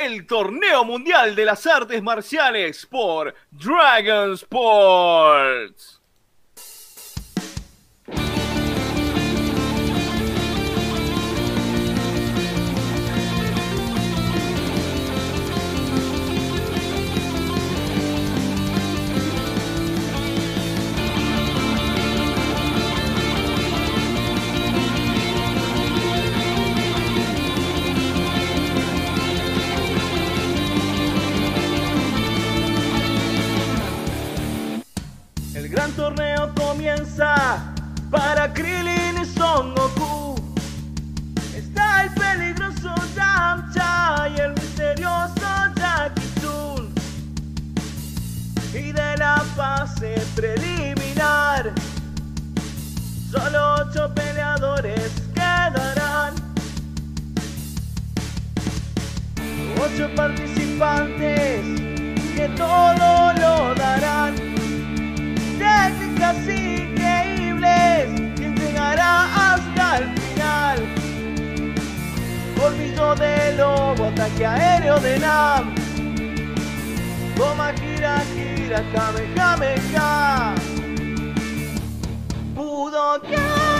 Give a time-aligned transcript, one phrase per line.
[0.00, 5.99] el torneo mundial de las artes marciales por Dragon Sports.
[49.60, 51.70] Fase preliminar,
[53.30, 56.32] solo ocho peleadores quedarán.
[59.84, 61.60] Ocho participantes
[62.34, 64.34] que todo lo darán
[65.58, 68.06] técnicas increíbles
[68.38, 69.12] que llegará
[69.44, 70.78] hasta el final.
[72.58, 75.74] Colmillo de lobo, ataque aéreo de Nam.
[77.36, 78.22] Toma gira,
[78.70, 80.54] gira, Kamehameha.
[82.54, 83.70] Budokai.
[83.74, 83.79] El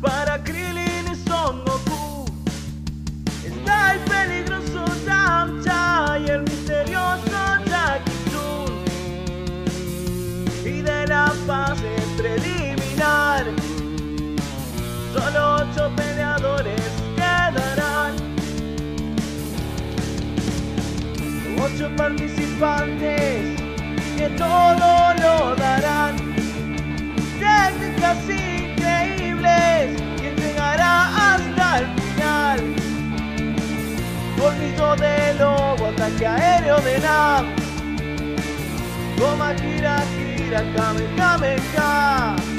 [0.00, 2.26] para Krillin y Son Goku.
[3.44, 8.12] Está el peligroso Yamcha y el misterioso Jackie.
[10.64, 13.46] Y de la fase preliminar,
[15.12, 16.80] solo ocho peleadores
[17.16, 18.14] quedarán.
[21.58, 23.60] Ocho participantes
[24.16, 26.16] que todo lo darán
[27.40, 28.49] técnicas increíbles
[34.40, 37.54] Colmillo de lobo, ataque aéreo de Nam.
[39.18, 42.36] Toma gira, gira, Kamehameha.
[42.36, 42.49] Budokai.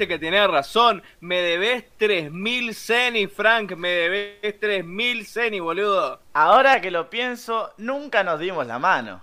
[0.00, 1.02] Viste, que tenés razón.
[1.20, 3.72] Me debes 3000 ceni, Frank.
[3.72, 6.20] Me debes 3000 ceni, boludo.
[6.32, 9.22] Ahora que lo pienso, nunca nos dimos la mano.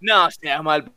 [0.00, 0.92] No seas mal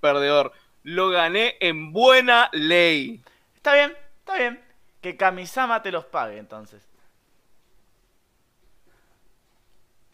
[0.00, 0.52] perdedor.
[0.82, 3.22] Lo gané en buena ley.
[3.54, 4.60] Está bien, está bien.
[5.00, 6.86] Que Kamisama te los pague entonces.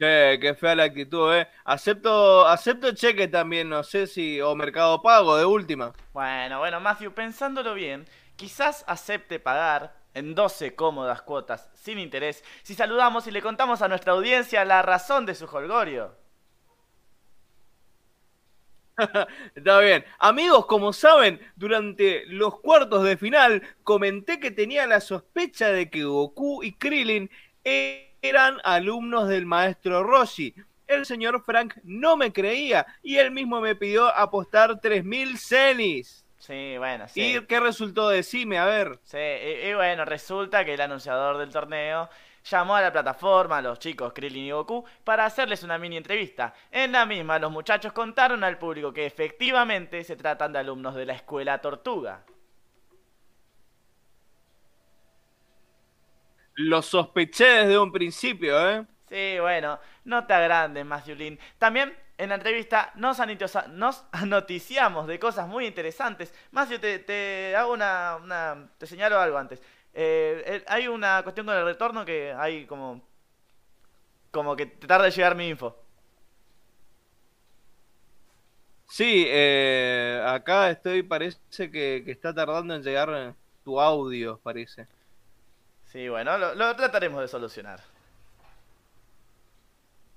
[0.01, 1.47] Qué, qué fea la actitud, eh.
[1.63, 4.41] Acepto, acepto cheque también, no sé si.
[4.41, 5.93] o mercado pago de última.
[6.15, 12.75] Bueno, bueno, Matthew, pensándolo bien, quizás acepte pagar en 12 cómodas cuotas, sin interés, si
[12.75, 16.17] saludamos y le contamos a nuestra audiencia la razón de su holgorio.
[19.55, 20.03] Está bien.
[20.19, 26.05] Amigos, como saben, durante los cuartos de final comenté que tenía la sospecha de que
[26.05, 27.31] Goku y Krillin
[28.23, 30.55] eran alumnos del maestro Roshi.
[30.87, 36.27] El señor Frank no me creía y él mismo me pidió apostar 3.000 cenis.
[36.39, 37.37] Sí, bueno, sí.
[37.37, 38.09] ¿Y qué resultó?
[38.09, 38.99] Decime, a ver.
[39.05, 42.09] Sí, y, y bueno, resulta que el anunciador del torneo
[42.45, 46.55] llamó a la plataforma a los chicos Krillin y Goku para hacerles una mini entrevista.
[46.71, 51.07] En la misma, los muchachos contaron al público que efectivamente se tratan de alumnos de
[51.07, 52.25] la escuela Tortuga.
[56.69, 58.87] Lo sospeché desde un principio, ¿eh?
[59.09, 63.19] Sí, bueno, no te agrandes, Matthew También en la entrevista nos,
[63.71, 66.33] nos noticiamos de cosas muy interesantes.
[66.53, 69.61] Matthew, te, te hago una, una- Te señalo algo antes.
[69.93, 73.03] Eh, hay una cuestión con el retorno que hay como...
[74.33, 75.77] Como que te tarda en llegar mi info.
[78.89, 81.39] Sí, eh, acá estoy, parece
[81.71, 84.89] que, que está tardando en llegar tu audio, parece.
[85.91, 87.81] Sí, bueno, lo, lo trataremos de solucionar.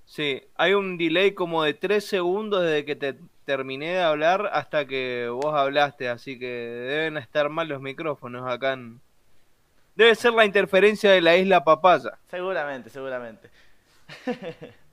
[0.06, 4.86] Sí, hay un delay como de 3 segundos desde que te terminé de hablar hasta
[4.86, 9.02] que vos hablaste, así que deben estar mal los micrófonos acá en...
[9.96, 12.20] Debe ser la interferencia de la isla Papaya.
[12.30, 13.50] Seguramente, seguramente.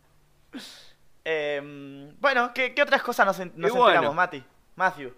[1.22, 3.88] Em, bueno, ¿qué, qué otras cosas nos, nos bueno.
[3.88, 4.42] enteramos, Mati?
[4.74, 5.14] Matthew.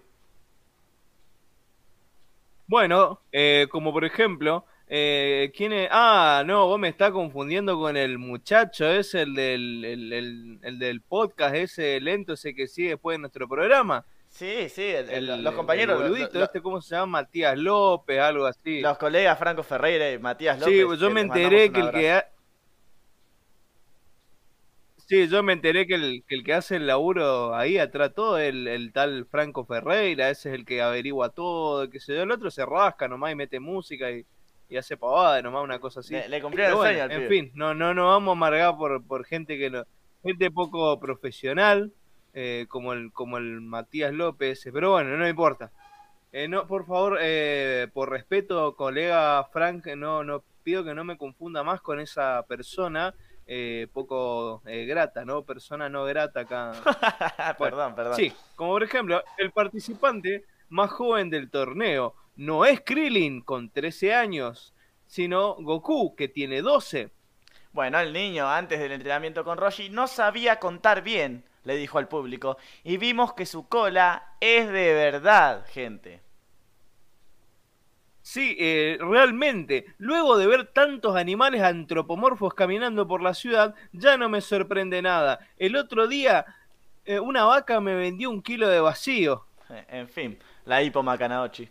[2.67, 4.65] Bueno, eh, como por ejemplo,
[4.95, 5.89] eh, ¿quién es?
[5.91, 10.77] Ah, no, vos me estás confundiendo con el muchacho, es el del, el, el- el
[10.77, 14.05] del podcast, ese lento, ese que sigue después de nuestro programa.
[14.29, 17.21] Sí, sí, el- los compañeros, el boludito, lo- este, ¿cómo se llama?
[17.21, 18.81] Matías López, algo así.
[18.81, 20.73] los colegas Franco Ferreira y Matías López.
[20.75, 22.27] Sí, yo que me enteré que el que ha-
[25.07, 28.37] Sí, yo me enteré que el, que el que hace el laburo ahí atrás todo,
[28.37, 32.31] el, el tal Franco Ferreira, ese es el que averigua todo, qué sé yo, el
[32.31, 34.25] otro se rasca nomás y mete música y,
[34.73, 36.13] y hace pavada nomás, una cosa así.
[36.13, 37.29] Le, le cumplieron el bueno, sueño al en pibe.
[37.29, 39.85] fin, no, no nos vamos a amargar por, por gente que no,
[40.23, 41.93] gente poco profesional,
[42.33, 45.71] eh, como el, como el Matías López, pero bueno, no importa.
[46.31, 51.17] Eh, no, por favor, eh, por respeto, colega Frank, no, no pido que no me
[51.17, 53.13] confunda más con esa persona
[53.45, 55.43] eh, poco eh, grata, ¿no?
[55.43, 56.71] Persona no grata acá.
[57.59, 58.15] perdón, perdón.
[58.15, 64.13] Sí, como por ejemplo, el participante más joven del torneo no es Krillin con 13
[64.13, 64.73] años,
[65.05, 67.11] sino Goku que tiene 12.
[67.71, 72.07] Bueno, el niño, antes del entrenamiento con Roshi, no sabía contar bien, le dijo al
[72.07, 72.57] público.
[72.83, 76.21] Y vimos que su cola es de verdad, gente.
[78.21, 84.29] Sí, eh, realmente, luego de ver tantos animales antropomorfos caminando por la ciudad, ya no
[84.29, 85.39] me sorprende nada.
[85.57, 86.45] El otro día,
[87.05, 89.45] eh, una vaca me vendió un kilo de vacío.
[89.89, 91.69] En fin, la hipo Macanauchi.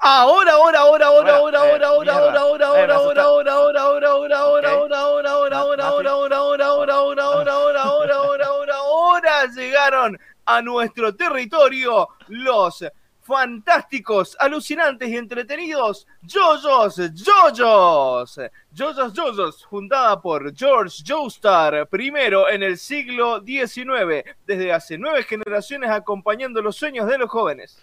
[0.00, 4.10] Ahora, ahora, ahora, ahora, ahora, eh, ahora, ahora, ahora, Eh, ahora, ahora, ahora, ahora, ahora,
[4.10, 4.64] ahora, Ok.
[4.64, 8.76] ahora, ahora, ahora, ahora, Ma- ahora, ahora, ahora, ahora, ahora, ahora, ahora, ahora, ahora, ahora,
[8.76, 12.84] ahora llegaron a nuestro territorio los
[13.22, 18.38] fantásticos, alucinantes y entretenidos JoJo's JoJo's.
[18.76, 25.88] JoJo's JoJo's, fundada por George Joestar, primero en el siglo XIX, desde hace nueve generaciones
[25.90, 27.82] acompañando los sueños de los jóvenes.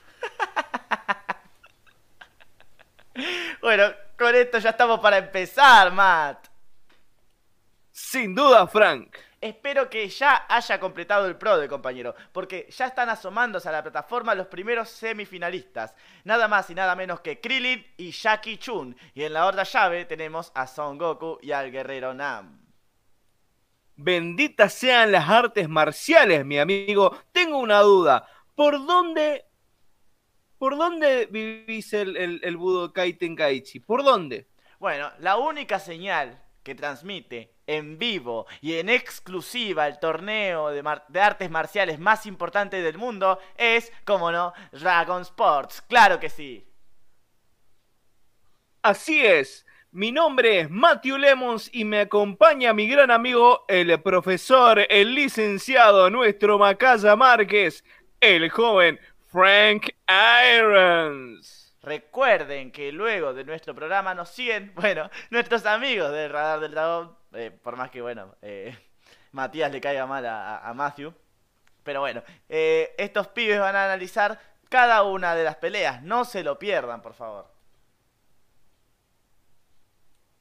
[3.61, 6.47] Bueno, con esto ya estamos para empezar, Matt.
[7.91, 9.15] Sin duda, Frank.
[9.41, 13.81] Espero que ya haya completado el pro de compañero, porque ya están asomándose a la
[13.81, 15.95] plataforma los primeros semifinalistas.
[16.23, 18.95] Nada más y nada menos que Krillin y Jackie Chun.
[19.15, 22.61] Y en la otra llave tenemos a Son Goku y al guerrero Nam.
[23.95, 27.17] Benditas sean las artes marciales, mi amigo.
[27.31, 28.27] Tengo una duda.
[28.53, 29.45] ¿Por dónde,
[30.61, 33.79] por dónde vivís el, el, el Budokai Tenkaichi?
[33.79, 34.45] ¿Por dónde?
[34.77, 41.03] Bueno, la única señal que transmite en vivo y en exclusiva el torneo de, mar-
[41.07, 45.81] de artes marciales más importante del mundo es, como no, Dragon Sports.
[45.81, 46.63] Claro que sí.
[48.83, 49.65] Así es.
[49.89, 56.11] Mi nombre es Matthew Lemons y me acompaña mi gran amigo, el profesor, el licenciado,
[56.11, 57.83] nuestro Macaya Márquez,
[58.19, 58.99] el joven
[59.31, 59.87] Frank
[60.57, 61.73] Irons.
[61.81, 67.15] Recuerden que luego de nuestro programa nos siguen, bueno, nuestros amigos del Radar del Dragón,
[67.33, 68.77] eh, por más que, bueno, eh,
[69.31, 71.13] Matías le caiga mal a, Matthew.
[71.83, 76.43] Pero bueno, eh, estos pibes van a analizar cada una de las peleas, no se
[76.43, 77.51] lo pierdan, por favor.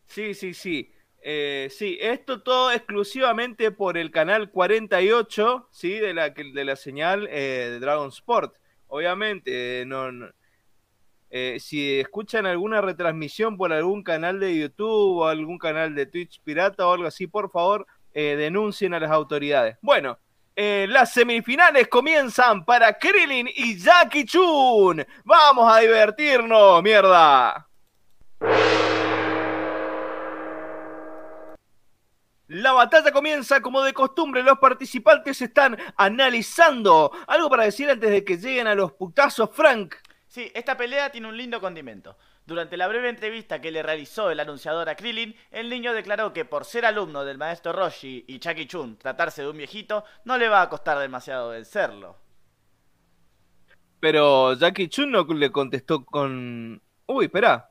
[0.07, 0.93] Sí, sí, sí.
[1.23, 5.99] Eh, sí, esto todo exclusivamente por el canal 48, ¿sí?
[5.99, 8.57] De la, de la señal eh, de Dragon Sport.
[8.91, 10.29] Obviamente, no, no-
[11.31, 16.41] eh, si escuchan alguna retransmisión por algún canal de YouTube o algún canal de Twitch
[16.43, 19.77] pirata o algo así, por favor, eh, denuncien a las autoridades.
[19.81, 20.19] Bueno,
[20.57, 25.07] eh, las semifinales comienzan para Krillin y Jackie Chun.
[25.25, 27.69] Vamos a divertirnos, mierda.
[32.51, 37.13] La batalla comienza como de costumbre, los participantes están analizando.
[37.29, 39.95] Algo para decir antes de que lleguen a los putazos, Frank.
[40.27, 42.17] Sí, esta pelea tiene un lindo condimento.
[42.45, 46.45] Durante la breve entrevista que le realizó el anunciador a Krillin, el niño declaró que
[46.45, 50.49] por ser alumno del maestro Roshi y Chucky Chun tratarse de un viejito, no le
[50.49, 52.17] va a costar demasiado vencerlo.
[54.01, 56.83] Pero Jackie Chun no le contestó con...
[57.07, 57.71] Uy, espera.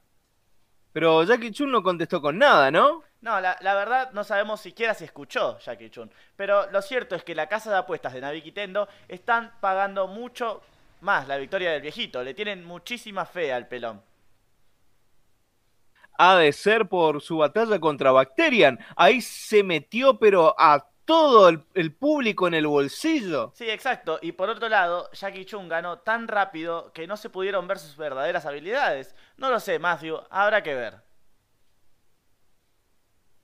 [0.93, 3.03] Pero Jackie Chun no contestó con nada, ¿no?
[3.21, 6.11] No, la, la verdad no sabemos siquiera si escuchó Jackie Chun.
[6.35, 10.61] Pero lo cierto es que la casa de apuestas de Navi Kitendo están pagando mucho
[11.01, 12.23] más la victoria del viejito.
[12.23, 14.01] Le tienen muchísima fe al pelón.
[16.17, 18.79] Ha de ser por su batalla contra Bacterian.
[18.95, 23.51] Ahí se metió, pero a todo el, el público en el bolsillo.
[23.55, 24.19] Sí, exacto.
[24.21, 27.97] Y por otro lado, Jackie Chun ganó tan rápido que no se pudieron ver sus
[27.97, 29.15] verdaderas habilidades.
[29.37, 30.21] No lo sé, Matthew.
[30.29, 31.08] Habrá que ver.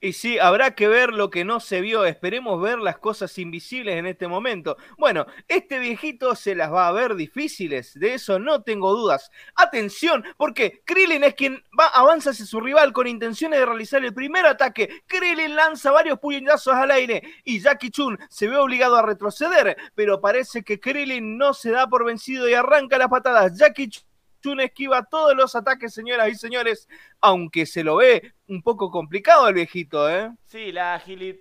[0.06, 2.06] Y sí, habrá que ver lo que no se vio.
[2.06, 4.78] Esperemos ver las cosas invisibles en este momento.
[5.00, 7.98] Bueno, este viejito se las va a ver difíciles.
[8.00, 9.32] De eso no tengo dudas.
[9.56, 14.14] Atención, porque Krillin es quien va, avanza hacia su rival con intenciones de realizar el
[14.14, 15.02] primer ataque.
[15.08, 19.76] Krillin lanza varios puñetazos al aire y Jackie Chun se ve obligado a retroceder.
[19.96, 23.58] Pero parece que Krillin no se da por vencido y arranca las patadas.
[23.58, 24.05] Jackie Chun
[24.54, 26.88] esquiva todos los ataques, señoras y señores,
[27.22, 30.32] aunque se lo ve un poco complicado el viejito, ¿eh?
[30.46, 31.40] Sí, la agilidad.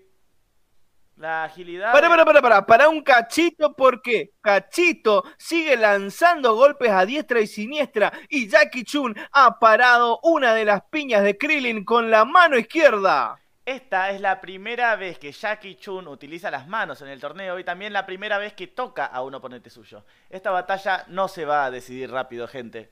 [1.17, 1.93] La agilidad.
[1.93, 7.47] Para, para, para, para, para un cachito, porque Cachito sigue lanzando golpes a diestra y
[7.47, 12.59] siniestra y Jackie Chun ha parado una de las piñas de Krillin con la mano
[12.59, 13.39] izquierda.
[13.67, 17.65] Esta es la primera vez que Jackie Chun utiliza las manos en el torneo y
[17.65, 20.05] también la primera vez que toca a un oponente suyo.
[20.29, 22.91] Esta batalla no se va a decidir rápido, gente.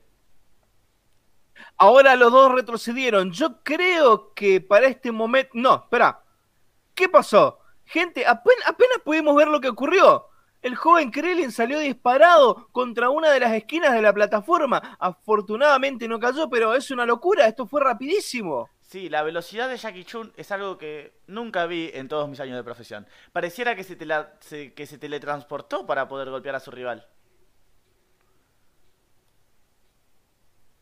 [1.77, 3.31] Ahora los dos retrocedieron.
[3.31, 5.51] Yo creo que para este momento...
[5.53, 6.23] No, espera.
[6.95, 7.59] ¿Qué pasó?
[7.85, 10.27] Gente, apenas, pudimos ver lo que ocurrió.
[10.63, 14.97] El joven Krillin salió disparado contra una de las esquinas de la plataforma.
[14.97, 17.45] Afortunadamente no cayó, pero es una locura.
[17.45, 18.69] Esto fue rapidísimo.
[18.93, 22.55] Sí, la velocidad de Jackie Chun es algo que nunca vi en todos mis años
[22.57, 23.07] de profesión.
[23.31, 27.07] Pareciera que se, tela- se- que se teletransportó para poder golpear a su rival.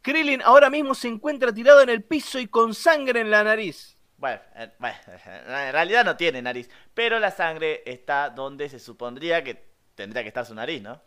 [0.01, 3.97] Krillin ahora mismo se encuentra tirado en el piso y con sangre en la nariz.
[4.17, 9.41] Bueno, eh, bueno, en realidad no tiene nariz, pero la sangre está donde se supondría
[9.41, 9.63] que
[9.95, 11.01] tendría que estar su nariz, ¿no?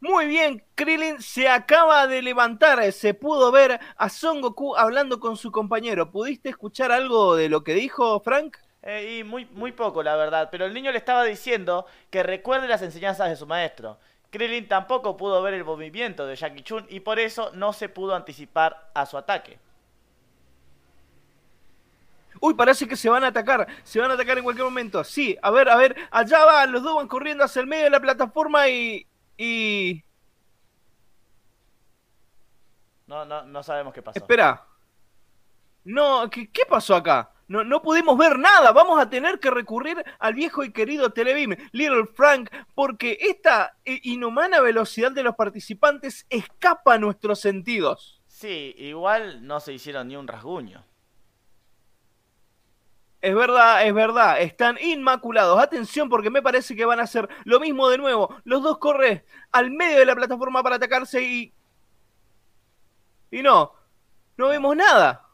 [0.00, 2.90] Muy bien, Krillin se acaba de levantar.
[2.90, 6.10] Se pudo ver a Son Goku hablando con su compañero.
[6.10, 8.56] ¿Pudiste escuchar algo de lo que dijo Frank?
[8.82, 10.48] Eh, y muy, muy poco, la verdad.
[10.50, 13.98] Pero el niño le estaba diciendo que recuerde las enseñanzas de su maestro.
[14.30, 18.14] Krillin tampoco pudo ver el movimiento de Jackie Chun y por eso no se pudo
[18.14, 19.58] anticipar a su ataque.
[22.40, 23.66] Uy, parece que se van a atacar.
[23.82, 25.04] Se van a atacar en cualquier momento.
[25.04, 25.94] Sí, a ver, a ver.
[26.10, 29.06] Allá van, los dos van corriendo hacia el medio de la plataforma y...
[29.42, 30.04] Y...
[33.06, 34.18] No, no, no sabemos qué pasó.
[34.18, 34.66] Espera.
[35.82, 37.32] No, ¿qué, qué pasó acá?
[37.48, 38.70] No, no pudimos ver nada.
[38.72, 44.00] Vamos a tener que recurrir al viejo y querido Telebeam, Little Frank, porque esta eh,
[44.02, 48.20] inhumana velocidad de los participantes escapa a nuestros sentidos.
[48.26, 50.84] Sí, igual no se hicieron ni un rasguño.
[53.22, 55.60] Es verdad, es verdad, están inmaculados.
[55.60, 58.34] Atención porque me parece que van a hacer lo mismo de nuevo.
[58.44, 59.22] Los dos corren
[59.52, 61.52] al medio de la plataforma para atacarse y...
[63.30, 63.72] Y no,
[64.36, 65.26] no vemos nada.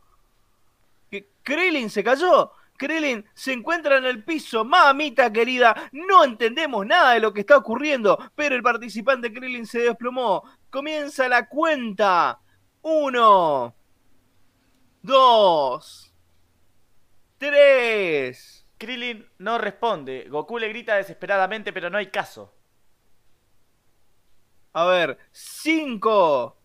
[1.11, 2.53] ¿Qué, Krillin se cayó.
[2.77, 4.65] Krillin se encuentra en el piso.
[4.65, 9.79] Mamita querida, no entendemos nada de lo que está ocurriendo, pero el participante Krillin se
[9.81, 10.43] desplomó.
[10.71, 12.41] Comienza la cuenta.
[12.83, 13.75] Uno.
[15.03, 16.13] Dos.
[17.39, 18.67] Tres.
[18.79, 20.27] Krillin no responde.
[20.29, 22.53] Goku le grita desesperadamente, pero no hay caso.
[24.73, 26.57] A ver, 5,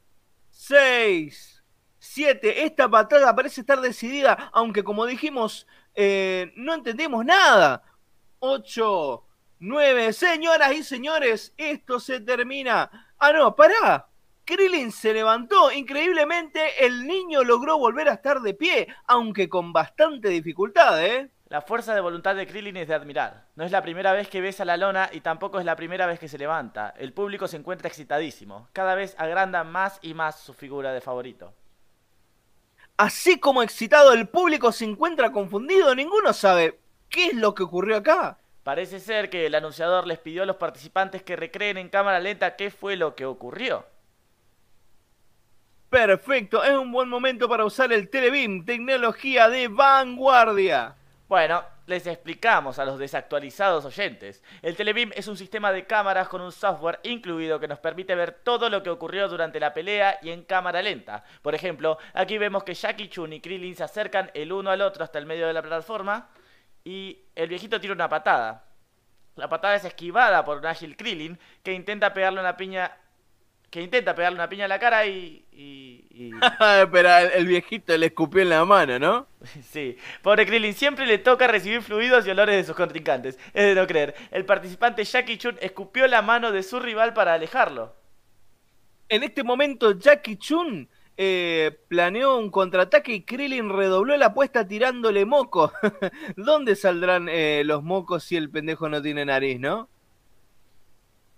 [0.50, 1.63] 6,
[2.00, 2.66] 7.
[2.66, 7.84] Esta patada parece estar decidida, aunque como dijimos, eh, no entendemos nada.
[8.40, 9.25] 8,
[9.60, 10.13] 9.
[10.13, 13.13] Señoras y señores, esto se termina.
[13.18, 14.11] Ah, no, pará.
[14.45, 15.71] Krillin se levantó.
[15.71, 21.29] Increíblemente, el niño logró volver a estar de pie, aunque con bastante dificultad, ¿eh?
[21.51, 23.48] La fuerza de voluntad de Krillin es de admirar.
[23.55, 26.17] No es la primera vez que besa la lona y tampoco es la primera vez
[26.17, 26.93] que se levanta.
[26.98, 28.69] El público se encuentra excitadísimo.
[28.71, 31.53] Cada vez agranda más y más su figura de favorito.
[32.95, 36.79] Así como excitado el público se encuentra confundido, ninguno sabe
[37.10, 38.38] qué es lo que ocurrió acá.
[38.63, 42.55] Parece ser que el anunciador les pidió a los participantes que recreen en cámara lenta
[42.55, 43.86] qué fue lo que ocurrió.
[45.91, 50.95] Perfecto, es un buen momento para usar el Telebeam, tecnología de vanguardia.
[51.27, 54.41] Bueno, les explicamos a los desactualizados oyentes.
[54.62, 58.39] El Telebeam es un sistema de cámaras con un software incluido que nos permite ver
[58.41, 61.25] todo lo que ocurrió durante la pelea y en cámara lenta.
[61.41, 65.03] Por ejemplo, aquí vemos que Jackie Chun y Krillin se acercan el uno al otro
[65.03, 66.29] hasta el medio de la plataforma
[66.86, 68.63] y el viejito tira una patada.
[69.36, 72.98] La patada es esquivada por un ágil Krillin que intenta pegarle una piña
[73.72, 75.46] que intenta pegarle una piña a la cara y...
[75.54, 76.32] y,
[76.92, 79.28] Pero el viejito le escupió en la mano, ¿no?
[79.72, 79.98] sí.
[80.22, 83.40] Pobre Krillin, siempre le toca recibir fluidos y olores de sus contrincantes.
[83.54, 84.13] Es de no creer.
[84.30, 87.96] El participante Jackie Chun escupió la mano de su rival para alejarlo.
[89.07, 95.25] En este momento Jackie Chun eh, planeó un contraataque y Krillin redobló la apuesta tirándole
[95.25, 95.72] moco.
[96.36, 99.88] ¿Dónde saldrán eh, los mocos si el pendejo no tiene nariz, no?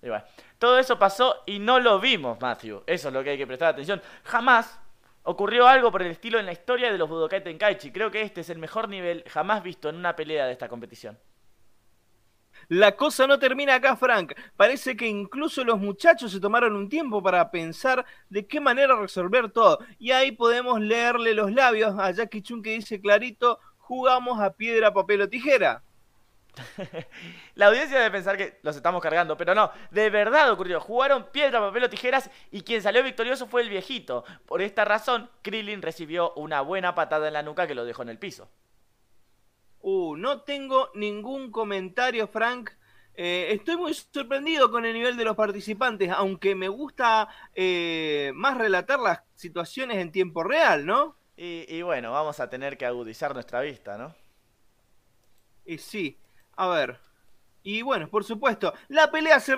[0.01, 0.25] Igual.
[0.63, 2.83] Todo eso pasó y no lo vimos, Matthew.
[2.87, 4.01] Eso es lo que hay que prestar atención.
[4.23, 4.79] Jamás
[5.23, 7.91] ocurrió algo por el estilo en la historia de los Budokai Tenkaichi.
[7.91, 11.19] Creo que este es el mejor nivel jamás visto en una pelea de esta competición.
[12.69, 14.35] La cosa no termina acá, Frank.
[14.55, 19.51] Parece que incluso los muchachos se tomaron un tiempo para pensar de qué manera resolver
[19.51, 19.79] todo.
[19.99, 24.93] Y ahí podemos leerle los labios a Jackie Chun que dice clarito, jugamos a piedra,
[24.93, 25.83] papel o tijera.
[27.55, 30.79] La audiencia debe pensar que los estamos cargando, pero no, de verdad ocurrió.
[30.79, 34.23] Jugaron piedra, papel o tijeras y quien salió victorioso fue el viejito.
[34.45, 38.09] Por esta razón, Krillin recibió una buena patada en la nuca que lo dejó en
[38.09, 38.49] el piso.
[39.81, 42.71] Uh, no tengo ningún comentario, Frank.
[43.15, 48.57] Eh, estoy muy sorprendido con el nivel de los participantes, aunque me gusta eh, más
[48.57, 51.15] relatar las situaciones en tiempo real, ¿no?
[51.35, 54.15] Y, y bueno, vamos a tener que agudizar nuestra vista, ¿no?
[55.65, 56.22] Y sí.
[56.55, 56.99] A ver.
[57.63, 59.55] Y bueno, por supuesto, la pelea se.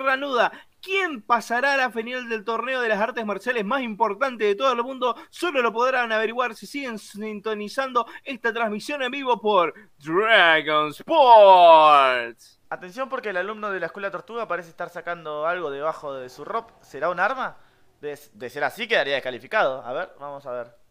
[0.80, 4.70] ¿Quién pasará a la final del torneo de las artes marciales más importante de todo
[4.72, 5.16] el mundo?
[5.30, 12.60] Solo lo podrán averiguar si siguen sintonizando esta transmisión en vivo por Dragon Sports.
[12.70, 16.44] Atención porque el alumno de la escuela Tortuga parece estar sacando algo debajo de su
[16.44, 16.74] ropa.
[16.82, 17.56] ¿Será un arma?
[18.00, 19.82] De, de ser así quedaría descalificado.
[19.84, 20.85] A ver, vamos a ver.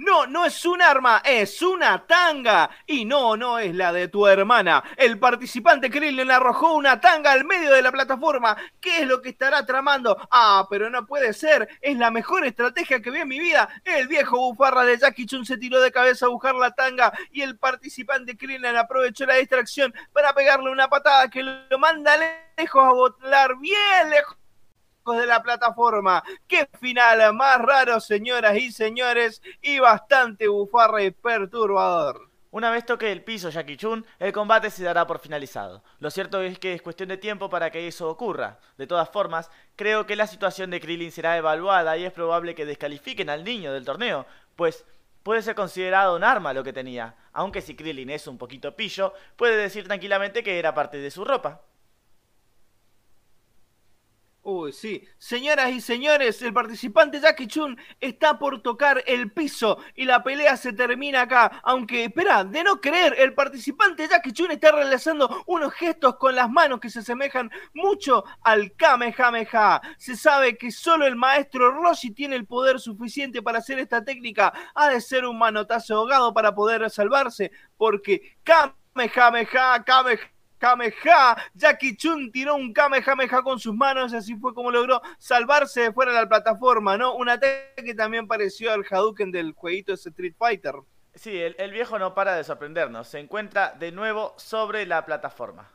[0.00, 2.70] No, no es un arma, es una tanga.
[2.86, 4.82] Y no, no es la de tu hermana.
[4.96, 8.56] El participante Krillin arrojó una tanga al medio de la plataforma.
[8.80, 10.16] ¿Qué es lo que estará tramando?
[10.30, 11.68] Ah, pero no puede ser.
[11.82, 13.68] Es la mejor estrategia que vi en mi vida.
[13.84, 17.42] El viejo bufarra de Jackie Chun se tiró de cabeza a buscar la tanga y
[17.42, 22.16] el participante Krillin aprovechó la distracción para pegarle una patada que lo manda
[22.56, 24.39] lejos a volar bien lejos
[25.16, 26.22] de la plataforma.
[26.46, 32.30] Qué final más raro, señoras y señores, y bastante bufarra y perturbador.
[32.52, 35.84] Una vez toque el piso Jackie Chun, el combate se dará por finalizado.
[36.00, 38.58] Lo cierto es que es cuestión de tiempo para que eso ocurra.
[38.76, 42.66] De todas formas, creo que la situación de Krillin será evaluada y es probable que
[42.66, 44.84] descalifiquen al niño del torneo, pues
[45.22, 47.14] puede ser considerado un arma lo que tenía.
[47.32, 51.24] Aunque si Krillin es un poquito pillo, puede decir tranquilamente que era parte de su
[51.24, 51.60] ropa.
[54.52, 55.06] Uy, sí.
[55.16, 60.56] Señoras y señores, el participante Jackie Chun está por tocar el piso y la pelea
[60.56, 61.60] se termina acá.
[61.62, 66.50] Aunque, espera, de no creer, el participante Jackie Chun está realizando unos gestos con las
[66.50, 69.80] manos que se asemejan mucho al Kamehameha.
[69.98, 74.52] Se sabe que solo el maestro Rossi tiene el poder suficiente para hacer esta técnica.
[74.74, 81.36] Ha de ser un manotazo ahogado para poder salvarse, porque Kamehameha, Kamehameha Kameha.
[81.54, 86.12] Jackie Chun tiró un Kamehameha con sus manos, así fue como logró salvarse de fuera
[86.12, 87.14] de la plataforma, ¿no?
[87.16, 90.74] Un ataque que también pareció al Hadouken del jueguito de Street Fighter.
[91.14, 93.08] Sí, el, el viejo no para de sorprendernos.
[93.08, 95.72] Se encuentra de nuevo sobre la plataforma.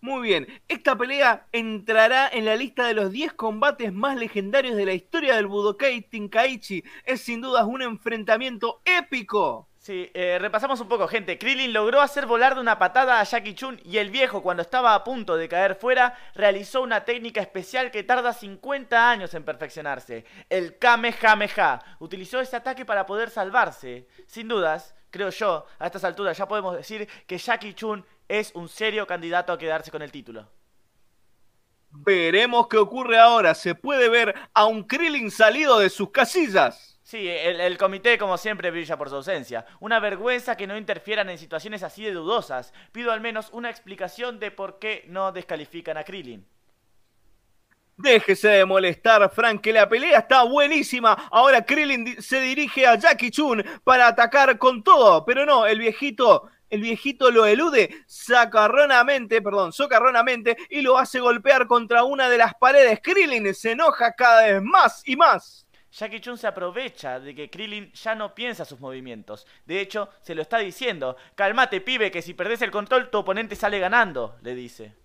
[0.00, 4.84] Muy bien, esta pelea entrará en la lista de los 10 combates más legendarios de
[4.84, 6.84] la historia del Budokai Tenkaichi.
[7.04, 9.66] Es sin duda un enfrentamiento épico.
[9.84, 11.36] Sí, eh, repasamos un poco, gente.
[11.36, 14.94] Krillin logró hacer volar de una patada a Jackie Chun y el viejo, cuando estaba
[14.94, 20.24] a punto de caer fuera, realizó una técnica especial que tarda 50 años en perfeccionarse.
[20.48, 21.82] El Kamehameha.
[21.98, 24.08] Utilizó ese ataque para poder salvarse.
[24.26, 28.70] Sin dudas, creo yo, a estas alturas ya podemos decir que Jackie Chun es un
[28.70, 30.48] serio candidato a quedarse con el título.
[31.90, 33.54] Veremos qué ocurre ahora.
[33.54, 36.93] Se puede ver a un Krillin salido de sus casillas.
[37.04, 39.66] Sí, el, comité como siempre brilla por su ausencia.
[39.78, 42.72] Una vergüenza que no interfieran en situaciones así de dudosas.
[42.92, 46.46] Pido al menos una explicación de por qué no descalifican a Krillin.
[47.98, 51.12] Déjese de molestar, Frank, que la pelea está buenísima.
[51.30, 55.26] Ahora Krillin se dirige a Jackie Chun para atacar con todo.
[55.26, 61.66] Pero no, el viejito el viejito lo elude sacarronamente, perdón, socarronamente y lo hace golpear
[61.66, 63.00] contra una de las paredes.
[63.02, 65.63] Krillin se enoja cada vez más y más.
[65.96, 69.46] Jackie Chun se aprovecha de que Krillin ya no piensa sus movimientos.
[69.64, 71.16] De hecho, se lo está diciendo.
[71.36, 74.96] Calmate, pibe, que si perdés el control tu oponente sale ganando, le dice.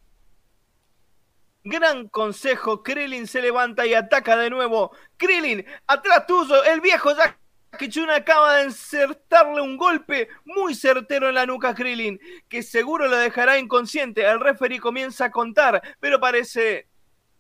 [1.64, 4.92] Gran consejo, Krillin se levanta y ataca de nuevo.
[5.16, 11.36] Krillin, atrás tuyo, el viejo Jackie Chun acaba de insertarle un golpe muy certero en
[11.36, 14.26] la nuca a Krillin, que seguro lo dejará inconsciente.
[14.26, 16.88] El referee comienza a contar, pero parece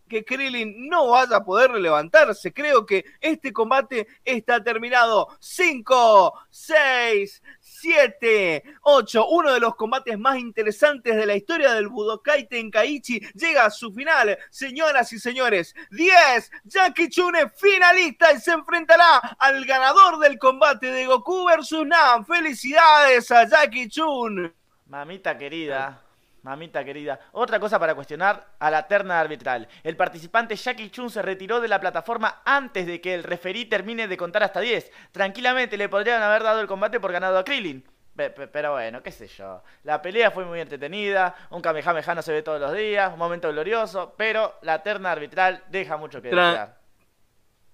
[0.09, 2.51] que Krillin no vaya a poder levantarse.
[2.51, 5.29] Creo que este combate está terminado.
[5.39, 9.27] 5, 6, 7, 8.
[9.29, 13.93] Uno de los combates más interesantes de la historia del Budokai Tenkaichi llega a su
[13.93, 14.37] final.
[14.49, 16.51] Señoras y señores, 10.
[16.65, 21.85] Jackie Chun es finalista y se enfrentará al ganador del combate de Goku vs.
[21.85, 22.25] Nam.
[22.25, 24.53] Felicidades a Jackie Chun.
[24.87, 26.08] Mamita querida.
[26.43, 27.19] Mamita querida.
[27.31, 29.67] Otra cosa para cuestionar a la terna arbitral.
[29.83, 34.07] El participante Jackie Chun se retiró de la plataforma antes de que el referí termine
[34.07, 34.91] de contar hasta 10.
[35.11, 37.83] Tranquilamente le podrían haber dado el combate por ganado a Krillin.
[38.15, 39.63] Pero bueno, qué sé yo.
[39.83, 43.49] La pelea fue muy entretenida, un Kamehameha no se ve todos los días, un momento
[43.49, 46.79] glorioso, pero la terna arbitral deja mucho que desear.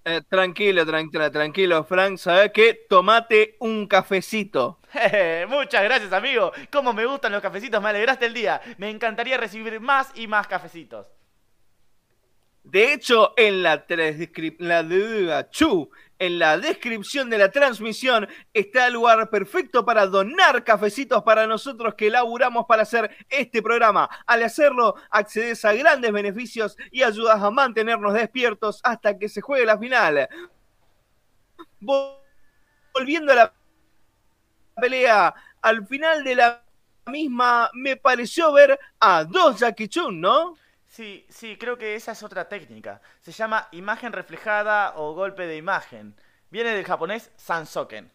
[0.08, 2.18] Eh, tranquilo, tranquilo, tranquilo, Frank.
[2.18, 2.86] ¿Sabes qué?
[2.88, 4.78] Tomate un cafecito.
[5.50, 6.52] Muchas gracias, amigo.
[6.72, 8.62] Como me gustan los cafecitos, me alegraste el día.
[8.78, 11.12] Me encantaría recibir más y más cafecitos.
[12.64, 13.86] De hecho, en la,
[14.58, 21.22] la, chu, en la descripción de la transmisión está el lugar perfecto para donar cafecitos
[21.22, 24.10] para nosotros que laburamos para hacer este programa.
[24.26, 29.66] Al hacerlo, accedes a grandes beneficios y ayudas a mantenernos despiertos hasta que se juegue
[29.66, 30.28] la final.
[31.80, 33.54] Volviendo a la
[34.76, 36.64] pelea, al final de la
[37.08, 40.56] misma me pareció ver a dos Jackie Chun, ¿no?
[40.88, 43.02] Sí, sí, creo que esa es otra técnica.
[43.22, 46.16] Se llama imagen reflejada o golpe de imagen.
[46.50, 48.12] Viene del japonés Sansoken.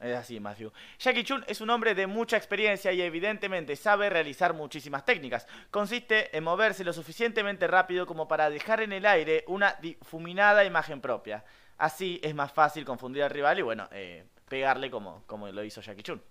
[0.00, 0.72] Es así, Matthew.
[0.98, 5.46] Jackie Chun es un hombre de mucha experiencia y evidentemente sabe realizar muchísimas técnicas.
[5.70, 11.00] Consiste en moverse lo suficientemente rápido como para dejar en el aire una difuminada imagen
[11.00, 11.44] propia.
[11.78, 14.24] Así es más fácil confundir al rival y bueno, eh,
[14.54, 16.22] pegarle como, como lo hizo Jackie Chun.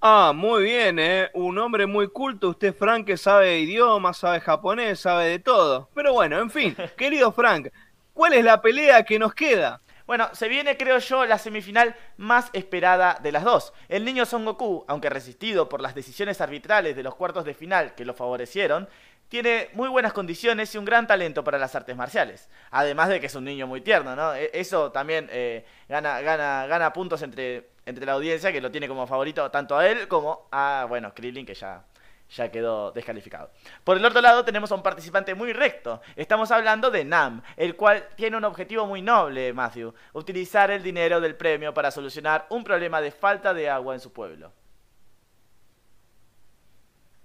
[0.00, 1.28] Ah, muy bien, ¿eh?
[1.34, 2.48] Un hombre muy culto.
[2.48, 5.90] Usted, Frank, que sabe idiomas, sabe japonés, sabe de todo.
[5.94, 7.68] Pero bueno, en fin, querido Frank,
[8.14, 9.82] ¿cuál es la pelea que nos queda?
[10.06, 13.74] Bueno, se viene, creo yo, la semifinal más esperada de las dos.
[13.90, 17.94] El niño Son Goku, aunque resistido por las decisiones arbitrales de los cuartos de final
[17.94, 18.88] que lo favorecieron,
[19.30, 22.50] tiene muy buenas condiciones y un gran talento para las artes marciales.
[22.72, 24.34] Además de que es un niño muy tierno, ¿no?
[24.34, 29.50] E-, eso también eh, gana, puntos entre entre la audiencia que lo tiene como favorito
[29.50, 31.82] tanto a él como a, bueno, Krillin que ya,
[32.28, 33.50] ya quedó descalificado.
[33.82, 36.00] Por el otro lado tenemos a un participante muy recto.
[36.14, 41.20] Estamos hablando de Nam, el cual tiene un objetivo muy noble, Matthew, utilizar el dinero
[41.20, 44.52] del premio para solucionar un problema de falta de agua en su pueblo.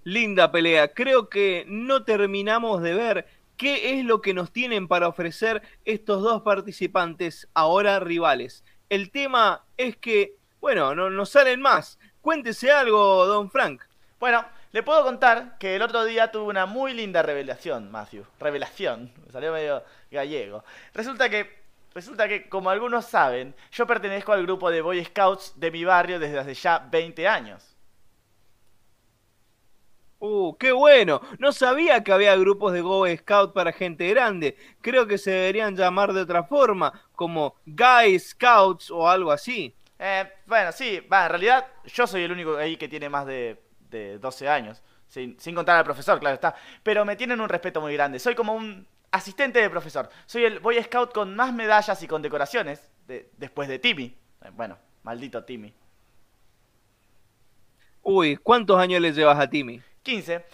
[0.06, 0.94] Linda pelea.
[0.94, 6.22] Creo que no terminamos de ver qué es lo que nos tienen para ofrecer estos
[6.22, 8.64] dos participantes, ahora rivales.
[8.88, 11.98] El tema es que bueno, no, no salen más.
[12.20, 13.82] Cuéntese algo, don Frank.
[14.18, 18.24] Bueno, le puedo contar que el otro día tuve una muy linda revelación, Matthew.
[18.40, 20.64] Revelación, me salió medio gallego.
[20.92, 21.62] Resulta que,
[21.94, 26.18] resulta que, como algunos saben, yo pertenezco al grupo de Boy Scouts de mi barrio
[26.18, 27.75] desde hace ya 20 años.
[30.28, 31.20] Uh, qué bueno.
[31.38, 34.56] No sabía que había grupos de Go Scout para gente grande.
[34.80, 39.74] Creo que se deberían llamar de otra forma, como Guy Scouts o algo así.
[39.98, 43.62] Eh, bueno, sí, va, en realidad yo soy el único ahí que tiene más de,
[43.90, 44.82] de 12 años.
[45.08, 46.54] Sin, sin contar al profesor, claro está.
[46.82, 48.18] Pero me tienen un respeto muy grande.
[48.18, 50.08] Soy como un asistente de profesor.
[50.26, 54.16] Soy el Boy Scout con más medallas y condecoraciones de- después de Timmy.
[54.42, 55.72] Eh, Bueno, maldito Timmy.
[58.02, 59.82] Uy, ¿cuántos años le llevas a Timmy?
[60.06, 60.46] 15.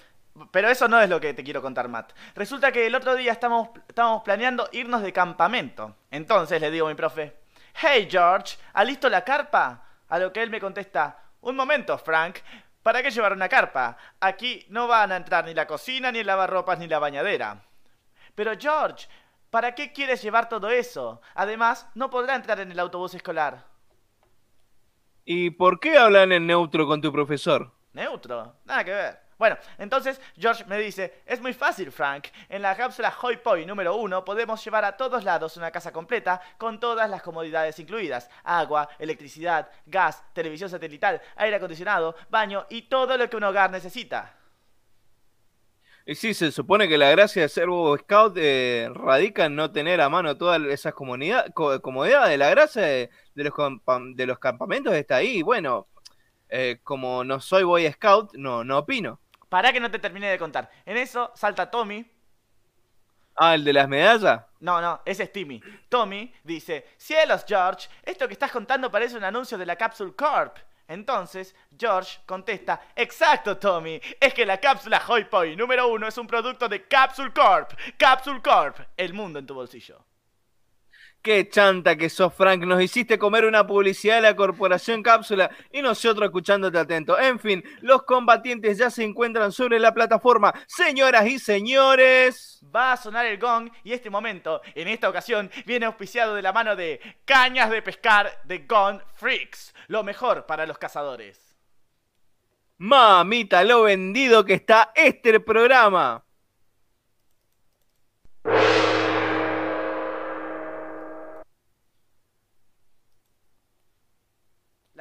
[0.51, 2.13] Pero eso no es lo que te quiero contar, Matt.
[2.35, 5.95] Resulta que el otro día estábamos, estábamos planeando irnos de campamento.
[6.11, 7.37] Entonces le digo a mi profe,
[7.75, 9.85] Hey George, ¿alisto la carpa?
[10.09, 12.39] A lo que él me contesta, un momento, Frank,
[12.83, 13.97] ¿para qué llevar una carpa?
[14.21, 17.63] Aquí no van a entrar ni la cocina, ni el lavarropas, ni la bañadera.
[18.35, 19.09] Pero George,
[19.51, 21.21] ¿para qué quieres llevar todo eso?
[21.35, 23.67] Además, no podrá entrar en el autobús escolar.
[25.25, 27.71] ¿Y por qué hablan en neutro con tu profesor?
[27.93, 29.22] Neutro, nada que ver.
[29.43, 32.29] Bueno, entonces George me dice, es muy fácil, Frank.
[32.49, 36.41] En la cápsula Hoi Poi número uno podemos llevar a todos lados una casa completa
[36.59, 38.31] con todas las comodidades incluidas.
[38.45, 44.33] Agua, electricidad, gas, televisión satelital, aire acondicionado, baño y todo lo que un hogar necesita.
[46.07, 49.73] Y sí, se supone que la gracia de ser Boy Scout eh, radica en no
[49.73, 52.39] tener a mano todas esas comodidades.
[52.39, 53.55] La gracia de, de los,
[54.15, 55.43] de los campamentos está ahí.
[55.43, 55.89] Bueno,
[56.49, 59.19] eh, como no soy Boy Scout, no, no opino.
[59.53, 60.71] Para que no te termine de contar.
[60.87, 62.11] En eso salta Tommy.
[63.37, 64.41] Ah, el de las medallas.
[64.61, 65.61] No, no, ese es Timmy.
[65.91, 70.57] Tommy dice, cielos, George, esto que estás contando parece un anuncio de la Capsule Corp.
[70.89, 76.27] Entonces, George contesta, exacto, Tommy, es que la cápsula Hoi Poi número uno es un
[76.27, 77.73] producto de Capsule Corp.
[77.99, 80.03] Capsule Corp, el mundo en tu bolsillo.
[81.23, 82.65] Qué chanta que sos, Frank.
[82.65, 87.17] Nos hiciste comer una publicidad de la Corporación Cápsula y nosotros escuchándote atento.
[87.17, 90.53] En fin, los combatientes ya se encuentran sobre la plataforma.
[90.67, 92.61] Señoras y señores.
[92.75, 96.53] Va a sonar el gong y este momento, en esta ocasión, viene auspiciado de la
[96.53, 101.57] mano de Cañas de Pescar de Gone Freaks, lo mejor para los cazadores.
[102.79, 106.25] Mamita, lo vendido que está este programa.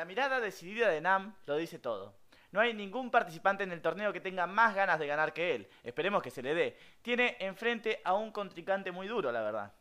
[0.02, 2.16] La mirada decidida de Nam lo dice todo.
[2.52, 5.70] No hay ningún participante en el torneo que tenga más ganas de ganar que él.
[5.84, 6.76] Esperemos que se le dé.
[7.04, 9.72] Tiene enfrente a un contrincante muy duro, la verdad.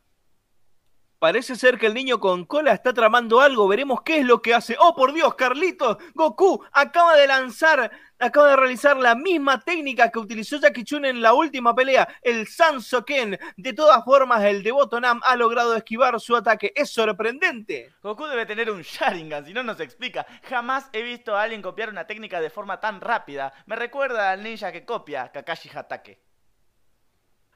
[1.21, 3.67] Parece ser que el niño con cola está tramando algo.
[3.67, 4.75] Veremos qué es lo que hace.
[4.79, 5.97] ¡Oh, por Dios, Carlitos!
[6.15, 11.21] Goku acaba de lanzar, acaba de realizar la misma técnica que utilizó Jackie Chun en
[11.21, 13.37] la última pelea, el Sansoken.
[13.55, 16.73] De todas formas, el devoto Nam ha logrado esquivar su ataque.
[16.75, 17.93] Es sorprendente.
[18.01, 20.25] Goku debe tener un Sharingan, si no nos explica.
[20.49, 23.53] Jamás he visto a alguien copiar una técnica de forma tan rápida.
[23.67, 26.19] Me recuerda al ninja que copia, Kakashi Hatake.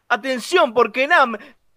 [0.07, 1.35] Atención, porque Nam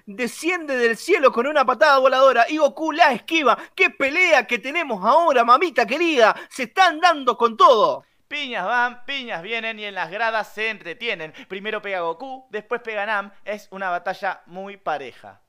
[0.09, 3.59] desciende del cielo con una patada voladora y Goku la esquiva.
[3.75, 6.35] ¡Qué pelea que tenemos ahora, mamita querida!
[6.49, 8.05] Se están dando con todo.
[8.27, 11.33] Piñas van, piñas vienen y en las gradas se entretienen.
[11.49, 13.33] Primero pega Goku, después pega Nam.
[13.45, 15.43] Es una batalla muy pareja.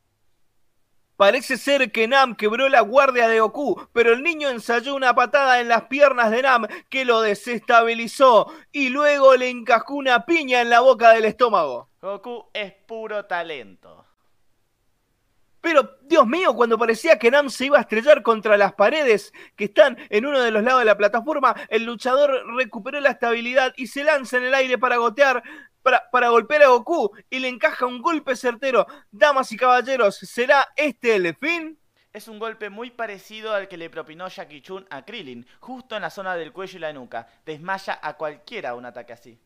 [1.16, 5.60] Parece ser que Nam quebró la guardia de Goku, pero el niño ensayó una patada
[5.60, 10.70] en las piernas de Nam que lo desestabilizó y luego le encajó una piña en
[10.70, 11.90] la boca del estómago.
[12.02, 14.09] Goku es puro talento.
[15.62, 19.66] Pero, Dios mío, cuando parecía que Nam se iba a estrellar contra las paredes que
[19.66, 23.88] están en uno de los lados de la plataforma, el luchador recuperó la estabilidad y
[23.88, 25.44] se lanza en el aire para gotear,
[26.12, 28.88] para, golpear a Goku y le encaja un golpe certero.
[29.12, 31.78] Damas y caballeros, ¿será este el fin?
[32.12, 36.02] Es un golpe muy parecido al que le propinó Jackie Chun a Krillin, justo en
[36.02, 37.28] la zona del cuello y la nuca.
[37.46, 39.40] Desmaya a cualquiera un ataque así.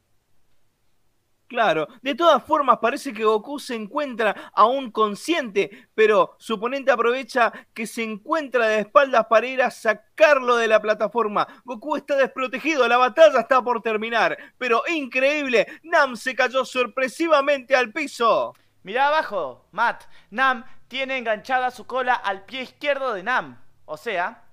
[1.47, 7.51] Claro, de todas formas parece que Goku se encuentra aún consciente, pero su oponente aprovecha
[7.73, 11.47] que se encuentra de espaldas para ir a sacarlo de la plataforma.
[11.63, 17.91] Goku está desprotegido, la batalla está por terminar, pero increíble, Nam se cayó sorpresivamente al
[17.91, 18.56] piso.
[18.84, 20.06] Mirá abajo, Matt.
[20.32, 23.62] Nam tiene enganchada su cola al pie izquierdo de Nam.
[23.86, 24.43] O sea,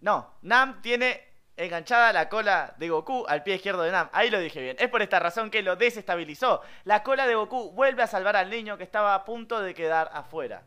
[0.00, 4.08] no, Nam tiene enganchada la cola de Goku al pie izquierdo de Nam.
[4.12, 4.76] Ahí lo dije bien.
[4.78, 6.62] Es por esta razón que lo desestabilizó.
[6.84, 10.10] La cola de Goku vuelve a salvar al niño que estaba a punto de quedar
[10.12, 10.64] afuera.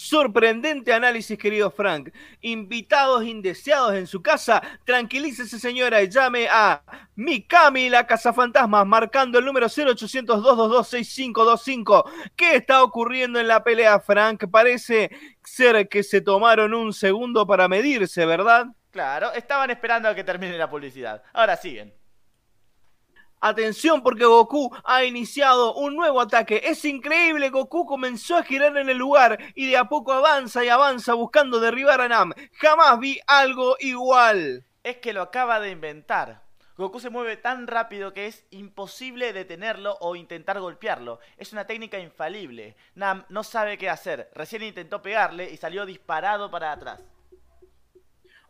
[0.00, 2.10] Sorprendente análisis, querido Frank.
[2.40, 6.84] Invitados indeseados en su casa, tranquilícese señora y llame a
[7.16, 12.04] Mikami la Cazafantasmas marcando el número 0800-222-6525.
[12.36, 14.44] ¿Qué está ocurriendo en la pelea, Frank?
[14.48, 15.10] Parece
[15.42, 18.68] ser que se tomaron un segundo para medirse, ¿verdad?
[18.90, 21.22] Claro, estaban esperando a que termine la publicidad.
[21.32, 21.94] Ahora siguen.
[23.40, 26.60] Atención porque Goku ha iniciado un nuevo ataque.
[26.64, 30.68] Es increíble, Goku comenzó a girar en el lugar y de a poco avanza y
[30.68, 32.32] avanza buscando derribar a Nam.
[32.54, 34.64] Jamás vi algo igual.
[34.82, 36.42] Es que lo acaba de inventar.
[36.76, 41.20] Goku se mueve tan rápido que es imposible detenerlo o intentar golpearlo.
[41.36, 42.76] Es una técnica infalible.
[42.94, 44.30] Nam no sabe qué hacer.
[44.34, 47.00] Recién intentó pegarle y salió disparado para atrás.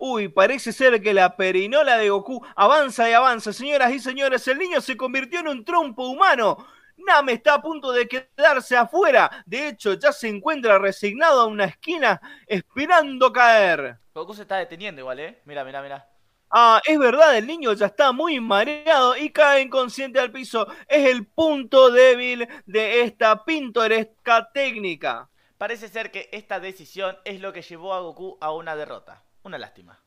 [0.01, 3.53] Uy, parece ser que la perinola de Goku avanza y avanza.
[3.53, 6.57] Señoras y señores, el niño se convirtió en un trompo humano.
[6.97, 9.29] Nam está a punto de quedarse afuera.
[9.45, 13.99] De hecho, ya se encuentra resignado a una esquina esperando caer.
[14.15, 15.41] Goku se está deteniendo igual, ¿eh?
[15.45, 16.09] Mira, mira, mira.
[16.51, 20.69] Ah, es verdad, el niño ya está muy mareado y cae inconsciente al piso.
[20.87, 25.29] Es el punto débil de esta pintoresca técnica.
[25.59, 29.25] Parece ser que esta decisión es lo que llevó a Goku a una derrota.
[29.49, 29.99] Una lástima.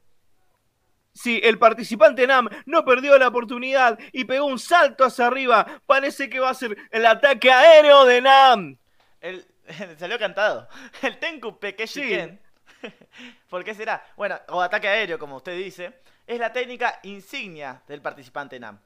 [1.14, 5.82] Sí, el participante Nam no perdió la oportunidad y pegó un salto hacia arriba.
[5.88, 8.78] Parece que va a ser el ataque aéreo de Nam.
[9.20, 9.44] El,
[9.98, 10.70] salió cantado.
[11.02, 12.40] El Tenku Pekeshiken.
[13.50, 14.06] ¿Por qué será?
[14.16, 18.80] Bueno, o ataque aéreo, como usted dice es la técnica insignia del participante NAM.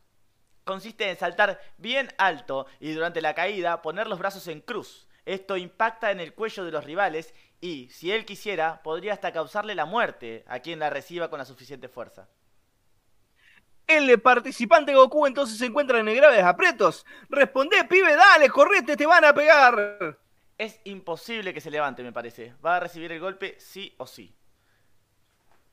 [0.63, 5.07] Consiste en saltar bien alto y durante la caída poner los brazos en cruz.
[5.25, 7.33] Esto impacta en el cuello de los rivales
[7.65, 11.45] y, si él quisiera, podría hasta causarle la muerte a quien la reciba con la
[11.45, 12.27] suficiente fuerza.
[13.87, 17.07] El participante Goku entonces se encuentra en graves aprietos.
[17.27, 20.19] Responde, pibe, dale, correte, te van a pegar.
[20.59, 22.53] Es imposible que se levante, me parece.
[22.63, 24.35] Va a recibir el golpe sí o sí.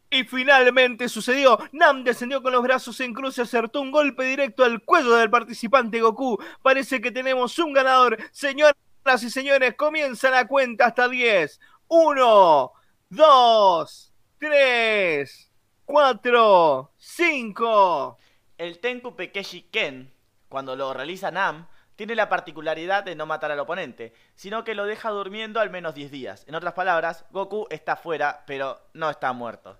[0.08, 1.58] Y finalmente sucedió.
[1.72, 5.28] Nam descendió con los brazos en cruz y acertó un golpe directo al cuello del
[5.28, 6.42] participante Goku.
[6.62, 8.16] Parece que tenemos un ganador.
[8.30, 8.74] Señoras
[9.20, 11.60] y señores, comienza la cuenta hasta 10.
[11.94, 12.72] 1,
[13.10, 15.52] 2, 3,
[15.84, 18.18] 4, 5.
[18.56, 20.10] El Tenku Pekeshi Ken,
[20.48, 24.86] cuando lo realiza Nam, tiene la particularidad de no matar al oponente, sino que lo
[24.86, 26.44] deja durmiendo al menos 10 días.
[26.48, 29.78] En otras palabras, Goku está fuera, pero no está muerto.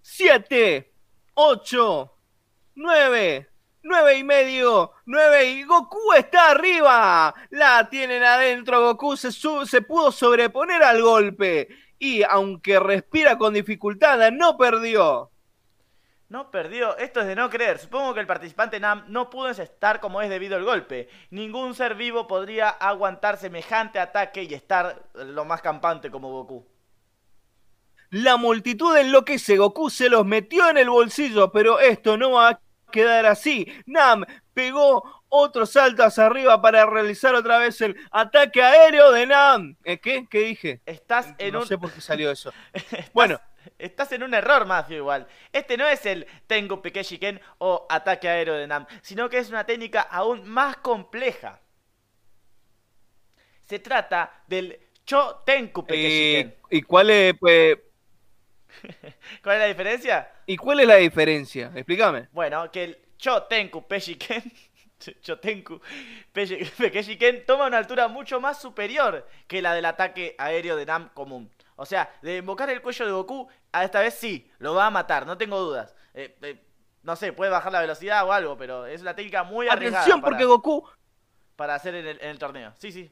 [0.00, 0.94] 7,
[1.34, 2.18] 8,
[2.74, 3.50] 9,
[3.86, 7.34] 9 y medio, 9 y Goku está arriba.
[7.50, 11.68] La tienen adentro, Goku se, se pudo sobreponer al golpe
[11.98, 15.30] y aunque respira con dificultad, no perdió.
[16.28, 17.78] No perdió, esto es de no creer.
[17.78, 21.08] Supongo que el participante Nam no pudo estar como es debido al golpe.
[21.30, 26.66] Ningún ser vivo podría aguantar semejante ataque y estar lo más campante como Goku.
[28.10, 32.60] La multitud enloquece, Goku se los metió en el bolsillo, pero esto no va a
[32.90, 33.72] quedar así.
[33.86, 39.76] Nam pegó otro salto hacia arriba para realizar otra vez el ataque aéreo de Nam.
[39.84, 40.26] ¿Eh, ¿Qué?
[40.30, 40.80] ¿Qué dije?
[40.86, 41.66] Estás en no un...
[41.66, 42.52] sé por qué salió eso.
[43.12, 43.40] bueno.
[43.78, 45.26] Estás en un error, Matthew, igual.
[45.52, 49.64] Este no es el Tengu Pekeshiken o ataque aéreo de Nam, sino que es una
[49.64, 51.60] técnica aún más compleja.
[53.68, 56.54] Se trata del Cho Tenku Pekeshiken.
[56.70, 57.76] ¿Y cuál es, pues,
[59.42, 60.32] ¿Cuál es la diferencia?
[60.46, 61.72] ¿Y cuál es la diferencia?
[61.74, 62.28] Explícame.
[62.32, 64.42] Bueno, que el Chotenku Peshiken
[65.20, 65.80] Chotenku
[66.32, 71.50] Pekeshiken toma una altura mucho más superior que la del ataque aéreo de Nam común.
[71.76, 74.90] O sea, de invocar el cuello de Goku, a esta vez sí, lo va a
[74.90, 75.94] matar, no tengo dudas.
[76.14, 76.62] Eh, eh,
[77.02, 80.04] no sé, puede bajar la velocidad o algo, pero es una técnica muy arriesgada.
[80.04, 80.88] Atención, porque Goku.
[81.54, 82.72] Para hacer en el, en el torneo.
[82.78, 83.10] Sí, sí.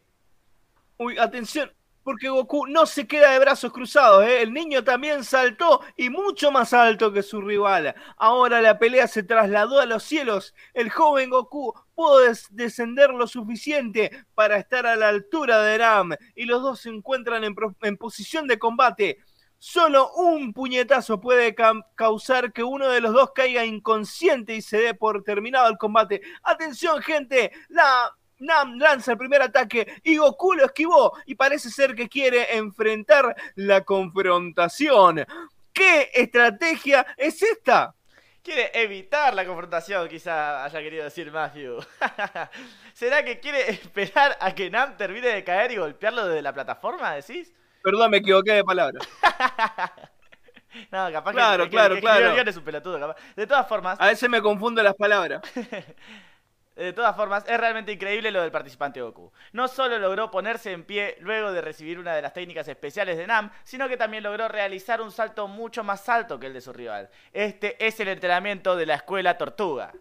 [0.98, 1.70] Uy, atención
[2.04, 4.24] porque Goku no se queda de brazos cruzados.
[4.24, 4.42] ¿eh?
[4.42, 7.94] El niño también saltó y mucho más alto que su rival.
[8.16, 10.54] Ahora la pelea se trasladó a los cielos.
[10.74, 16.44] El joven Goku pudo descender lo suficiente para estar a la altura de Ram y
[16.44, 19.18] los dos se encuentran en, en posición de combate.
[19.58, 21.54] Solo un puñetazo puede
[21.94, 26.20] causar que uno de los dos caiga inconsciente y se dé por terminado el combate.
[26.42, 28.14] Atención gente, la
[28.44, 33.34] Nam lanza el primer ataque y Goku lo esquivó y parece ser que quiere enfrentar
[33.56, 35.24] la confrontación.
[35.72, 37.94] ¿Qué estrategia es esta?
[38.42, 41.78] Quiere evitar la confrontación, quizá haya querido decir Matthew.
[42.92, 47.14] ¿Será que quiere esperar a que Nam termine de caer y golpearlo desde la plataforma,
[47.14, 47.52] decís?
[47.82, 49.00] Perdón, me equivoqué de palabra.
[50.92, 52.50] no, capaz claro, que, claro, claro.
[52.50, 53.16] es un pelotudo, capaz.
[53.34, 53.98] De todas formas.
[53.98, 55.40] A veces me confundo las palabras.
[56.76, 59.32] De todas formas, es realmente increíble lo del participante Goku.
[59.52, 63.28] No solo logró ponerse en pie luego de recibir una de las técnicas especiales de
[63.28, 66.72] Nam, sino que también logró realizar un salto mucho más alto que el de su
[66.72, 67.10] rival.
[67.32, 69.92] Este es el entrenamiento de la escuela Tortuga.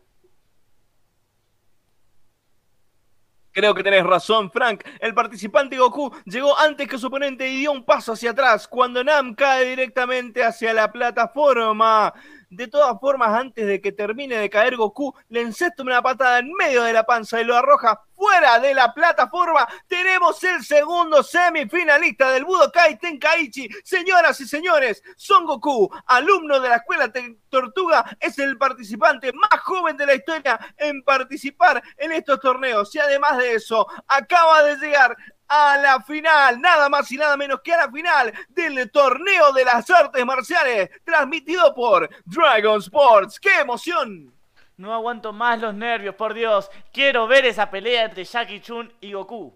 [3.53, 4.83] Creo que tenés razón, Frank.
[4.99, 9.03] El participante Goku llegó antes que su oponente y dio un paso hacia atrás cuando
[9.03, 12.11] Nam cae directamente hacia la plataforma.
[12.55, 16.53] De todas formas, antes de que termine de caer Goku, le encesta una patada en
[16.53, 19.67] medio de la panza y lo arroja fuera de la plataforma.
[19.87, 23.67] Tenemos el segundo semifinalista del Budokai Tenkaichi.
[23.83, 27.11] Señoras y señores, Son Goku, alumno de la escuela
[27.49, 32.93] Tortuga, es el participante más joven de la historia en participar en estos torneos.
[32.93, 37.61] Y además de eso, acaba de llegar a la final, nada más y nada menos
[37.61, 43.39] que a la final del torneo de las artes marciales, transmitido por Dragon Sports.
[43.39, 44.33] ¡Qué emoción!
[44.77, 46.69] No aguanto más los nervios, por Dios.
[46.91, 49.53] Quiero ver esa pelea entre Jackie Chun y Goku.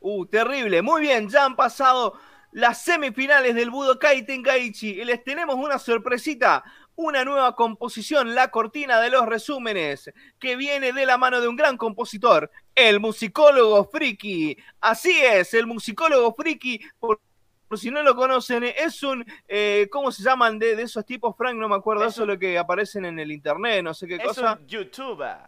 [0.00, 0.82] Uh, terrible.
[0.82, 2.18] Muy bien, ya han pasado
[2.52, 6.64] las semifinales del Budokai Tenkaichi y les tenemos una sorpresita,
[7.00, 11.56] una nueva composición, la cortina de los resúmenes, que viene de la mano de un
[11.56, 14.56] gran compositor, el musicólogo Friki.
[14.80, 17.20] Así es, el musicólogo Friki, por,
[17.68, 21.34] por si no lo conocen, es un, eh, ¿cómo se llaman de, de esos tipos,
[21.36, 21.56] Frank?
[21.56, 24.16] No me acuerdo, Es eso es lo que aparecen en el internet, no sé qué
[24.16, 24.58] Es cosa.
[24.60, 25.38] un youtuber.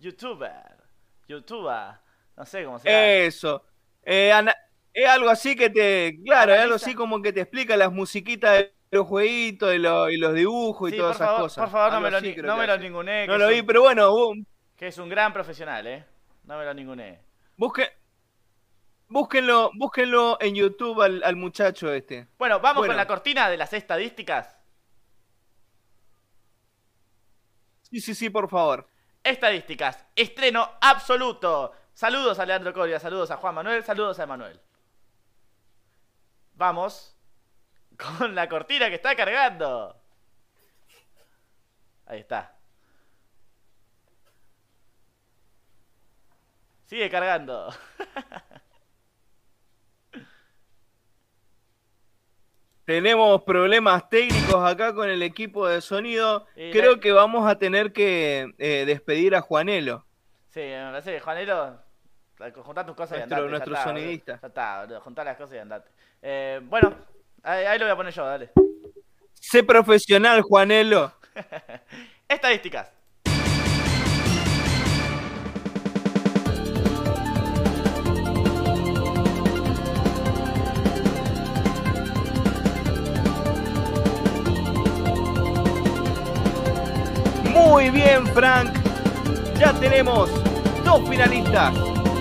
[0.00, 0.76] Youtuber.
[1.28, 1.94] Youtuber.
[2.36, 3.04] No sé cómo se llama.
[3.06, 3.64] Eso.
[4.02, 4.32] Eh,
[4.94, 6.18] es algo así que te.
[6.24, 10.10] Claro, es algo así como que te explica las musiquitas de los jueguitos y, los-
[10.10, 11.64] y los dibujos y todas esas favor, cosas.
[11.64, 13.38] por favor, no Algo me lo, ni- no me lo.
[13.38, 16.04] No vi, un- pero bueno, bu- Que es un gran profesional, ¿eh?
[16.44, 17.20] No me lo ninguneé.
[17.58, 17.92] busque-
[19.08, 22.28] búsquenlo, búsquenlo en YouTube al, al muchacho este.
[22.38, 22.92] Bueno, vamos Bueno.
[22.92, 24.56] con la cortina de las estadísticas.
[27.82, 28.86] Sí, sí, sí, por favor.
[29.24, 30.04] Estadísticas.
[30.14, 31.72] Estreno absoluto.
[31.94, 34.60] Saludos a Leandro Coria, saludos a Juan Manuel, saludos a Emanuel.
[36.54, 37.16] Vamos
[37.98, 39.94] con la cortina que está cargando.
[42.06, 42.54] Ahí está.
[46.86, 47.68] Sigue cargando.
[52.84, 56.46] Tenemos problemas técnicos acá con el equipo de sonido.
[56.56, 60.06] Y Creo la- que vamos a tener que eh, despedir a Juanelo.
[60.48, 61.78] Sí, me parece que Juanelo,
[62.64, 63.42] juntá tus cosas y Nuestro- andate.
[63.44, 64.38] ya nuestro está, sonidista.
[64.40, 65.90] Ya está, juntá las cosas y andate.
[66.22, 66.94] Eh, bueno,
[67.42, 68.50] ahí, ahí lo voy a poner yo, dale.
[69.34, 71.12] Sé profesional, Juanelo.
[72.28, 72.92] Estadísticas.
[87.50, 88.72] Muy bien, Frank.
[89.58, 90.30] Ya tenemos
[90.84, 91.74] dos finalistas.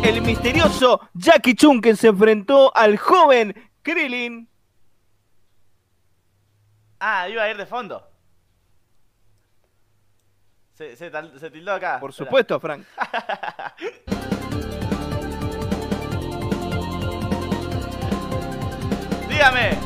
[0.03, 4.49] El misterioso Jackie Chun que se enfrentó al joven Krillin.
[6.99, 8.03] Ah, iba a ir de fondo.
[10.73, 11.99] Se, se, tal- se tildó acá.
[11.99, 12.25] Por Espera.
[12.27, 12.85] supuesto, Frank.
[19.29, 19.77] Dígame.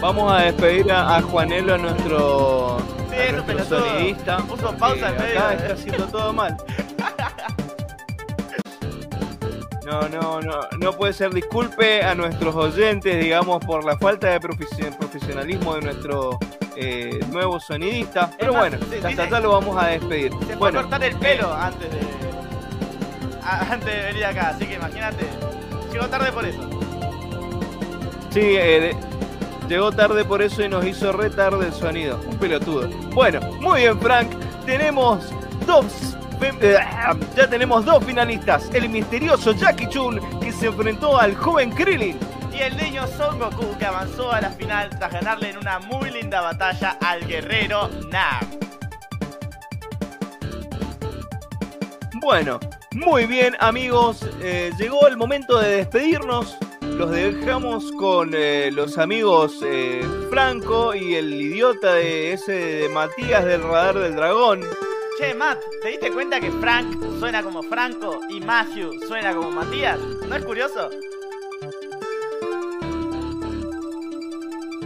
[0.00, 2.78] Vamos a despedir a, a Juanelo, nuestro,
[3.10, 4.36] Sí, a nuestro sonidista.
[4.38, 6.56] Puso pausa en medio Acá está haciendo todo mal.
[9.84, 11.32] No, no, no, no puede ser.
[11.34, 16.38] Disculpe a nuestros oyentes, digamos, por la falta de profesio- profesionalismo de nuestro
[16.76, 18.30] eh, nuevo sonidista.
[18.38, 20.32] Pero más, bueno, sí, hasta acá lo vamos a despedir.
[20.40, 21.98] Se fue Bueno, a cortar el pelo antes de.
[23.42, 25.24] a- antes de venir acá, así que imagínate.
[25.92, 26.70] Llegó tarde por eso.
[28.30, 28.96] Sí, eh,
[29.68, 32.18] llegó tarde por eso y nos hizo re tarde el sonido.
[32.26, 32.88] Un pelotudo.
[33.12, 34.30] Bueno, muy bien, Frank.
[34.66, 35.30] Tenemos
[35.66, 36.16] dos.
[37.36, 38.70] Ya tenemos dos finalistas.
[38.72, 42.18] El misterioso Jackie Chun que se enfrentó al joven Krillin.
[42.52, 46.10] Y el niño Son Goku que avanzó a la final tras ganarle en una muy
[46.10, 48.44] linda batalla al guerrero Nam.
[52.20, 52.60] Bueno,
[52.94, 54.24] muy bien, amigos.
[54.40, 56.56] eh, llegó el momento de despedirnos.
[56.80, 63.44] Los dejamos con eh, los amigos eh, Franco y el idiota de ese de Matías
[63.44, 64.60] del Radar del Dragón.
[65.18, 69.98] Che, Matt, ¿te diste cuenta que Frank suena como Franco y Matthew suena como Matías?
[70.28, 70.90] ¿No es curioso?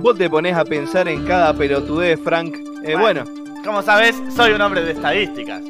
[0.01, 2.55] Vos te pones a pensar en cada pelotudez, Frank.
[2.85, 3.25] Eh, bueno,
[3.65, 5.63] Como sabes, soy un hombre de estadísticas.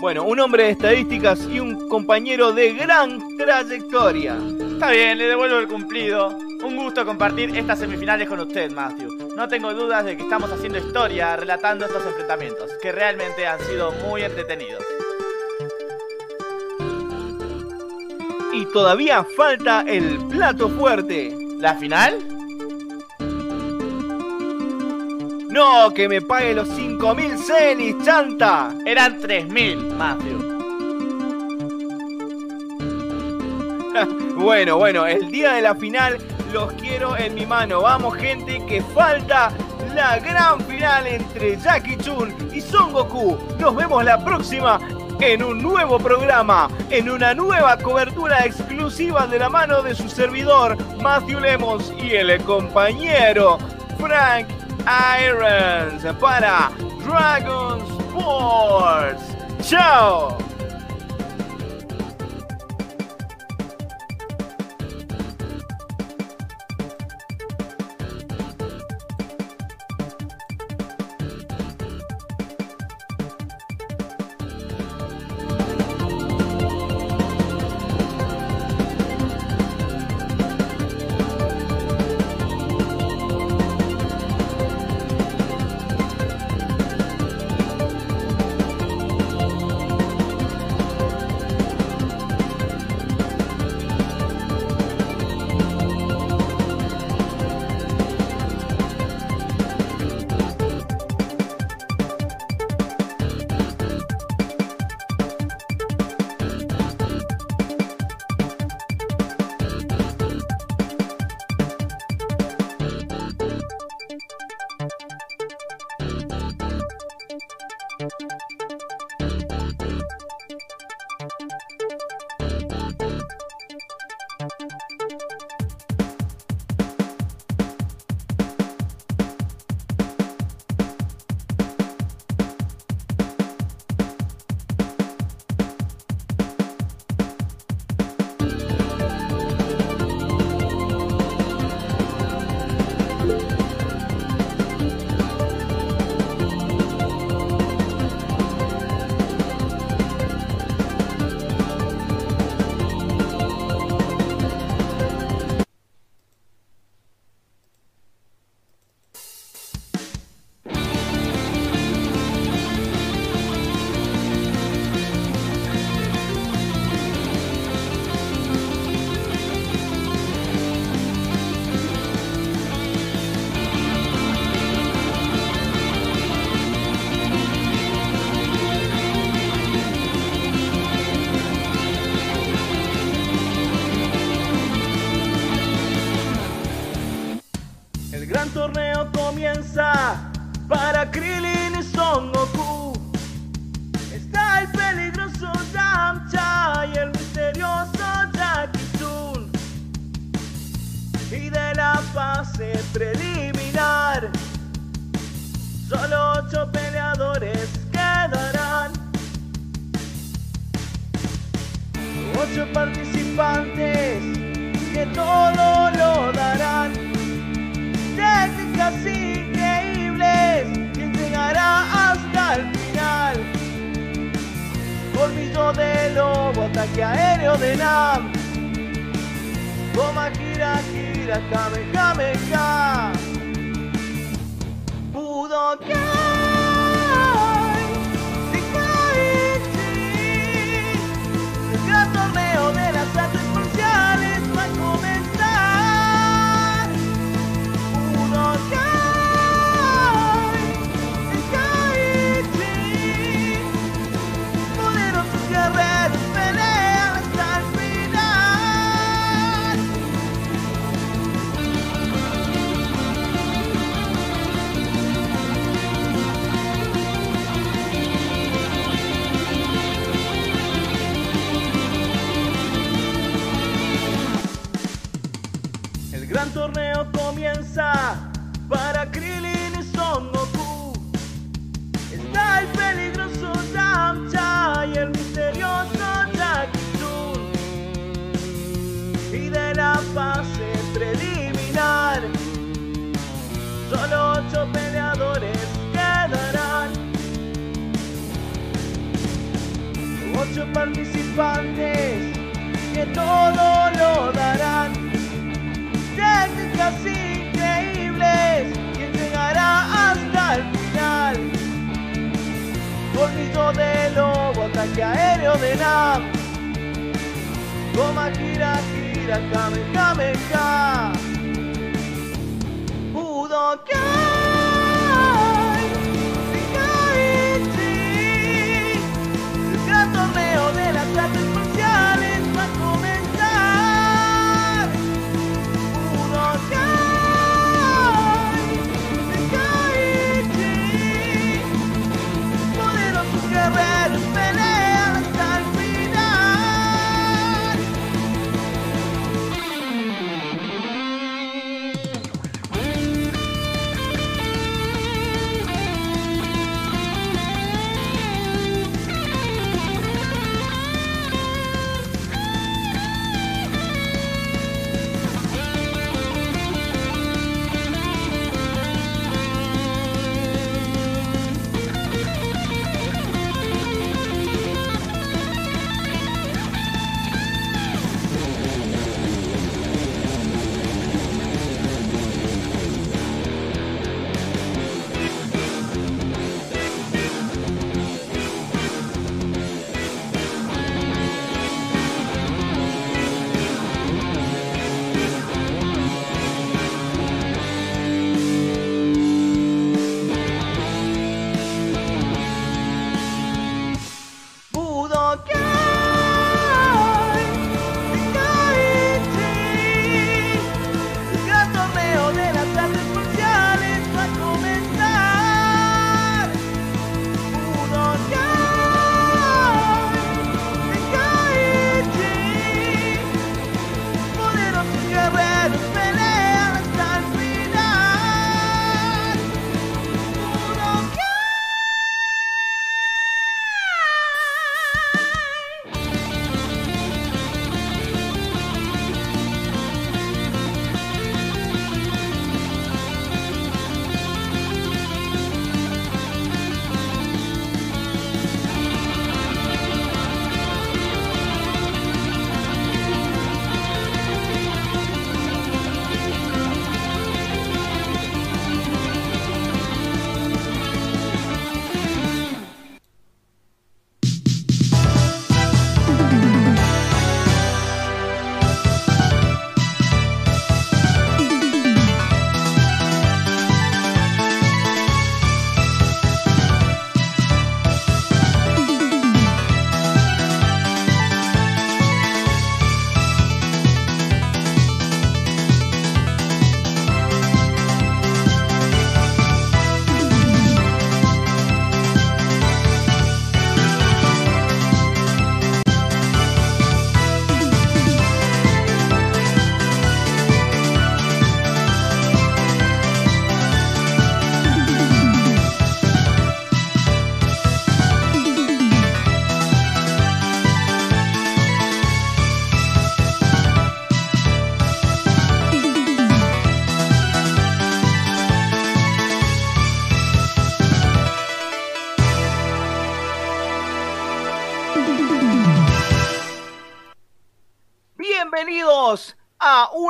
[0.00, 4.36] bueno, un hombre de estadísticas y un compañero de gran trayectoria.
[4.72, 6.36] Está bien, le devuelvo el cumplido.
[6.62, 9.34] Un gusto compartir estas semifinales con usted, Matthew.
[9.34, 13.90] No tengo dudas de que estamos haciendo historia relatando estos enfrentamientos, que realmente han sido
[14.06, 14.84] muy entretenidos.
[18.52, 21.36] Y todavía falta el plato fuerte.
[21.58, 22.18] ¿La final?
[25.48, 28.72] No, que me pague los 5.000 celis, chanta.
[28.86, 30.52] Eran 3.000, Matthew.
[34.36, 36.18] bueno, bueno, el día de la final
[36.52, 37.82] los quiero en mi mano.
[37.82, 39.50] Vamos, gente, que falta
[39.94, 43.38] la gran final entre Jackie Chun y Son Goku.
[43.58, 44.78] Nos vemos la próxima
[45.20, 50.76] en un nuevo programa, en una nueva cobertura exclusiva de la mano de su servidor,
[51.00, 53.58] Matthew Lemos, y el compañero
[53.98, 54.48] Frank
[55.20, 56.70] Irons para
[57.04, 57.80] Dragon
[58.10, 59.22] Sports.
[59.62, 60.51] ¡Chao!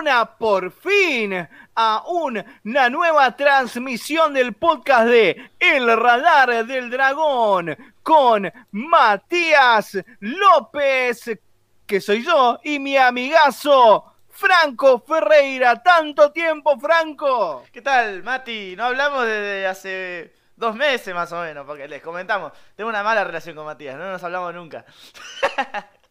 [0.03, 8.51] Una por fin, a una nueva transmisión del podcast de El Radar del Dragón con
[8.73, 11.39] Matías López,
[11.87, 15.81] que soy yo, y mi amigazo Franco Ferreira.
[15.81, 17.63] Tanto tiempo, Franco.
[17.71, 18.75] ¿Qué tal, Mati?
[18.75, 22.51] No hablamos desde hace dos meses más o menos, porque les comentamos.
[22.75, 24.85] Tengo una mala relación con Matías, no nos hablamos nunca.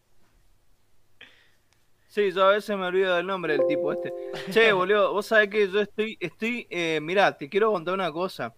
[2.11, 4.13] Sí, yo a veces me olvido del nombre del tipo este.
[4.51, 8.53] Che, boludo, vos sabés que yo estoy, estoy, eh, mirá, te quiero contar una cosa.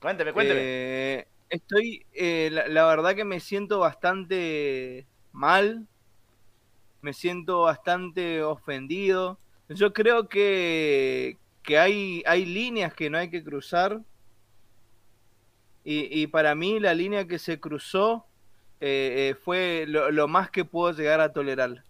[0.00, 0.60] Cuénteme, cuénteme.
[0.62, 5.88] Eh, estoy, eh, la, la verdad que me siento bastante mal,
[7.02, 9.40] me siento bastante ofendido.
[9.68, 14.00] Yo creo que, que hay, hay líneas que no hay que cruzar.
[15.82, 18.26] Y, y para mí la línea que se cruzó
[18.80, 21.85] eh, fue lo, lo más que puedo llegar a tolerar.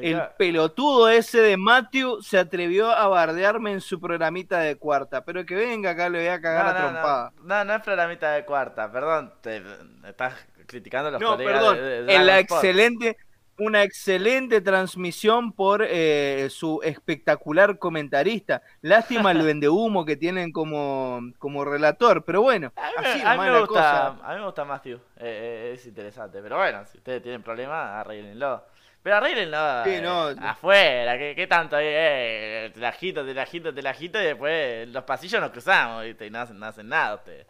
[0.00, 5.24] El pelotudo ese de Matthew se atrevió a bardearme en su programita de cuarta.
[5.24, 7.32] Pero que venga acá, le voy a cagar no, a trompada.
[7.42, 9.32] No, no, no es programita de cuarta, perdón.
[9.40, 9.62] Te,
[10.08, 10.34] estás
[10.66, 11.76] criticando a los No, colegas perdón.
[11.76, 12.64] de, de en la Sport.
[12.64, 13.16] excelente,
[13.56, 18.62] una excelente transmisión por eh, su espectacular comentarista.
[18.80, 23.30] Lástima el vendehumo que tienen como, como relator, pero bueno, A mí, así me- a
[23.32, 24.06] mí nomás me la gusta, cosa.
[24.24, 27.90] a mí me gusta Matthew, eh, eh, es interesante, pero bueno, si ustedes tienen problemas,
[27.92, 28.64] arreglenlo.
[29.04, 30.28] Pero arreglenlo Sí, eh, no.
[30.40, 31.76] afuera, ¿qué, qué tanto?
[31.76, 35.40] ahí, Eh, te la agito, te la agito, te la agito y después los pasillos
[35.42, 36.26] nos cruzamos, ¿viste?
[36.26, 37.46] Y no hacen, no hacen nada ustedes.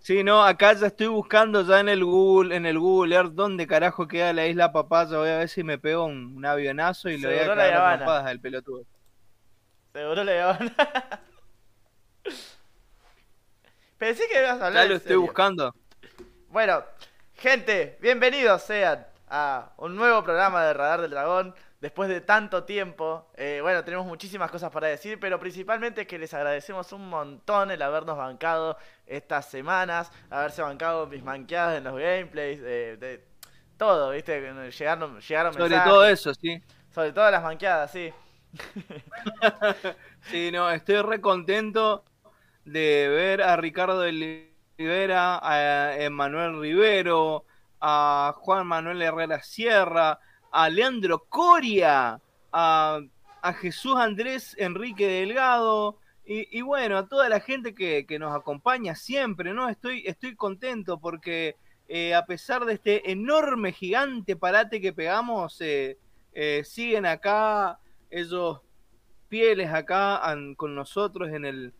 [0.00, 3.66] Sí, no, acá ya estoy buscando ya en el Google, en el Google Earth dónde
[3.66, 5.18] carajo queda la isla Papaya.
[5.18, 7.62] Voy a ver si me pego un, un avionazo y le voy a Seguro la
[7.64, 7.96] cagar Habana.
[7.98, 8.84] trompadas al pelotudo.
[9.92, 10.74] Seguro le van
[13.98, 15.74] Pensé que ibas a hablar Ya lo estoy buscando.
[16.48, 16.84] Bueno,
[17.34, 21.54] gente, bienvenidos sean a un nuevo programa de Radar del Dragón.
[21.80, 26.34] Después de tanto tiempo, eh, bueno, tenemos muchísimas cosas para decir, pero principalmente que les
[26.34, 28.76] agradecemos un montón el habernos bancado
[29.06, 33.24] estas semanas, haberse bancado mis manqueadas en los gameplays, eh, de
[33.76, 34.40] todo, ¿viste?
[34.40, 36.60] Llegaron, llegaron Sobre mensajes, todo eso, sí.
[36.92, 38.12] Sobre todo las manqueadas, sí.
[40.22, 42.04] Sí, no, estoy re contento
[42.64, 47.44] de ver a Ricardo de Rivera, a Emanuel Rivero,
[47.80, 50.18] a Juan Manuel Herrera Sierra,
[50.50, 52.20] a Leandro Coria,
[52.52, 53.00] a,
[53.42, 55.98] a Jesús Andrés Enrique Delgado,
[56.30, 59.70] y, bueno, a toda la gente que, que nos acompaña siempre, ¿no?
[59.70, 61.56] Estoy, estoy contento porque
[61.88, 65.96] eh, a pesar de este enorme, gigante parate que pegamos, eh,
[66.34, 67.78] eh, siguen acá
[68.10, 68.60] ellos
[69.30, 70.20] fieles acá
[70.58, 71.72] con nosotros en el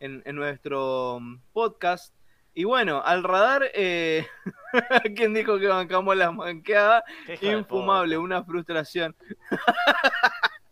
[0.00, 2.14] en nuestro mm, podcast.
[2.58, 4.26] Y bueno, al radar, eh,
[5.16, 7.04] ¿quién dijo que bancamos las manqueadas?
[7.40, 9.14] Infumable, una frustración.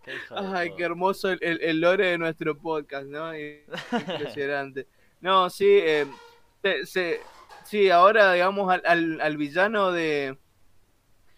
[0.05, 3.31] qué Ay, qué hermoso el, el- el lore de nuestro podcast, ¿no?
[3.39, 4.89] Impresionante.
[5.21, 6.07] No, sí, eh,
[6.61, 7.21] se- se-
[7.63, 10.37] sí, ahora digamos al, al- al villano de...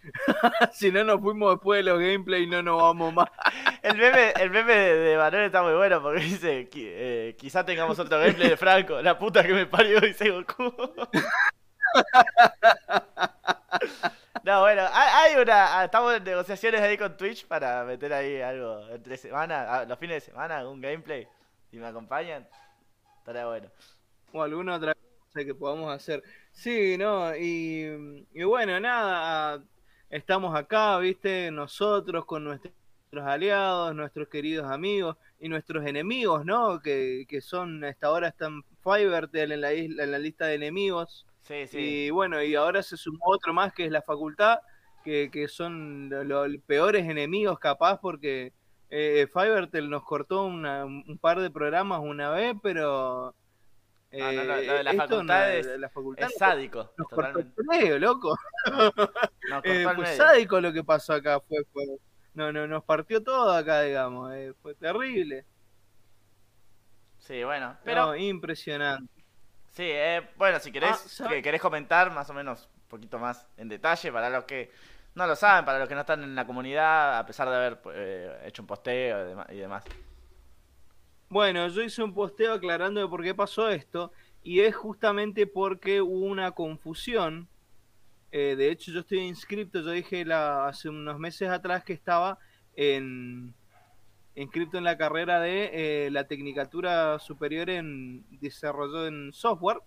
[0.73, 3.29] si no nos fuimos después de los gameplays, no nos vamos más.
[3.81, 7.65] El meme, el meme de, de Manuel está muy bueno porque dice, "Qui- eh, quizá
[7.65, 10.73] tengamos otro gameplay de Franco, la puta que me parió, dice Goku.
[14.43, 18.41] No, bueno, hay hay una, ah, estamos en negociaciones ahí con Twitch para meter ahí
[18.41, 21.27] algo entre semana, ah, los fines de semana, algún gameplay,
[21.69, 22.47] si me acompañan,
[23.19, 23.69] estaría bueno.
[24.33, 26.23] o alguna otra cosa que podamos hacer.
[26.53, 29.63] Sí, no, y, y bueno, nada,
[30.09, 32.73] estamos acá, viste, nosotros con nuestros
[33.13, 36.79] aliados, nuestros queridos amigos y nuestros enemigos, ¿no?
[36.81, 41.25] Que, que son, hasta ahora están Fivertel en la, isla, en la lista de enemigos.
[41.41, 41.77] Sí, sí.
[41.79, 44.59] Y bueno, y ahora se sumó otro más que es la facultad,
[45.03, 48.53] que, que son lo- los peores enemigos capaz porque
[48.91, 53.33] eh, Fivertel nos cortó una- un par de programas una vez, pero...
[54.11, 56.93] No, no, lo- eh, lo de la facultad no- es- la facultad Es nos- sádico,
[56.97, 57.61] nos cortó totalmente.
[57.61, 58.35] el medio, loco.
[58.65, 58.93] Nos
[59.65, 60.15] Eh, fue medio.
[60.17, 61.85] sádico lo que pasó acá, fue, fue-
[62.33, 65.45] no, no, nos partió todo acá, digamos, eh, fue terrible.
[67.19, 68.07] Sí, bueno, pero...
[68.07, 69.11] No, impresionante.
[69.71, 73.47] Sí, eh, bueno, si querés, Ah, que querés comentar más o menos un poquito más
[73.57, 74.71] en detalle para los que
[75.15, 78.41] no lo saben, para los que no están en la comunidad, a pesar de haber
[78.45, 79.83] hecho un posteo y demás.
[81.29, 84.11] Bueno, yo hice un posteo aclarando de por qué pasó esto
[84.41, 87.47] y es justamente porque hubo una confusión.
[88.31, 92.39] Eh, de hecho, yo estoy inscripto, yo dije la, hace unos meses atrás que estaba
[92.75, 93.53] en,
[94.33, 99.81] inscripto en la carrera de eh, la Tecnicatura Superior en Desarrollo en Software,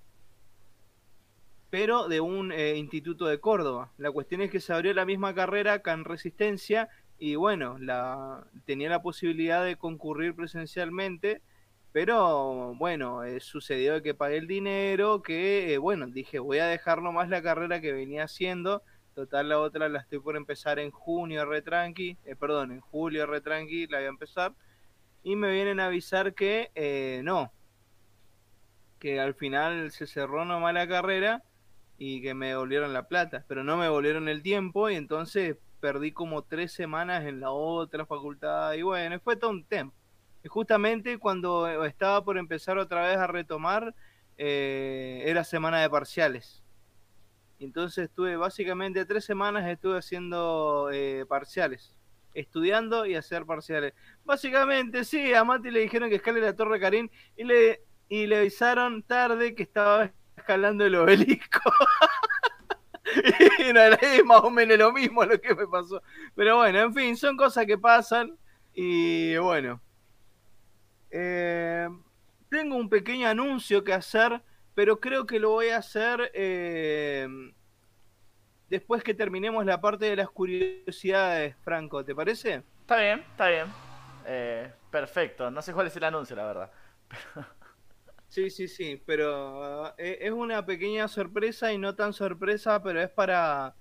[1.71, 3.91] pero de un eh, instituto de Córdoba.
[3.99, 6.89] La cuestión es que se abrió la misma carrera en Resistencia
[7.23, 11.41] y bueno, la, tenía la posibilidad de concurrir presencialmente,
[11.93, 17.01] pero bueno, eh, sucedió que pagué el dinero, que eh, bueno, dije voy a dejar
[17.01, 18.83] nomás la carrera que venía haciendo,
[19.15, 23.87] total la otra la estoy por empezar en junio retranqui, eh, perdón, en julio retranqui
[23.87, 24.55] la voy a empezar,
[25.23, 27.53] y me vienen a avisar que eh, no,
[28.99, 31.45] que al final se cerró nomás la carrera
[31.99, 36.13] y que me devolvieron la plata, pero no me devolvieron el tiempo y entonces perdí
[36.13, 39.91] como tres semanas en la otra facultad y bueno, fue todo un tema.
[40.45, 43.93] Y justamente cuando estaba por empezar otra vez a retomar,
[44.39, 46.63] eh, era semana de parciales.
[47.59, 51.97] Entonces estuve básicamente tres semanas estuve haciendo eh, parciales,
[52.33, 53.93] estudiando y hacer parciales.
[54.25, 58.37] Básicamente, sí, a Mati le dijeron que escale la Torre Karim y le, y le
[58.37, 61.61] avisaron tarde que estaba escalando el obelisco.
[63.59, 66.03] y no, es más o menos lo mismo lo que me pasó.
[66.35, 68.37] Pero bueno, en fin, son cosas que pasan.
[68.75, 69.81] Y bueno.
[71.11, 71.89] Eh,
[72.49, 74.41] tengo un pequeño anuncio que hacer,
[74.75, 77.27] pero creo que lo voy a hacer eh,
[78.73, 82.63] después que terminemos la parte de las curiosidades, Franco, ¿te parece?
[82.81, 83.67] Está bien, está bien.
[84.27, 85.51] Eh, perfecto.
[85.51, 86.73] No sé cuál es el anuncio, la verdad.
[88.33, 93.11] Sí, sí, sí, pero uh, es una pequeña sorpresa y no tan sorpresa, pero es
[93.11, 93.75] para,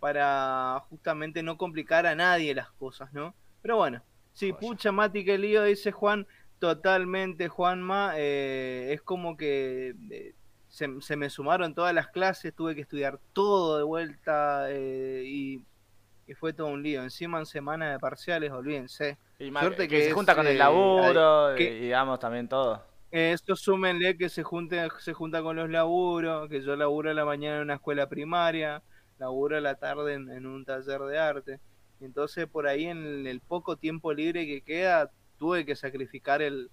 [0.00, 3.36] para justamente no complicar a nadie las cosas, ¿no?
[3.62, 4.02] Pero bueno,
[4.32, 6.26] sí, pucha, Mati, qué lío, dice Juan,
[6.58, 10.34] totalmente, Juanma, eh, es como que eh,
[10.68, 15.62] se, se me sumaron todas las clases, tuve que estudiar todo de vuelta eh, y,
[16.26, 17.04] y fue todo un lío.
[17.04, 19.18] Encima en semana de parciales, olvídense.
[19.38, 22.48] Y Suerte que, que se es, junta con el eh, laburo que- y digamos también
[22.48, 22.97] todo.
[23.10, 27.24] Esto súmenle que se junte, se junta con los laburos, que yo laburo a la
[27.24, 28.82] mañana en una escuela primaria,
[29.18, 31.60] laburo a la tarde en, en un taller de arte.
[32.00, 36.70] Y entonces por ahí en el poco tiempo libre que queda, tuve que sacrificar el,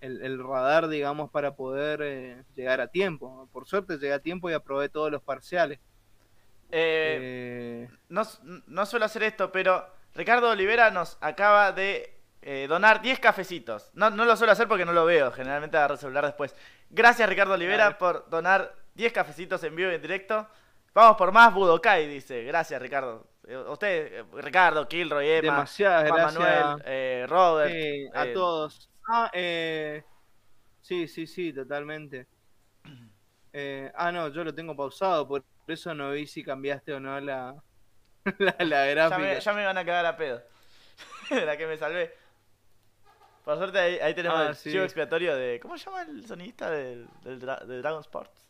[0.00, 3.48] el, el radar, digamos, para poder eh, llegar a tiempo.
[3.52, 5.80] Por suerte llegué a tiempo y aprobé todos los parciales.
[6.70, 7.28] Eh,
[7.84, 8.22] Eh, no,
[8.66, 13.90] no suelo hacer esto, pero Ricardo Olivera nos acaba de eh, donar 10 cafecitos.
[13.94, 16.54] No, no lo suelo hacer porque no lo veo, generalmente agarro el celular después.
[16.90, 20.46] Gracias Ricardo Olivera por donar 10 cafecitos en vivo y en directo.
[20.94, 22.44] Vamos por más Budokai, dice.
[22.44, 23.26] Gracias Ricardo.
[23.46, 26.64] Eh, Usted, eh, Ricardo, Kilroy, Emma, demasiadas Juan gracias.
[26.64, 27.70] Manuel, eh, Robert.
[27.72, 28.90] Sí, a eh, todos.
[29.08, 30.04] Ah, eh,
[30.80, 32.26] sí, sí, sí, totalmente.
[33.94, 37.54] Ah, no, yo lo tengo pausado, por eso no vi si cambiaste o no la,
[38.38, 39.18] la, la Ya gráfica.
[39.18, 40.42] me, ya me van a cagar a pedo.
[41.30, 42.14] La que me salvé.
[43.44, 44.70] Por suerte ahí, ahí tenemos Ah, el sí.
[44.70, 45.58] chivo expiatorio de.
[45.60, 48.48] ¿Cómo se llama el sonidista del, del de Dragon Sports?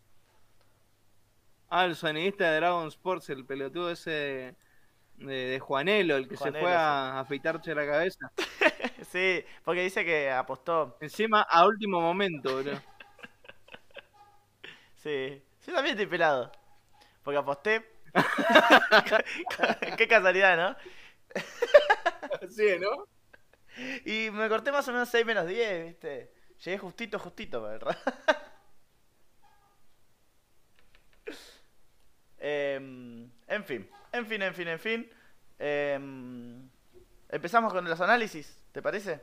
[1.68, 4.57] Ah, el sonidista de Dragon Sports, el pelotudo ese
[5.16, 8.30] de, de, Juanelo, el que Juanelo, se fue a, a afeitarse la cabeza.
[9.11, 10.99] sí, porque dice que apostó.
[11.01, 12.72] Encima, a último momento, bro.
[14.97, 16.53] Sí, sí, también estoy pelado.
[17.24, 17.84] Porque aposté.
[19.97, 20.76] Qué casualidad, ¿no?
[22.49, 23.07] Sí, ¿no?
[24.04, 26.32] Y me corté más o menos 6 menos 10, ¿viste?
[26.64, 27.96] Llegué justito, justito, ¿verdad?
[32.44, 35.10] Em, en fin, en fin, en fin, en fin.
[35.60, 36.68] Em,
[37.28, 39.20] empezamos con los análisis, ¿te parece?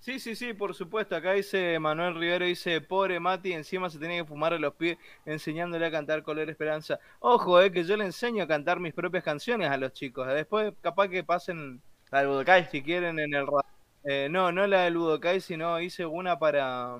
[0.00, 1.14] Sí, sí, sí, por supuesto.
[1.14, 4.96] Acá dice Manuel Rivero, dice, pobre Mati, encima se tiene que fumar a los pies
[5.26, 6.98] enseñándole a cantar Color Esperanza.
[7.18, 10.26] Ojo, eh, que yo le enseño a cantar mis propias canciones a los chicos.
[10.28, 12.68] Después capaz que pasen, La del Budokai.
[12.70, 13.46] si quieren, en el...
[14.04, 16.98] Eh, no, no la del Budokai, sino hice una para,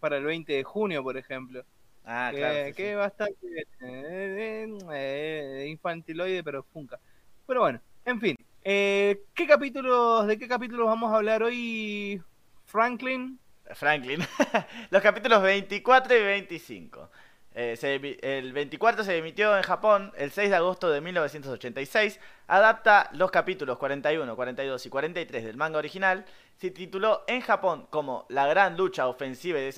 [0.00, 1.64] para el 20 de junio, por ejemplo.
[2.04, 2.54] Ah, que, claro.
[2.54, 2.82] que sí.
[2.82, 6.98] es bastante eh, eh, eh, infantiloide, pero funca.
[7.46, 8.36] Pero bueno, en fin.
[8.64, 12.20] Eh, ¿qué capítulos, ¿De qué capítulos vamos a hablar hoy,
[12.66, 13.38] Franklin?
[13.74, 14.20] Franklin.
[14.90, 17.10] Los capítulos 24 y 25.
[17.54, 22.18] Eh, se el 24 se emitió en Japón el 6 de agosto de 1986.
[22.46, 26.24] Adapta los capítulos 41, 42 y 43 del manga original.
[26.56, 29.70] Se tituló en Japón como La gran lucha ofensiva y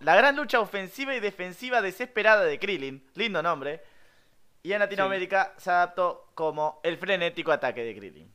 [0.00, 3.04] La gran lucha ofensiva y defensiva desesperada de Krillin.
[3.14, 3.82] Lindo nombre.
[4.62, 8.32] Y en Latinoamérica se adaptó como El frenético ataque de Krillin.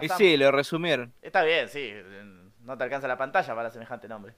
[0.00, 1.12] Y sí, lo resumieron.
[1.22, 1.92] Está bien, sí.
[2.60, 4.34] No te alcanza la pantalla para semejante nombre.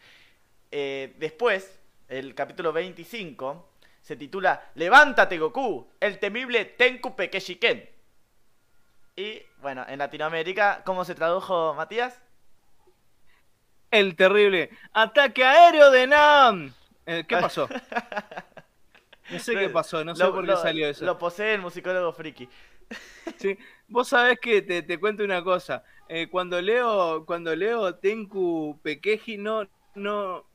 [0.70, 1.77] Eh, después,
[2.08, 3.68] el capítulo 25
[4.00, 7.88] se titula Levántate Goku, el temible Tenku Pekeshiken.
[9.16, 12.20] Y bueno, en Latinoamérica, ¿cómo se tradujo Matías?
[13.90, 16.72] El terrible ataque aéreo de Nam.
[17.06, 17.68] Eh, ¿Qué pasó?
[19.30, 21.04] No sé qué pasó, no sé Lo- por qué lo- salió eso.
[21.04, 22.48] Lo posee el musicólogo friki.
[23.36, 23.58] Sí.
[23.88, 25.84] Vos sabés que te, te cuento una cosa.
[26.08, 30.46] Eh, cuando leo, cuando leo Tenku Pekeji, no, no,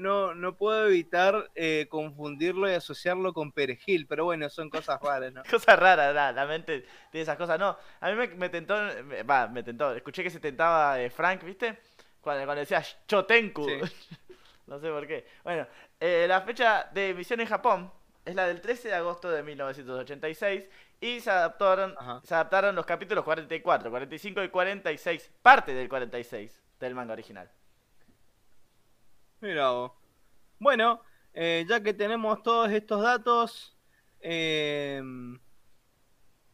[0.00, 5.32] no, no puedo evitar eh, confundirlo y asociarlo con perejil, pero bueno, son cosas raras,
[5.32, 5.42] ¿no?
[5.50, 7.58] Cosas raras, la, la mente tiene esas cosas.
[7.60, 8.74] No, a mí me, me tentó,
[9.04, 9.94] me- va, me tentó.
[9.94, 11.78] Escuché que se tentaba eh, Frank, ¿viste?
[12.20, 13.64] Cuando, cuando decía Chotenku.
[13.68, 13.78] Sí.
[14.66, 15.26] no sé por qué.
[15.44, 15.66] Bueno,
[16.00, 17.92] eh, la fecha de emisión en Japón
[18.24, 20.68] es la del 13 de agosto de 1986
[21.00, 22.20] y se adaptaron, Ajá.
[22.24, 27.50] se adaptaron los capítulos 44, 45 y 46, parte del 46 del manga original.
[29.40, 29.92] Mira vos.
[30.58, 31.02] Bueno,
[31.34, 33.76] eh, ya que tenemos todos estos datos,
[34.20, 35.02] eh,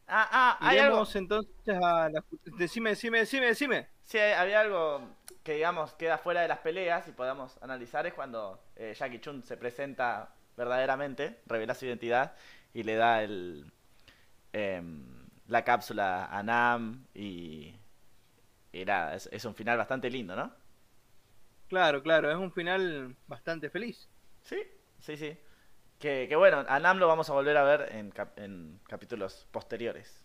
[0.09, 1.05] Ah, ah, hay algo.
[1.15, 2.25] entonces a la...
[2.59, 3.89] Decime, decime, decime, decime.
[4.05, 5.01] Sí, había algo
[5.43, 9.43] que, digamos, queda fuera de las peleas y podamos analizar es cuando eh, Jackie Chun
[9.43, 12.35] se presenta verdaderamente, revela su identidad
[12.73, 13.67] y le da el
[14.53, 17.75] em, la cápsula a Nam y,
[18.73, 20.53] y nada, es, es un final bastante lindo, ¿no?
[21.69, 24.09] Claro, claro, es un final bastante feliz.
[24.43, 24.57] Sí,
[25.01, 25.37] sí, sí.
[25.99, 29.47] Que, que bueno, a Nam lo vamos a volver a ver en, cap- en capítulos
[29.51, 30.25] posteriores.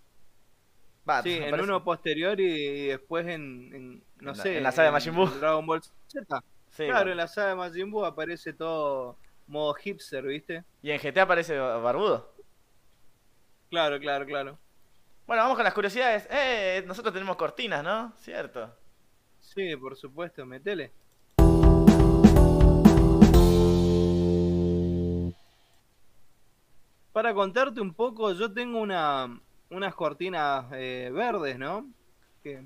[1.09, 4.71] Va, Sí, en uno posterior y después en, en, no En la- sé, en la
[4.71, 5.27] saga de Majin Buu.
[5.27, 6.43] Dragon Ball Z.
[6.69, 7.11] Sí, claro, bueno.
[7.11, 9.17] en la saga de Majin Buu aparece todo
[9.47, 10.63] modo hipster, ¿viste?
[10.81, 12.35] Y en GTA aparece Barbudo.
[13.69, 14.59] Claro, claro, claro.
[15.25, 16.27] Bueno, vamos con las curiosidades.
[16.29, 18.13] Eh, nosotros tenemos cortinas, ¿no?
[18.17, 18.75] Cierto.
[19.39, 20.93] Sí, por supuesto, metele.
[27.13, 29.39] Para contarte un poco, yo tengo una,
[29.69, 31.89] unas cortinas eh, verdes, ¿no?
[32.43, 32.63] Que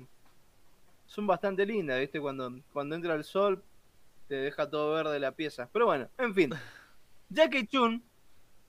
[1.06, 2.20] son bastante lindas, ¿viste?
[2.20, 3.62] Cuando, cuando entra el sol,
[4.28, 5.68] te deja todo verde la pieza.
[5.72, 6.50] Pero bueno, en fin.
[7.28, 8.02] Jackie Chun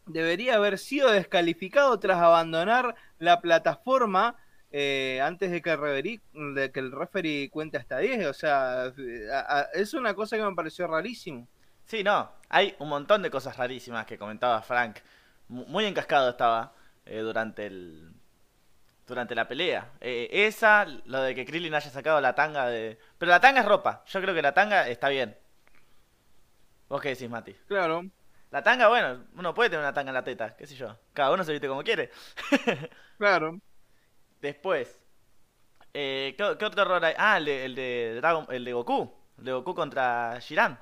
[0.08, 4.36] debería haber sido descalificado tras abandonar la plataforma
[4.72, 8.26] eh, antes de que, el referee, de que el referee cuente hasta 10.
[8.28, 8.90] O sea, a-
[9.60, 11.48] a- es una cosa que me pareció rarísimo.
[11.86, 12.32] Sí, no.
[12.50, 14.98] Hay un montón de cosas rarísimas que comentaba Frank.
[15.48, 16.74] Mu- Muy encascado estaba
[17.06, 18.14] eh, durante el
[19.08, 19.92] durante la pelea.
[20.02, 23.00] Eh, esa, lo de que Krillin haya sacado la tanga de...
[23.18, 24.04] Pero la tanga es ropa.
[24.08, 25.38] Yo creo que la tanga está bien.
[26.90, 27.54] ¿Vos qué decís, Mati?
[27.68, 28.06] Claro,
[28.52, 30.98] La tanga, bueno, uno puede tener una tanga en la teta, qué sé yo.
[31.14, 32.10] Cada uno se viste como quiere.
[33.18, 33.60] claro.
[34.42, 35.00] Después,
[35.94, 37.16] eh, ¿qué, qué otro error hay?
[37.18, 39.14] Ah, el de, el de Dragon, el de Goku.
[39.40, 40.80] El de Goku contra Shiran.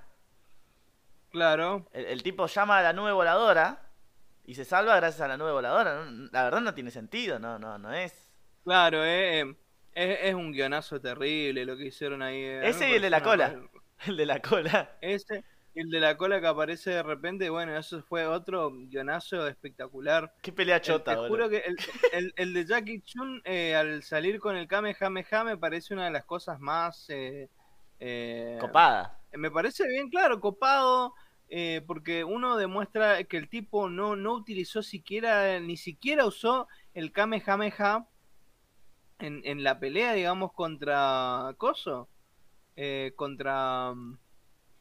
[1.31, 3.84] Claro, El, el tipo llama a la nube voladora
[4.45, 6.05] y se salva gracias a la nube voladora.
[6.05, 6.29] ¿no?
[6.31, 8.13] La verdad no tiene sentido, no, no, no es.
[8.63, 9.55] claro, eh, eh,
[9.93, 12.37] es, es un guionazo terrible lo que hicieron ahí.
[12.41, 13.55] eh, Ese y el de la cola.
[14.07, 14.97] El de la cola.
[15.01, 15.43] Ese
[15.73, 20.33] y el de la cola que aparece de repente, bueno, eso fue otro guionazo espectacular.
[20.41, 21.29] Qué pelea El- chota, te boludo.
[21.29, 21.75] juro que el,
[22.11, 26.11] el- el de Jackie Chun eh, al salir con el Kamehameha me parece una de
[26.11, 27.05] las cosas más...
[27.09, 27.49] eh,
[27.99, 29.17] eh, Copada.
[29.33, 31.13] me parece bien claro, copado,
[31.49, 37.11] eh, porque uno demuestra que el tipo no, no utilizó siquiera, ni siquiera usó el
[37.11, 38.07] Kamehameha
[39.19, 42.09] en, en la pelea, digamos, contra Coso,
[42.75, 44.17] eh, contra, mm,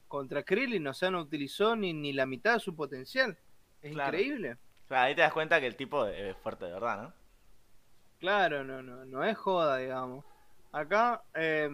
[0.08, 3.38] contra Krillin, o sea, no utilizó ni, ni la mitad de su potencial.
[3.82, 4.16] Es Claro.
[4.16, 4.56] increíble.
[4.88, 7.12] Claro, ahí te das cuenta que el tipo es fuerte de verdad, ¿no?
[8.18, 10.24] Claro, no, no, no es joda, digamos.
[10.72, 11.68] Acá, eh,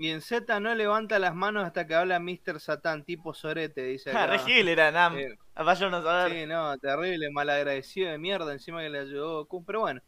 [0.00, 2.58] y en Z no levanta las manos hasta que habla Mr.
[2.58, 4.32] Satan, tipo sorete, dice Ah, acá.
[4.32, 5.18] Re Gil era Nam.
[5.18, 6.32] Eh, Vaya uno a saber.
[6.32, 10.00] Sí, no, terrible, malagradecido de mierda, encima que le ayudó Goku, pero bueno.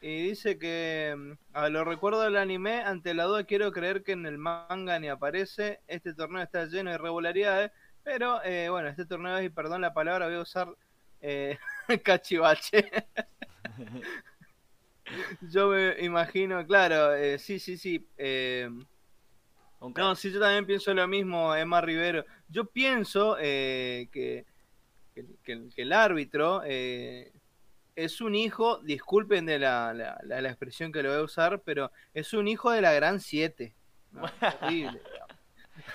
[0.00, 4.12] Y dice que mm, a lo recuerdo del anime, ante la duda quiero creer que
[4.12, 7.72] en el manga ni aparece, este torneo está lleno de irregularidades,
[8.04, 10.68] pero eh, bueno, este torneo es, y perdón la palabra, voy a usar
[11.20, 11.58] eh,
[12.04, 12.88] cachivache.
[15.40, 18.06] Yo me imagino, claro, eh, sí, sí, sí.
[18.16, 18.68] eh,
[19.96, 22.24] no, sí, yo también pienso lo mismo, Emma Rivero.
[22.48, 24.44] Yo pienso eh, que,
[25.14, 27.32] que, que- el árbitro eh,
[27.96, 31.62] es un hijo, disculpen de la, la, la- la expresión que lo voy a usar,
[31.62, 33.74] pero es un hijo de la gran 7.
[34.60, 35.00] terrible.
[35.12, 35.38] digamos.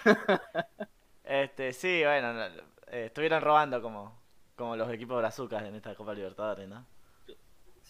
[1.25, 4.21] Este, sí, bueno, no, eh, estuvieron robando como,
[4.55, 6.85] como los equipos brazucas en esta Copa Libertadores, ¿no?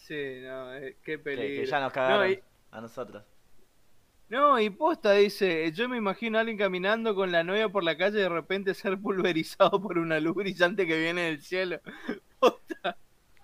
[0.06, 1.62] Sí, no, eh, qué Que, peligro.
[1.62, 3.24] que ya nos cagaron No, y- a nosotros.
[4.28, 7.96] No, y posta dice, yo me imagino a alguien caminando con la novia por la
[7.96, 11.80] calle y de repente ser pulverizado por una luz brillante que viene del cielo.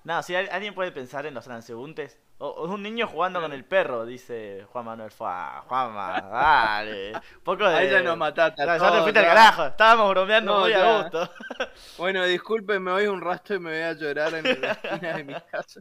[0.03, 2.19] No, si al- alguien puede pensar en los transeúntes.
[2.39, 5.11] O, o un niño jugando con el perro, dice Juan Manuel.
[5.11, 7.13] Fua, Juanma, dale.
[7.45, 7.77] Poco de.
[7.77, 8.65] Ahí ya nos mataste.
[8.65, 9.67] Ya, te fuiste al carajo.
[9.67, 11.01] Estábamos bromeando No, muy ya.
[11.01, 11.31] a gusto.
[11.99, 15.25] Bueno, disculpen, me voy un rastro y me voy a llorar en la esquina de
[15.25, 15.81] mi casa.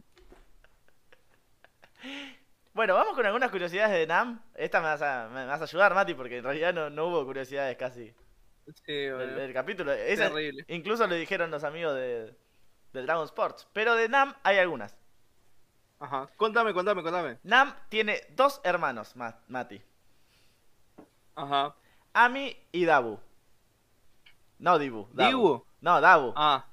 [2.72, 4.40] Bueno, vamos con algunas curiosidades de Nam.
[4.54, 7.24] Esta me vas a, me vas a ayudar, Mati, porque en realidad no, no hubo
[7.24, 8.14] curiosidades casi
[8.86, 9.92] Sí, bueno, del capítulo.
[9.92, 10.64] Esa- terrible.
[10.68, 12.32] incluso lo dijeron los amigos de,
[12.92, 13.66] de Dragon Sports.
[13.72, 14.96] Pero de Nam hay algunas.
[15.98, 16.28] Ajá.
[16.36, 17.38] Contame, contame, contame.
[17.42, 19.82] Nam tiene dos hermanos, Ma- Mati.
[21.34, 21.74] Ajá.
[22.12, 23.18] Ami y Dabu.
[24.58, 25.08] No Dibu.
[25.12, 25.28] Dabu.
[25.28, 25.64] ¿Dibu?
[25.80, 26.32] No, Dabu.
[26.36, 26.66] Ah.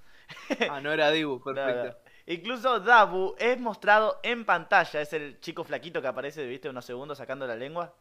[0.69, 1.53] Ah, no era Dibu, No,
[1.85, 1.95] no.
[2.27, 5.01] Incluso Dabu es mostrado en pantalla.
[5.01, 7.93] Es el chico flaquito que aparece, viste, unos segundos sacando la lengua.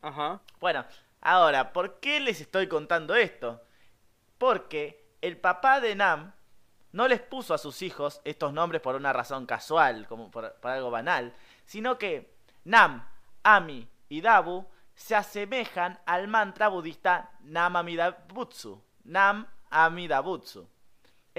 [0.00, 0.40] Ajá.
[0.58, 0.84] Bueno,
[1.20, 3.62] ahora, ¿por qué les estoy contando esto?
[4.38, 6.32] Porque el papá de Nam
[6.92, 10.70] no les puso a sus hijos estos nombres por una razón casual, como por, por
[10.70, 11.34] algo banal,
[11.66, 12.34] sino que
[12.64, 13.06] Nam,
[13.42, 18.82] Ami y Dabu se asemejan al mantra budista Nam Amida Butsu.
[19.04, 20.66] Nam Amida Butsu.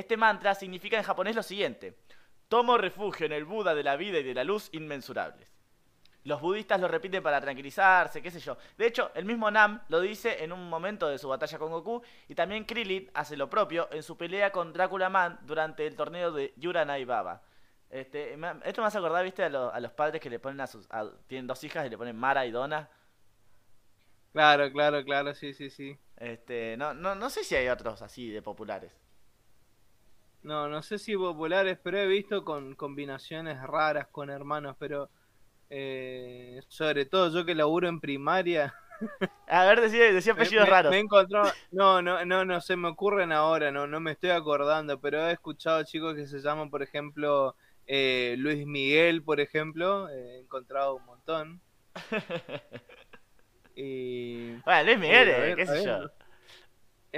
[0.02, 1.98] Este mantra significa en japonés lo siguiente:
[2.48, 5.48] Tomo refugio en el Buda de la vida y de la luz inmensurables.
[6.24, 8.58] Los budistas lo repiten para tranquilizarse, qué sé yo.
[8.78, 12.02] De hecho, el mismo Nam lo dice en un momento de su batalla con Goku
[12.28, 16.32] y también Krillin hace lo propio en su pelea con Drácula Man durante el torneo
[16.32, 17.44] de Yuranai Baba.
[17.90, 18.34] Este,
[18.66, 20.86] esto me hace acordar, viste, a, lo- a los padres que le ponen a sus...
[20.92, 22.90] a- tienen dos hijas y le ponen Mara y Donna.
[24.32, 26.00] Claro, claro, claro, sí, sí, sí.
[26.18, 28.92] Este, no, no, no sé si hay otros así de populares.
[30.48, 35.10] No, no sé si populares, pero he visto con combinaciones raras con hermanos, pero
[35.70, 38.74] eh, sobre todo yo que laburo en primaria.
[39.50, 40.92] A ver, decía, decía apellidos me- raros.
[40.92, 44.30] me he encontrado- no, no, no, no se me ocurren ahora, no, no me estoy
[44.30, 50.08] acordando, pero he escuchado chicos que se llaman, por ejemplo, eh, Luis Miguel, por ejemplo,
[50.10, 51.62] eh, he encontrado un montón.
[53.76, 56.10] Y Bueno, Luis Miguel, eh, ver, qué sé yo.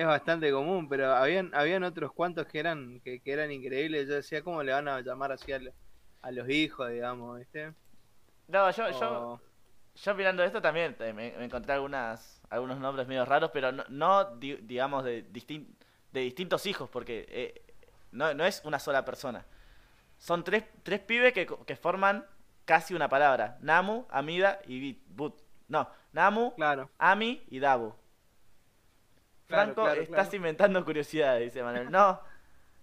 [0.01, 4.07] Es bastante común, pero habían, habían otros cuantos que eran, que, que eran increíbles.
[4.07, 5.73] Yo decía, ¿cómo le van a llamar así a, lo-
[6.21, 7.73] a los hijos, digamos, viste?
[8.47, 9.41] No, yo, yo, O-
[9.95, 13.83] Yo mirando esto también eh, me, me encontré algunas, algunos nombres medio raros, pero no,
[13.89, 15.67] no di- digamos de, distin-
[16.13, 17.61] de distintos hijos, porque eh,
[18.11, 19.45] no, no es una sola persona.
[20.17, 22.25] Son tres, tres pibes que, que forman
[22.65, 23.57] casi una palabra.
[23.61, 25.41] Namu, Amida y Bit- But.
[25.67, 26.89] No, Namu, Claro.
[26.97, 27.93] Ami y Dabu.
[29.49, 30.35] Franco, claro, estás claro.
[30.35, 31.89] inventando curiosidades, dice Manuel.
[31.89, 32.21] No,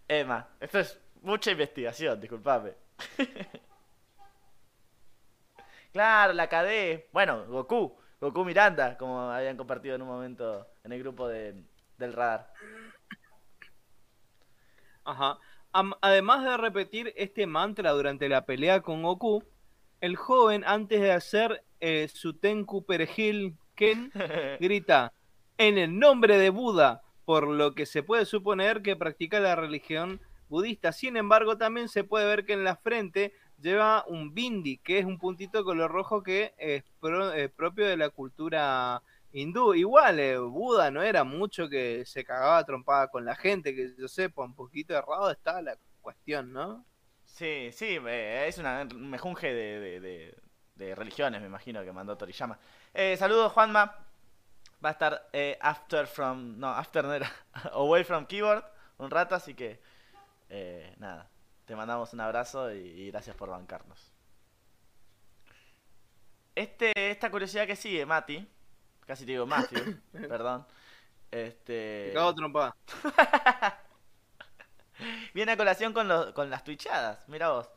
[0.08, 2.72] Emma, esto es mucha investigación, disculpame.
[5.92, 7.04] claro, la KD.
[7.12, 7.96] Bueno, Goku.
[8.20, 11.54] Goku Miranda, como habían compartido en un momento en el grupo de,
[11.98, 12.52] del radar.
[15.04, 15.38] Ajá.
[16.00, 19.44] Además de repetir este mantra durante la pelea con Goku,
[20.00, 24.10] el joven, antes de hacer eh, su Tenku Perejil Ken,
[24.58, 25.12] grita
[25.58, 30.20] en el nombre de Buda, por lo que se puede suponer que practica la religión
[30.48, 30.92] budista.
[30.92, 35.04] Sin embargo, también se puede ver que en la frente lleva un bindi, que es
[35.06, 39.02] un puntito color rojo que es pro- eh, propio de la cultura
[39.32, 39.74] hindú.
[39.74, 44.08] Igual, eh, Buda no era mucho que se cagaba trompada con la gente, que yo
[44.08, 46.84] sepa, un poquito errado está la cuestión, ¿no?
[47.24, 50.00] Sí, sí, eh, es una, un mejunje de,
[50.74, 52.58] de, religiones, me imagino, que mandó Toriyama.
[53.16, 54.05] Saludos, Juanma.
[54.84, 56.58] Va a estar eh, after from.
[56.58, 57.30] No, after no era.
[57.72, 58.64] Away from keyboard
[58.98, 59.80] un rato, así que.
[60.48, 61.28] eh, nada.
[61.64, 64.12] Te mandamos un abrazo y, y gracias por bancarnos.
[66.54, 68.46] Este, esta curiosidad que sigue, Mati.
[69.06, 70.66] Casi te digo Matthew, perdón.
[71.30, 72.08] Este.
[72.08, 72.76] Se cagó trompada.
[75.34, 77.68] Viene a colación con, los- con las twitchadas, mira vos.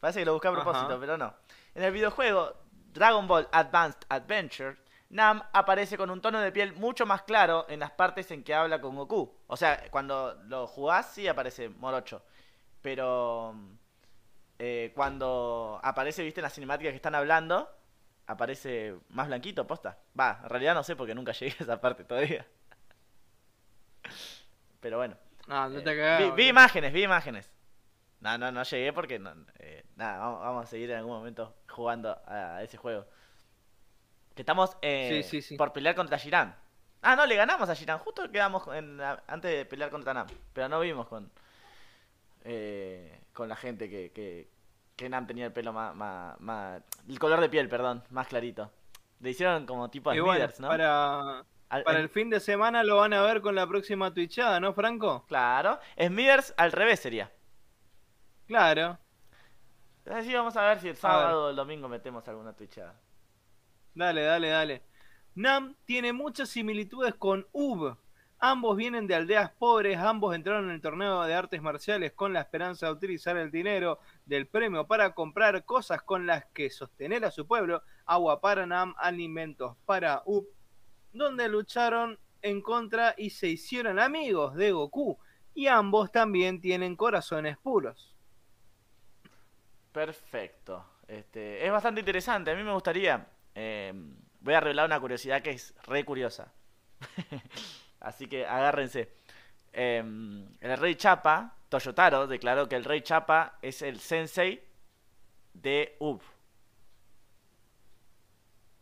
[0.00, 1.00] Parece que lo busqué a propósito, Ajá.
[1.00, 1.34] pero no.
[1.74, 2.54] En el videojuego
[2.92, 4.76] Dragon Ball Advanced Adventure,
[5.08, 8.54] Nam aparece con un tono de piel mucho más claro en las partes en que
[8.54, 9.32] habla con Goku.
[9.46, 12.22] O sea, cuando lo jugás sí aparece morocho.
[12.82, 13.54] Pero
[14.58, 17.70] eh, cuando aparece, viste, en las cinemáticas que están hablando,
[18.26, 19.98] aparece más blanquito, posta.
[20.18, 22.46] Va, en realidad no sé porque nunca llegué a esa parte todavía.
[24.80, 25.16] Pero bueno.
[25.46, 27.50] No, no te Eh, vi, imágenes, vi imágenes.
[28.20, 31.54] No, no, no llegué porque no, eh, nada, vamos, vamos a seguir en algún momento
[31.68, 33.06] jugando a ese juego.
[34.36, 35.56] Que estamos eh, Sí, sí, sí.
[35.56, 36.54] por pelear contra Jiran.
[37.02, 37.98] Ah, no, le ganamos a Jiran.
[37.98, 40.26] Justo quedamos en la- antes de pelear contra Nam.
[40.52, 41.30] Pero no vimos con
[42.44, 44.48] eh, con la gente que, que,
[44.94, 48.70] que Nam tenía el pelo más, más, más- El color de piel, perdón, más clarito.
[49.20, 50.68] Le hicieron como tipo bueno, Smithers, ¿no?
[50.68, 54.12] para, Al- para en- el fin de semana lo van a ver con la próxima
[54.12, 55.24] twitchada, ¿no, Franco?
[55.26, 55.80] Claro.
[55.98, 57.32] Smithers al revés sería.
[58.46, 58.98] Claro.
[60.10, 62.94] Así vamos a ver si el sábado o el domingo metemos alguna twitchada.
[63.96, 64.82] Dale, dale, dale.
[65.34, 67.96] Nam tiene muchas similitudes con Ub,
[68.38, 72.40] Ambos vienen de aldeas pobres, ambos entraron en el torneo de artes marciales con la
[72.40, 77.30] esperanza de utilizar el dinero del premio para comprar cosas con las que sostener a
[77.30, 80.46] su pueblo, agua para Nam, alimentos para Up,
[81.14, 85.18] donde lucharon en contra y se hicieron amigos de Goku,
[85.54, 88.14] y ambos también tienen corazones puros.
[89.92, 90.84] Perfecto.
[91.08, 92.50] Este, es bastante interesante.
[92.50, 93.26] A mí me gustaría.
[93.56, 93.92] Eh,
[94.40, 96.52] voy a revelar una curiosidad que es re curiosa.
[98.00, 99.10] Así que agárrense.
[99.72, 99.98] Eh,
[100.60, 104.62] el rey Chapa, Toyotaro, declaró que el rey Chapa es el sensei
[105.54, 106.22] de Ub.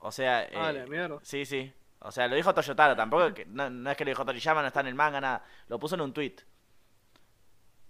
[0.01, 1.18] O sea, eh, Ah, mierda.
[1.22, 1.72] sí, sí.
[2.01, 4.68] O sea, lo dijo Toyotaro, tampoco que- no, no es que lo dijo Toriyama, no
[4.68, 5.42] está en el manga, nada.
[5.68, 6.36] Lo puso en un tweet.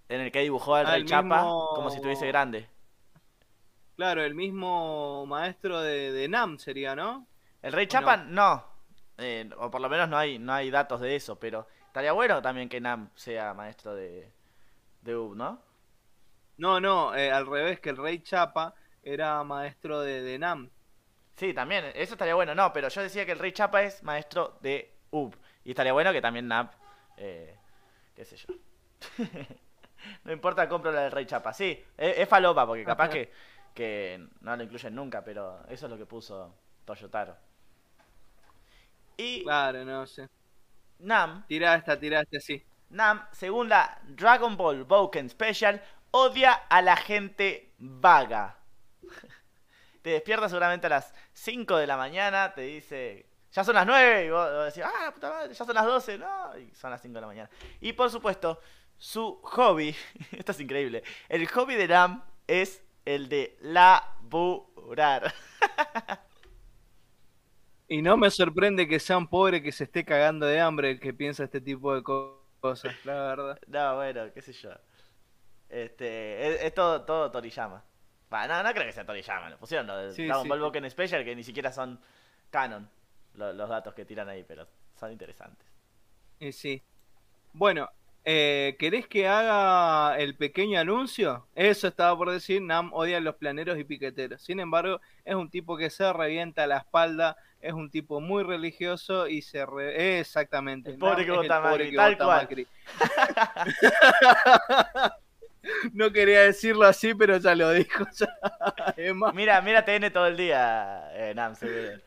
[0.08, 2.68] En el que dibujó al Ah, rey Chapa mismo- como si estuviese grande.
[3.96, 7.26] Claro, el mismo maestro de, de Nam sería, ¿no?
[7.62, 8.64] El Rey ¿O Chapa no.
[9.18, 12.42] Eh, o por lo menos no hay, no hay datos de eso, pero estaría bueno
[12.42, 14.32] también que Nam sea maestro de,
[15.02, 15.62] de UB, ¿no?
[16.56, 20.70] No, no, eh, al revés, que el rey Chapa era maestro de, de Nam.
[21.36, 22.54] Sí, también, eso estaría bueno.
[22.54, 25.34] No, pero yo decía que el Rey Chapa es maestro de UB.
[25.64, 26.70] Y estaría bueno que también Nam,
[27.16, 27.56] eh,
[28.14, 28.54] qué sé yo.
[30.24, 31.52] no importa, compro la del Rey Chapa.
[31.52, 33.32] Sí, es, es falopa, porque capaz que,
[33.74, 37.36] que no lo incluyen nunca, pero eso es lo que puso Toyotaro.
[39.16, 40.28] Y Claro, no sé.
[41.00, 41.98] Nam tirá esta,
[42.40, 42.62] sí.
[42.90, 48.56] Nam, según la Dragon Ball Boken Special, odia a la gente vaga.
[50.02, 54.26] Te despierta seguramente a las 5 de la mañana, te dice, ya son las 9,
[54.26, 57.00] y vos, vos decís, ah, puta madre, ya son las 12, no, y son las
[57.00, 57.50] 5 de la mañana.
[57.80, 58.60] Y por supuesto,
[58.98, 59.96] su hobby,
[60.32, 65.32] esto es increíble, el hobby de Nam es el de laburar.
[67.88, 71.00] Y no me sorprende que sea un pobre que se esté cagando de hambre el
[71.00, 73.58] que piensa este tipo de co- cosas, la verdad.
[73.66, 74.70] No, bueno, qué sé yo.
[75.68, 77.84] Este, es, es todo, todo Toriyama.
[78.32, 80.60] Va, no, no creo que sea Toriyama, lo pusieron lo de Sí, Dragon sí, Ball
[80.60, 80.62] sí.
[80.62, 82.00] Boken Special, que ni siquiera son
[82.50, 82.90] canon
[83.34, 85.68] lo- los datos que tiran ahí, pero son interesantes.
[86.38, 86.82] Y sí.
[87.52, 87.88] Bueno,
[88.24, 91.46] eh, ¿querés que haga el pequeño anuncio?
[91.54, 94.42] Eso estaba por decir, Nam odia a los planeros y piqueteros.
[94.42, 99.28] Sin embargo, es un tipo que se revienta la espalda, es un tipo muy religioso
[99.28, 99.66] y se...
[99.66, 100.20] Re...
[100.20, 100.90] Exactamente.
[100.90, 102.42] El pobre Nam que vota Macri, que tal cual.
[102.42, 102.66] Macri.
[105.92, 108.06] no quería decirlo así, pero ya lo dijo.
[108.16, 108.28] ya.
[109.34, 112.00] Mira, mira TN todo el día, eh, Nam, seguro.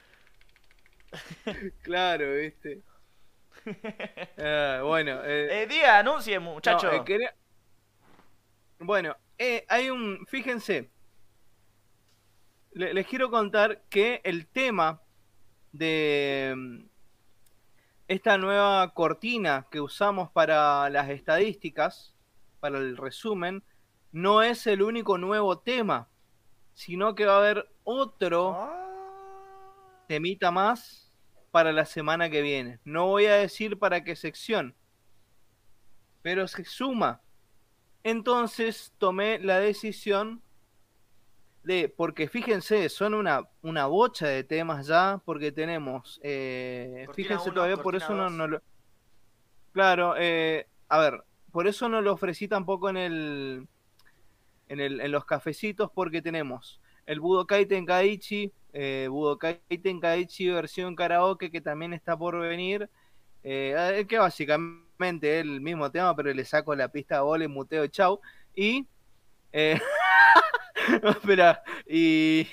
[1.84, 2.81] Claro, viste.
[4.38, 6.88] Ah, bueno, eh, Eh, diga, anuncie, muchacho.
[6.88, 7.35] No, eh, quería-
[8.80, 10.26] Bueno, eh, hay un.
[10.27, 10.89] Fíjense.
[12.73, 15.02] Le- les quiero contar que el tema
[15.72, 16.85] de mm,
[18.07, 22.14] esta nueva cortina que usamos para las estadísticas,
[22.60, 23.64] para el resumen,
[24.11, 26.07] no es el único nuevo tema,
[26.73, 30.03] sino que va a haber otro Ah.
[30.07, 31.07] temita más
[31.52, 32.80] para la semana que viene.
[32.84, 34.76] No voy a decir para qué sección,
[36.22, 37.22] pero se suma.
[38.03, 40.41] Entonces tomé la decisión
[41.64, 47.53] de, porque fíjense, son una, una bocha de temas ya, porque tenemos, eh, fíjense uno,
[47.56, 48.61] todavía, por eso no, no lo...
[49.74, 53.68] Claro, eh, a ver, por eso no lo ofrecí tampoco en el,
[54.69, 61.50] en el, en los cafecitos, porque tenemos el Budokai Tenkaichi, eh, Budokai Tenkaichi versión karaoke
[61.50, 62.88] que también está por venir,
[63.44, 67.88] eh, que básicamente es el mismo tema, pero le saco la pista a bola, muteo
[67.88, 68.20] chau.
[68.56, 68.86] Y.
[69.52, 69.80] eh,
[71.04, 72.48] espera, y.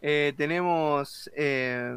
[0.00, 1.30] eh, tenemos.
[1.36, 1.94] eh,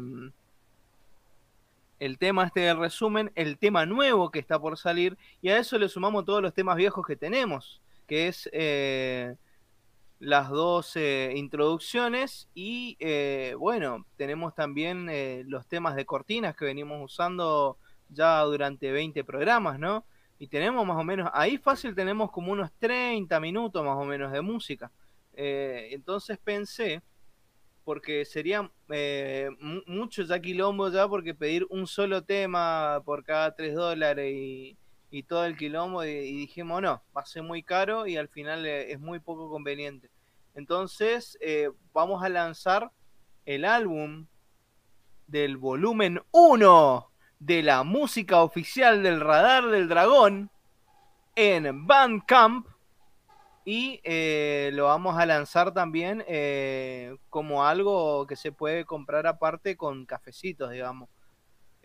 [1.98, 5.78] el tema este del resumen, el tema nuevo que está por salir, y a eso
[5.78, 9.34] le sumamos todos los temas viejos que tenemos, que es eh,
[10.18, 16.64] las dos eh, introducciones y eh, bueno, tenemos también eh, los temas de cortinas que
[16.64, 17.78] venimos usando
[18.08, 20.06] ya durante 20 programas, ¿no?
[20.38, 24.32] Y tenemos más o menos, ahí fácil tenemos como unos 30 minutos más o menos
[24.32, 24.92] de música.
[25.34, 27.02] Eh, entonces pensé,
[27.84, 33.54] porque sería eh, mu- mucho ya quilombo ya, porque pedir un solo tema por cada
[33.54, 34.76] 3 dólares y,
[35.10, 38.66] y todo el quilombo, y, dijimos, no, va a ser muy caro y al final
[38.66, 40.10] eh, es muy poco conveniente.
[40.54, 42.90] Entonces, eh, vamos a lanzar
[43.44, 44.26] el álbum
[45.26, 50.50] del volumen 1 de la música oficial del Radar del Dragón
[51.34, 52.66] en Bandcamp
[53.64, 56.24] y eh, lo vamos a lanzar también
[57.28, 61.08] como algo que se puede comprar aparte con cafecitos, digamos.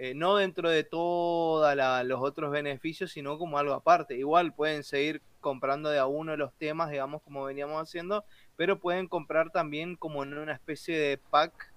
[0.03, 1.75] Eh, no dentro de todos
[2.07, 4.17] los otros beneficios, sino como algo aparte.
[4.17, 8.25] Igual pueden seguir comprando de a uno los temas, digamos, como veníamos haciendo,
[8.55, 11.71] pero pueden comprar también como en una especie de pack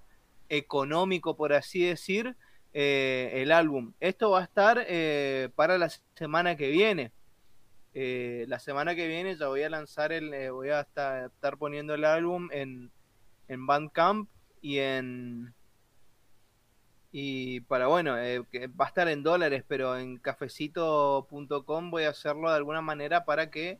[0.48, 2.34] económico, por así decir,
[2.72, 3.92] eh, el álbum.
[4.00, 7.12] Esto va a estar eh, para la semana que viene.
[7.92, 12.48] La semana que viene ya voy a lanzar el, voy a estar, poniendo el álbum
[12.52, 12.90] en,
[13.48, 14.30] en Bandcamp
[14.62, 15.52] y en
[17.16, 18.16] y para bueno,
[18.50, 23.24] que va a estar en dólares, pero en cafecito.com voy a hacerlo de alguna manera
[23.24, 23.78] para que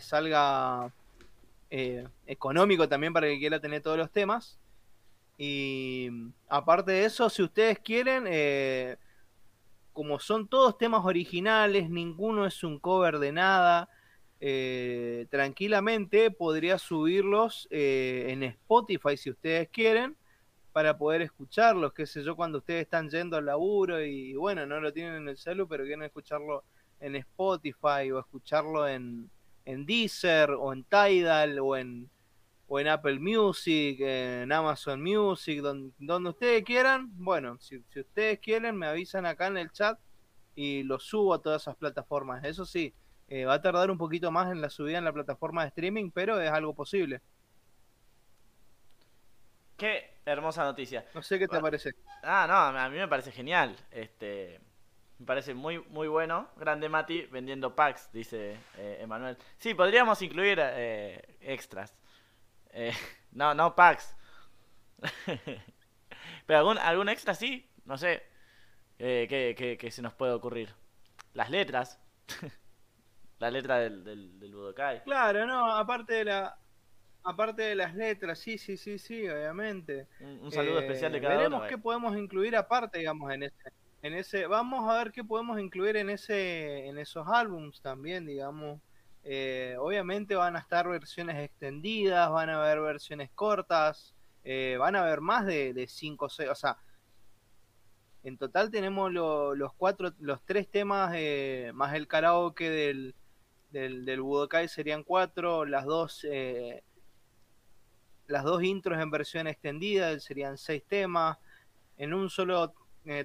[0.00, 0.90] salga
[1.68, 4.58] económico también para que quiera tener todos los temas.
[5.42, 6.10] Y
[6.50, 8.98] aparte de eso, si ustedes quieren, eh,
[9.94, 13.88] como son todos temas originales, ninguno es un cover de nada,
[14.38, 20.14] eh, tranquilamente podría subirlos eh, en Spotify si ustedes quieren
[20.80, 24.80] para poder escucharlos, qué sé yo, cuando ustedes están yendo al laburo y, bueno, no
[24.80, 26.64] lo tienen en el celu, pero quieren escucharlo
[27.00, 29.28] en Spotify o escucharlo en,
[29.66, 32.08] en Deezer o en Tidal o en
[32.66, 37.10] o en Apple Music, en Amazon Music, donde, ustedes quieran.
[37.12, 39.98] Bueno, si, ustedes quieren, me avisan acá en el chat
[40.54, 42.42] y lo subo a todas esas plataformas.
[42.42, 42.94] Eso sí,
[43.28, 46.10] eh, va a tardar un poquito más en la subida en la plataforma de streaming,
[46.10, 47.20] pero es algo posible.
[49.80, 51.04] Qué hermosa noticia.
[51.14, 51.92] No sé qué te parece.
[52.22, 53.76] Ah, no, a mí me parece genial.
[53.90, 54.60] Este,
[55.18, 56.48] me parece muy muy bueno.
[56.56, 59.36] Grande Mati vendiendo packs, dice eh, Emanuel.
[59.58, 61.96] Sí, podríamos incluir eh, extras.
[62.72, 62.92] Eh,
[63.32, 64.16] no, no packs.
[66.46, 68.26] Pero algún, algún extra sí, no sé.
[68.98, 69.26] Eh,
[69.78, 70.74] ¿qué, se nos puede ocurrir?
[71.32, 72.00] Las letras.
[73.38, 75.04] la letra del, del, Budokai.
[75.04, 76.58] Claro, no, aparte de la.
[77.22, 80.06] Aparte de las letras, sí, sí, sí, sí, obviamente.
[80.20, 83.72] Un, saludo especial de cada veremos qué podemos incluir aparte, digamos, en ese,
[84.02, 84.46] en ese.
[84.46, 88.80] Vamos a ver qué podemos incluir en ese, en esos álbums también, digamos.
[89.22, 94.14] Eh, obviamente van a estar versiones extendidas, van a haber versiones cortas,
[94.44, 96.78] eh, van a haber más de 5 o 6, o sea,
[98.22, 103.14] en total tenemos los cuatro, los tres temas eh, más el karaoke del,
[103.70, 106.26] del, del, Budokai serían cuatro, las dos
[108.30, 111.38] las dos intros en versión extendida serían seis temas,
[111.98, 112.72] en un solo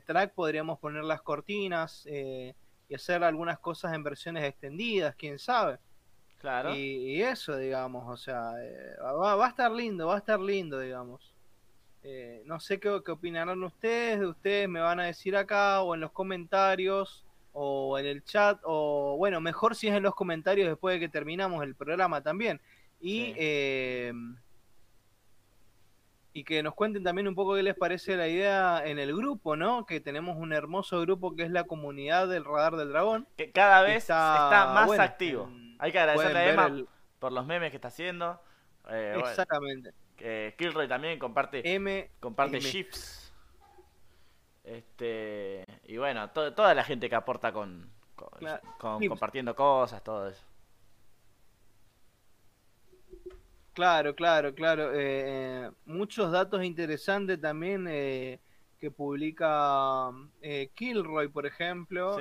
[0.05, 2.07] track podríamos poner las cortinas
[2.87, 5.79] y hacer algunas cosas en versiones extendidas, quién sabe.
[6.39, 6.75] Claro.
[6.75, 10.79] Y, eso, digamos, o sea, eh, va, va, a estar lindo, va a estar lindo,
[10.79, 11.33] digamos.
[12.03, 16.01] Eh, no sé qué, qué opinarán ustedes, ustedes me van a decir acá o en
[16.01, 20.95] los comentarios o en el chat o bueno, mejor si es en los comentarios después
[20.95, 22.61] de que terminamos el programa también.
[23.01, 24.13] Y eh,
[26.35, 29.55] y que nos cuenten también un poco qué les parece la idea en el grupo,
[29.55, 29.85] ¿no?
[29.85, 33.25] Que tenemos un hermoso grupo que es la comunidad del Radar del Dragón.
[33.37, 35.49] Que cada vez está, más activo.
[35.79, 36.85] Hay que agradecerle a Emma
[37.19, 38.37] por los memes que está haciendo.
[38.89, 39.93] Eh, Exactamente.
[40.17, 43.33] que Kilroy también comparte, M, comparte chips.
[44.65, 47.89] Este, y bueno, toda la gente que aporta con,
[48.77, 50.43] compartiendo cosas, todo eso.
[53.75, 54.93] Claro, claro, claro.
[54.93, 58.39] Eh, eh, muchos datos interesantes también eh,
[58.79, 60.11] que publica
[60.73, 62.17] Kilroy, por ejemplo.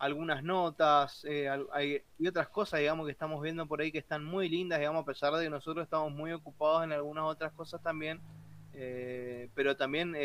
[0.00, 1.24] algunas notas
[1.72, 5.02] hay, y otras cosas, digamos, que estamos viendo por ahí que están muy lindas, digamos,
[5.02, 8.20] a pesar de que nosotros estamos muy ocupados en algunas otras cosas también.
[9.54, 10.16] pero también,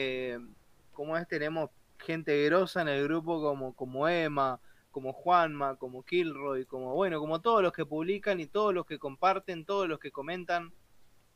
[0.92, 4.60] como es, tenemos gente grosa en el grupo como, como Emma,
[4.94, 9.00] como Juanma, como Kilroy, como bueno, como todos los que publican y todos los que
[9.00, 10.72] comparten, todos los que comentan.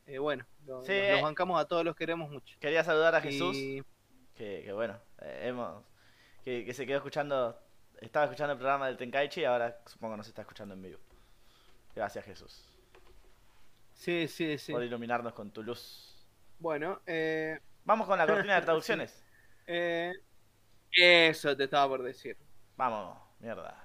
[0.06, 0.88] Eh, bueno, los
[1.22, 2.56] bancamos a todos los queremos mucho.
[2.62, 3.58] Quería saludar a Jesús,
[4.36, 5.84] que, bueno, eh, hemos,
[6.46, 7.60] que, se quedó escuchando,
[8.00, 11.00] estaba escuchando el programa del Tenkaichi y ahora supongo que nos está escuchando en vivo.
[11.96, 12.70] Gracias Jesús.
[13.96, 14.72] Sí, sí, sí.
[14.72, 16.28] Por iluminarnos con tu luz.
[16.60, 17.60] Bueno, eh...
[17.84, 19.26] vamos con la cortina de traducciones.
[19.66, 20.14] Eh,
[20.92, 22.38] eso te estaba por decir.
[22.76, 23.27] Vamos.
[23.40, 23.84] Mierda.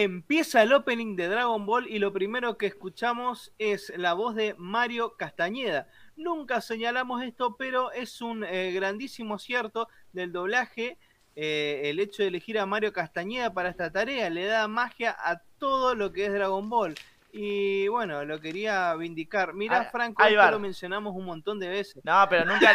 [0.00, 4.54] Empieza el opening de Dragon Ball y lo primero que escuchamos es la voz de
[4.56, 5.88] Mario Castañeda.
[6.14, 10.98] Nunca señalamos esto, pero es un eh, grandísimo acierto del doblaje.
[11.34, 15.42] Eh, el hecho de elegir a Mario Castañeda para esta tarea le da magia a
[15.58, 16.94] todo lo que es Dragon Ball.
[17.30, 19.52] Y bueno, lo quería vindicar.
[19.52, 22.02] Mira, ah, Franco, esto lo mencionamos un montón de veces.
[22.04, 22.72] No, pero nunca,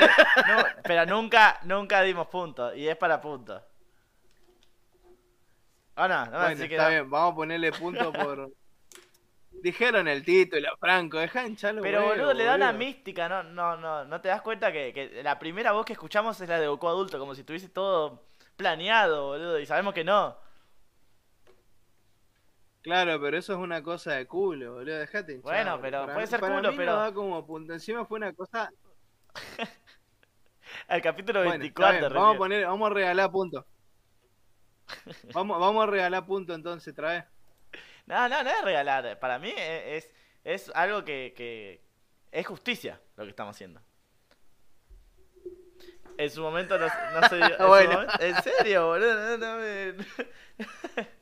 [0.84, 2.76] pero nunca, nunca dimos puntos.
[2.76, 3.62] Y es para puntos.
[5.96, 8.52] Ah, no, no bueno, está bien, vamos a ponerle punto por.
[9.52, 13.78] Dijeron el título, Franco, deja hinchar los Pero boludo, le da una mística, no, no,
[13.78, 16.68] no, no te das cuenta que, que la primera voz que escuchamos es la de
[16.68, 18.26] Goku adulto, como si estuviese todo
[18.58, 20.36] planeado, boludo, y sabemos que no.
[22.84, 25.44] Claro, pero eso es una cosa de culo, boludo, dejate hinchar.
[25.44, 28.06] Bueno, pero Para puede mí- ser para culo, mí pero- No da como punto, encima
[28.06, 28.70] fue una cosa...
[30.88, 33.66] Al capítulo Bueno, está 24, bien, vamos a poner, vamos a regalar puntos.
[35.34, 37.26] Vamos, vamos a regalar puntos entonces, trae.
[38.06, 39.18] No, no, no es regalar.
[39.18, 41.82] Para mí e- es, es algo que, que
[42.32, 43.82] es justicia lo que estamos haciendo.
[46.18, 47.92] En su momento no, no se dio- en Bueno.
[47.94, 49.38] momento- en serio, boludo.
[49.38, 51.13] No, no me-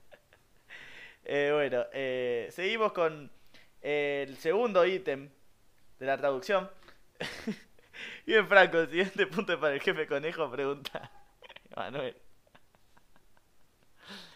[1.33, 3.31] Eh, bueno, eh, seguimos con
[3.81, 5.29] eh, el segundo ítem
[5.99, 6.69] de la traducción.
[8.25, 11.11] Bien, Franco, el siguiente punto para el jefe conejo pregunta.
[11.75, 12.15] Manuel.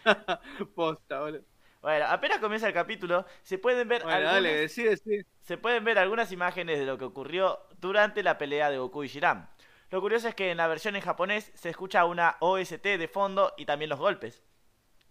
[0.74, 1.42] Posta, boludo.
[1.82, 5.20] Bueno, apenas comienza el capítulo, se pueden ver Bueno, algunas- dale, decí, decí.
[5.40, 9.08] se pueden ver algunas imágenes de lo que ocurrió durante la pelea de Goku y
[9.08, 9.48] Jiran.
[9.90, 13.54] Lo curioso es que en la versión en japonés se escucha una OST de fondo
[13.56, 14.42] y también los golpes.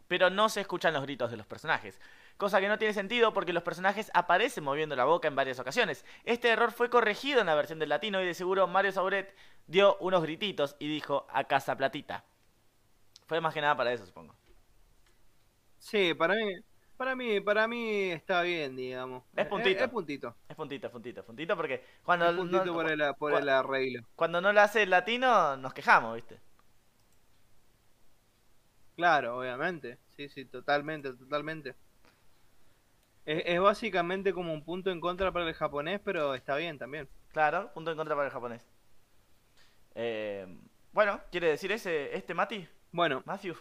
[0.07, 1.99] Pero no se escuchan los gritos de los personajes.
[2.38, 6.06] Cosa que no tiene sentido porque los personajes aparecen moviendo la boca en varias ocasiones.
[6.26, 9.34] Este error fue corregido en la versión del latino y de seguro Mario Sauret
[9.68, 12.23] dio unos grititos y dijo a casa platita.
[13.27, 14.36] Fue más que nada para eso, supongo.
[15.80, 16.53] Sí, para mí,
[16.98, 19.23] para mí, para mí está bien, digamos.
[19.36, 19.84] Es puntito.
[19.84, 20.36] Es, puntito.
[20.49, 23.49] Es puntito, es puntito, es puntito porque cuando, Es puntito no- por, el, por el
[23.49, 24.02] arreglo.
[24.15, 26.40] cuando no lo hace el latino nos quejamos, ¿viste?
[28.95, 29.99] Claro, obviamente.
[30.17, 31.76] Sí, sí, totalmente, totalmente.
[33.26, 37.07] Es, es básicamente como un punto en contra para el japonés, pero está bien también.
[37.34, 38.65] Claro, punto en contra para el japonés.
[39.95, 40.45] Eh,
[40.91, 42.67] bueno, ¿quiere decir ese, este Mati?
[42.91, 43.55] Bueno, Matthew.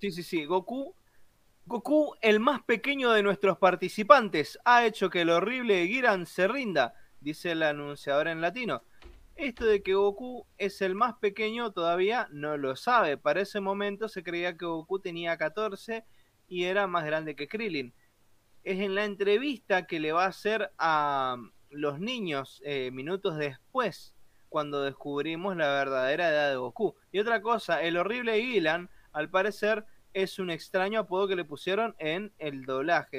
[0.00, 0.44] sí, sí, sí.
[0.44, 0.94] Goku,
[1.66, 6.94] Goku, el más pequeño de nuestros participantes, ha hecho que el horrible Giran se rinda,
[7.20, 8.84] dice el anunciador en latino.
[9.36, 13.18] Esto de que Goku es el más pequeño todavía no lo sabe.
[13.18, 16.04] Para ese momento se creía que Goku tenía 14
[16.48, 17.94] y era más grande que Krillin.
[18.64, 21.36] Es en la entrevista que le va a hacer a
[21.70, 24.14] los niños eh, minutos después,
[24.48, 26.96] cuando descubrimos la verdadera edad de Goku.
[27.12, 29.84] Y otra cosa, el horrible Gilan, al parecer,
[30.14, 33.18] es un extraño apodo que le pusieron en el doblaje.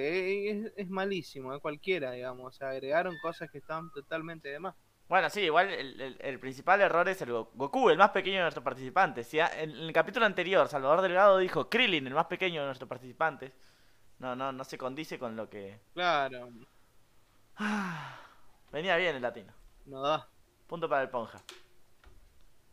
[0.50, 2.48] Eh, Es, es malísimo, es cualquiera, digamos.
[2.56, 4.76] O sea, agregaron cosas que estaban totalmente de más.
[5.08, 8.38] Bueno, sí, igual el, el- el principal error es el Go- Goku, el más pequeño
[8.38, 9.28] de nuestros participantes.
[9.28, 12.90] Si a- en, el capítulo anterior, Salvador Delgado dijo Krillin, el más pequeño de nuestros
[12.90, 13.54] participantes.
[14.20, 15.80] No, no, no se condice con lo que.
[15.94, 16.50] Claro,
[18.72, 19.54] Venía bien el latino.
[19.86, 20.28] no da.
[20.68, 21.42] Punto para el Ponja.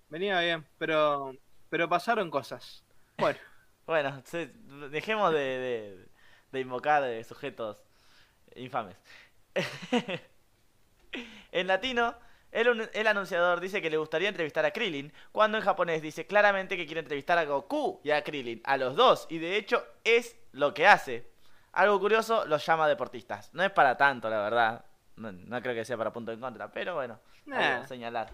[0.09, 1.33] Venía bien, pero
[1.69, 2.85] pero pasaron cosas.
[3.19, 3.39] Bueno,
[3.87, 4.49] Bueno, se-
[4.91, 6.09] dejemos de, de-
[6.53, 7.85] de invocar eh, sujetos
[8.57, 8.97] infames.
[11.55, 12.15] en latino,
[12.53, 16.27] el, un- el anunciador dice que le gustaría entrevistar a Krillin, cuando en japonés dice
[16.27, 19.83] claramente que quiere entrevistar a Goku y a Krillin, a los dos, y de hecho
[20.05, 21.33] es lo que hace.
[21.73, 23.53] Algo curioso, los llama deportistas.
[23.55, 24.85] No es para tanto, la verdad.
[25.17, 27.81] No, no creo que sea para punto en contra, pero bueno, Nah.
[27.83, 28.31] a señalar.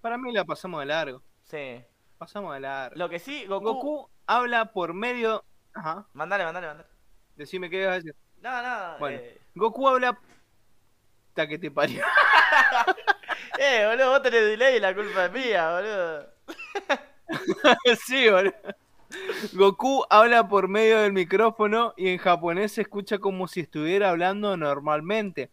[0.00, 1.22] para mí la pasamos de largo.
[1.44, 1.80] Sí.
[2.18, 2.96] Pasamos de largo.
[2.96, 3.64] Lo que sí, Goku...
[3.74, 5.44] Goku habla por medio.
[5.74, 6.88] Ajá, Mandale, mandale, mandale.
[7.36, 8.16] decime qué ibas a decir.
[8.40, 8.98] No, no.
[8.98, 9.18] Bueno.
[9.18, 10.18] eh, Goku habla.
[11.34, 12.02] Ta que te parió.
[13.60, 16.32] Eh, boludo, vos tenés delay y la culpa es mía, boludo.
[18.06, 18.54] sí, boludo.
[19.52, 24.56] Goku habla por medio del micrófono y en japonés se escucha como si estuviera hablando
[24.56, 25.50] normalmente.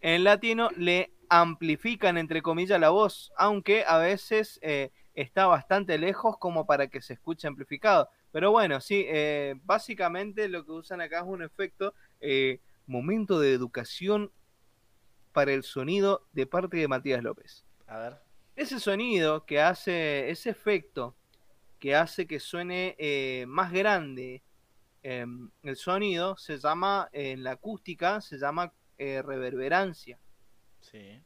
[0.00, 6.38] En latino le amplifican entre comillas la voz, aunque a veces eh, está bastante lejos
[6.38, 8.08] como para que se escuche amplificado.
[8.32, 13.52] Pero bueno, sí, eh, básicamente lo que usan acá es un efecto eh, momento de
[13.52, 14.32] educación
[15.32, 17.64] para el sonido de parte de Matías López.
[17.86, 18.16] A ver.
[18.56, 21.14] Ese sonido que hace, ese efecto
[21.78, 24.42] que hace que suene eh, más grande
[25.02, 25.24] eh,
[25.62, 30.18] el sonido, se llama, eh, en la acústica, se llama eh, reverberancia.
[30.80, 31.22] Sí.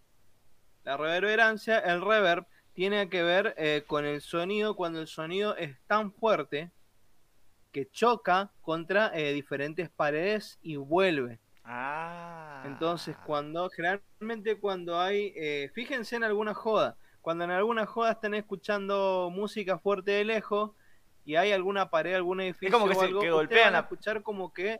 [0.84, 5.76] La reverberancia, el reverb, tiene que ver eh, con el sonido cuando el sonido es
[5.86, 6.70] tan fuerte
[7.72, 11.40] que choca contra eh, diferentes paredes y vuelve.
[11.64, 12.62] Ah.
[12.66, 18.34] Entonces, cuando generalmente cuando hay, eh, fíjense en alguna joda, cuando en alguna joda están
[18.34, 20.72] escuchando música fuerte de lejos
[21.24, 24.22] y hay alguna pared, algún edificio, como que o se- que golpean van a escuchar
[24.22, 24.78] como que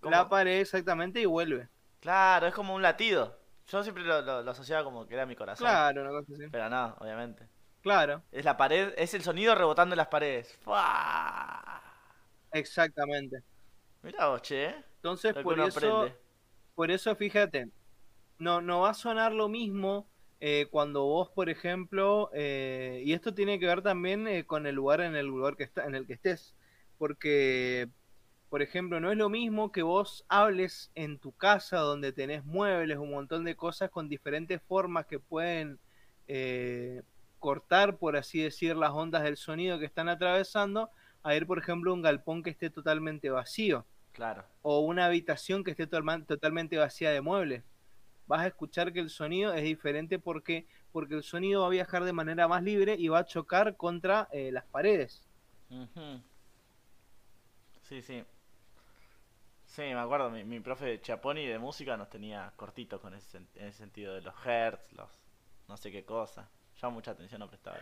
[0.00, 0.10] ¿Cómo?
[0.10, 1.68] la pared exactamente y vuelve.
[2.00, 3.38] Claro, es como un latido.
[3.68, 5.64] Yo siempre lo, lo- lo asociaba como que era mi corazón.
[5.66, 6.44] Claro, una cosa así.
[6.50, 7.48] Pero no, obviamente.
[7.80, 10.58] Claro, Es la pared, es el sonido rebotando en las paredes.
[10.62, 11.80] ¡Fua!
[12.52, 13.42] exactamente.
[14.02, 14.74] Mirá vos, che.
[15.04, 16.18] Entonces, por eso, aprende.
[16.74, 17.68] por eso, fíjate,
[18.38, 20.08] no, no va a sonar lo mismo
[20.40, 24.74] eh, cuando vos, por ejemplo, eh, y esto tiene que ver también eh, con el
[24.74, 26.54] lugar en el lugar que está, en el que estés,
[26.96, 27.90] porque,
[28.48, 32.96] por ejemplo, no es lo mismo que vos hables en tu casa donde tenés muebles,
[32.96, 35.78] un montón de cosas con diferentes formas que pueden
[36.28, 37.02] eh,
[37.40, 40.88] cortar, por así decir, las ondas del sonido que están atravesando,
[41.22, 44.44] a ir, por ejemplo, a un galpón que esté totalmente vacío Claro.
[44.62, 47.64] o una habitación que esté totalmente vacía de muebles.
[48.26, 52.04] Vas a escuchar que el sonido es diferente porque, porque el sonido va a viajar
[52.04, 55.26] de manera más libre y va a chocar contra eh, las paredes.
[55.68, 56.22] Ujú.
[57.82, 58.24] Sí, sí.
[59.66, 63.38] Sí, me acuerdo, mi, mi profe de Chaponi de música nos tenía cortitos con ese,
[63.38, 65.10] en ese sentido de los hertz, los
[65.68, 66.48] no sé qué cosa.
[66.80, 67.78] Yo mucha atención no prestaba.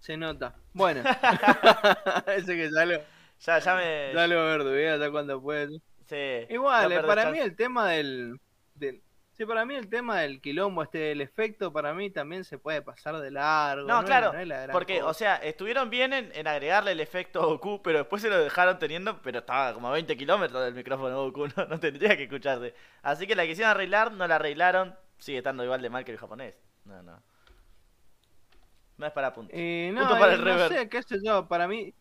[0.00, 0.54] Se nota.
[0.74, 1.02] Bueno,
[2.26, 3.00] ese que lo,
[3.40, 4.12] Ya, ya me...
[4.14, 5.80] ya lo verduguea ya cuando puede.
[6.06, 7.32] Sí, Igual, no eh, para chance.
[7.32, 8.40] mí el tema del,
[8.74, 9.02] del-
[9.32, 12.82] sí, para mí el tema del quilombo, este del efecto, para mí también se puede
[12.82, 13.86] pasar de largo.
[13.88, 17.40] No, claro, es la gran porque, o sea, estuvieron bien en, en agregarle el efecto
[17.46, 21.24] Goku, pero después se lo dejaron teniendo, pero estaba como a 20 kilómetros del micrófono
[21.30, 22.74] Goku, no, no tendría que escucharse.
[23.02, 26.18] Así que la quisieron arreglar, no la arreglaron, sigue estando igual de mal que el
[26.18, 26.54] japonés.
[26.84, 27.22] No, no.
[28.96, 29.58] No es para puntos.
[29.58, 30.68] Eh, no, Punto para eh, el no reverb.
[30.68, 31.94] sé, qué sé yo, para mí.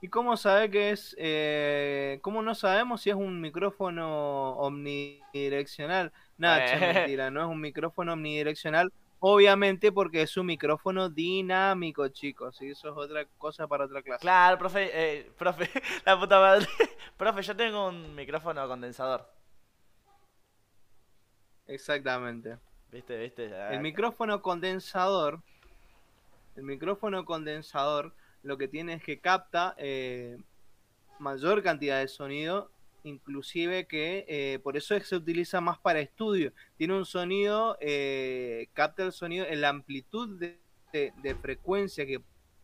[0.00, 1.16] ¿Y cómo sabe que es?
[1.18, 6.12] Eh, ¿Cómo no sabemos si es un micrófono omnidireccional?
[6.36, 6.92] Nada, che, Eh.
[6.94, 8.92] mentira, no es un micrófono omnidireccional.
[9.18, 12.60] Obviamente porque es un micrófono dinámico, chicos.
[12.60, 14.20] Y eso es otra cosa para otra clase.
[14.20, 15.70] Claro, profe, eh, profe,
[16.04, 16.66] la puta madre.
[17.16, 19.26] profe, yo tengo un micrófono condensador.
[21.66, 22.58] Exactamente.
[22.92, 23.50] ¿Viste, viste?
[23.74, 25.40] El micrófono condensador,
[26.54, 30.38] el micrófono condensador, lo que tiene es que capta eh,
[31.18, 32.70] mayor cantidad de sonido,
[33.04, 36.52] inclusive que eh, por eso se utiliza más para estudio.
[36.76, 40.58] Tiene un sonido, eh, capta el sonido, la amplitud de,
[40.92, 42.20] de- de frecuencia que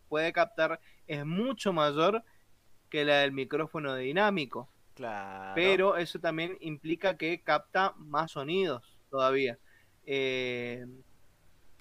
[0.08, 2.22] puede captar es mucho mayor
[2.90, 5.52] que la del micrófono dinámico Claro.
[5.54, 9.58] pero eso también implica que capta más sonidos todavía.
[10.04, 10.84] Eh,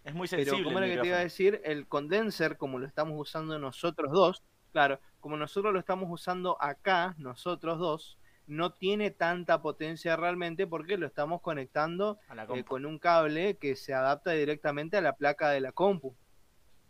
[0.03, 2.79] es muy pero sensible como el era que te iba a decir, el condenser, como
[2.79, 8.17] lo estamos usando nosotros dos, claro, como nosotros lo estamos usando acá, nosotros dos,
[8.47, 12.19] no tiene tanta potencia realmente porque lo estamos conectando
[12.53, 16.15] eh, con un cable que se adapta directamente a la placa de la compu.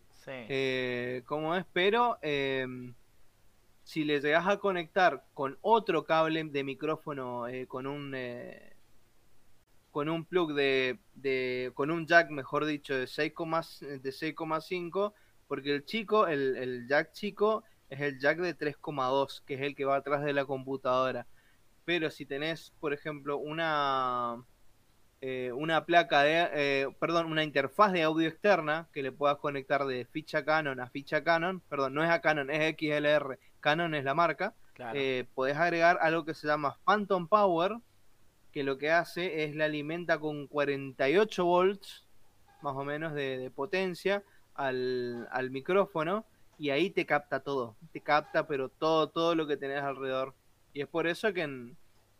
[0.09, 0.31] Sí.
[0.31, 1.65] Eh, ¿Cómo es?
[1.73, 2.65] Pero eh,
[3.83, 8.15] si le llegas a conectar con otro cable de micrófono, eh, con un
[9.91, 13.33] con un plug de, de- con un jack, mejor dicho, de 6,
[14.01, 15.13] de 6,5,
[15.47, 19.75] porque el chico, el, el jack chico es el jack de 3,2, que es el
[19.75, 21.27] que va atrás de la computadora.
[21.85, 24.43] Pero si tenés, por ejemplo, una
[25.21, 29.85] eh, una placa de, eh, perdón, una interfaz de audio externa que le puedas conectar
[29.85, 34.03] de ficha Canon a ficha Canon, perdón, no es a Canon, es XLR, Canon es
[34.03, 34.99] la marca, claro.
[34.99, 37.73] eh, podés agregar algo que se llama Phantom Power,
[38.51, 42.05] que lo que hace es la alimenta con 48 volts,
[42.61, 44.23] más o menos, de, potencia
[44.53, 46.25] al, al micrófono,
[46.57, 50.35] y ahí te capta todo, te capta, pero todo, todo lo que tenés alrededor.
[50.73, 51.73] Y es por eso que,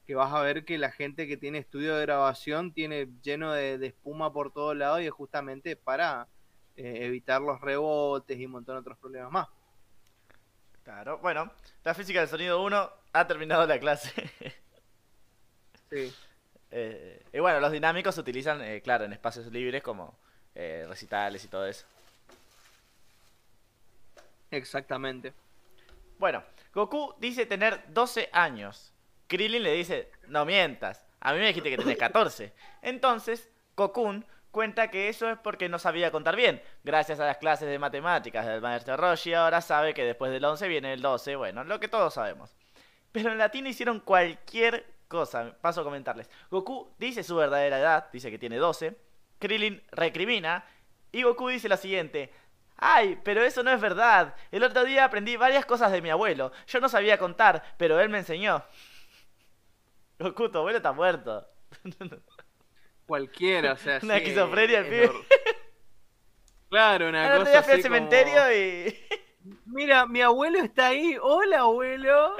[0.07, 3.77] que vas a ver que la gente que tiene estudio de grabación tiene lleno de,
[3.77, 6.27] de espuma por todos lados, y es justamente para
[6.75, 9.47] eh, evitar los rebotes y un montón de otros problemas más.
[10.83, 11.19] Claro.
[11.19, 11.51] Bueno,
[11.83, 14.11] la física del sonido 1 ha terminado la clase.
[15.91, 16.13] Sí.
[16.71, 20.17] Eh, y bueno, los dinámicos se utilizan, eh, claro, en espacios libres como
[20.55, 21.85] eh, recitales y todo eso.
[24.49, 25.33] Exactamente.
[26.17, 26.43] Bueno,
[26.73, 28.93] Goku dice tener 12 años.
[29.27, 32.53] Krillin le dice, no mientas, a mí me dijiste que tenés 14.
[32.81, 36.61] Entonces, Kokun cuenta que eso es porque no sabía contar bien.
[36.83, 40.67] Gracias a las clases de matemáticas del maestro Roshi, ahora sabe que después del 11
[40.67, 42.55] viene el 12, bueno, lo que todos sabemos.
[43.11, 46.29] Pero en latino hicieron cualquier cosa, paso a comentarles.
[46.49, 48.97] Goku dice su verdadera edad, dice que tiene 12.
[49.37, 50.65] Krillin recrimina.
[51.11, 52.33] Y Goku dice lo siguiente.
[52.77, 54.35] Ay, pero eso no es verdad.
[54.49, 56.51] El otro día aprendí varias cosas de mi abuelo.
[56.67, 58.63] Yo no sabía contar, pero él me enseñó.
[60.17, 61.45] Goku, tu abuelo está muerto.
[63.05, 65.11] Cualquiera, o sea, Una sí, esquizofrenia, el pibe.
[66.69, 68.99] Claro, una El otro cosa día fui al así como, cementerio y...
[69.65, 71.17] Mira, mi abuelo está ahí.
[71.21, 72.37] Hola, abuelo.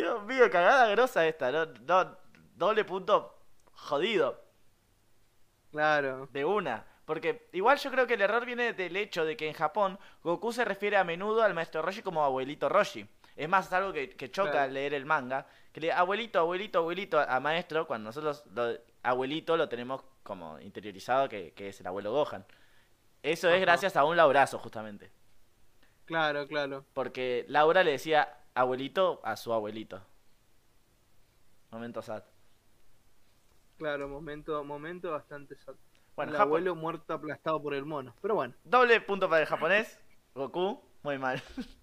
[0.00, 1.66] Dios mío, cagada grosa esta, ¿no?
[1.66, 2.16] no
[2.54, 3.38] doble punto
[3.72, 4.42] jodido.
[5.70, 6.28] Claro.
[6.32, 6.84] De una.
[7.04, 10.52] Porque igual yo creo que el error viene del hecho de que en Japón Goku
[10.52, 13.08] se refiere a menudo al maestro Roshi como abuelito Roshi.
[13.36, 14.64] Es más, es algo que, que choca Claro.
[14.66, 15.46] al leer el manga.
[15.72, 21.28] Que le abuelito, abuelito, abuelito a maestro, cuando nosotros lo- abuelito lo tenemos como interiorizado
[21.28, 22.44] que, que es el abuelo Gohan.
[23.22, 25.10] Eso es gracias a un Laurazo, justamente.
[26.04, 26.84] Claro, claro.
[26.92, 30.02] Porque Laura le decía abuelito a su abuelito.
[31.70, 32.24] Momento sad.
[33.78, 35.74] Claro, momento, momento bastante sad.
[36.16, 38.14] Bueno, el Japón- abuelo muerto aplastado por el mono.
[38.20, 39.98] Pero bueno, doble punto para el japonés.
[40.34, 41.42] Goku, muy mal.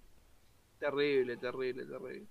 [0.80, 2.27] terrible, terrible, terrible.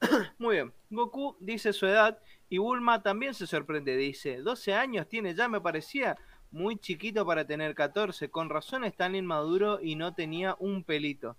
[0.38, 0.72] Muy bien.
[0.88, 2.18] Goku dice su edad
[2.48, 3.96] y Bulma también se sorprende.
[3.98, 6.16] Dice, 12 años tiene ya, me parecía
[6.50, 8.30] muy chiquito para tener 14.
[8.30, 11.36] Con razón es tan inmaduro y no tenía un pelito.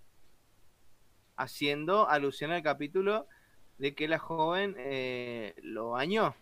[1.42, 3.28] Haciendo alusión al capítulo
[3.78, 6.36] de que la joven eh, lo bañó.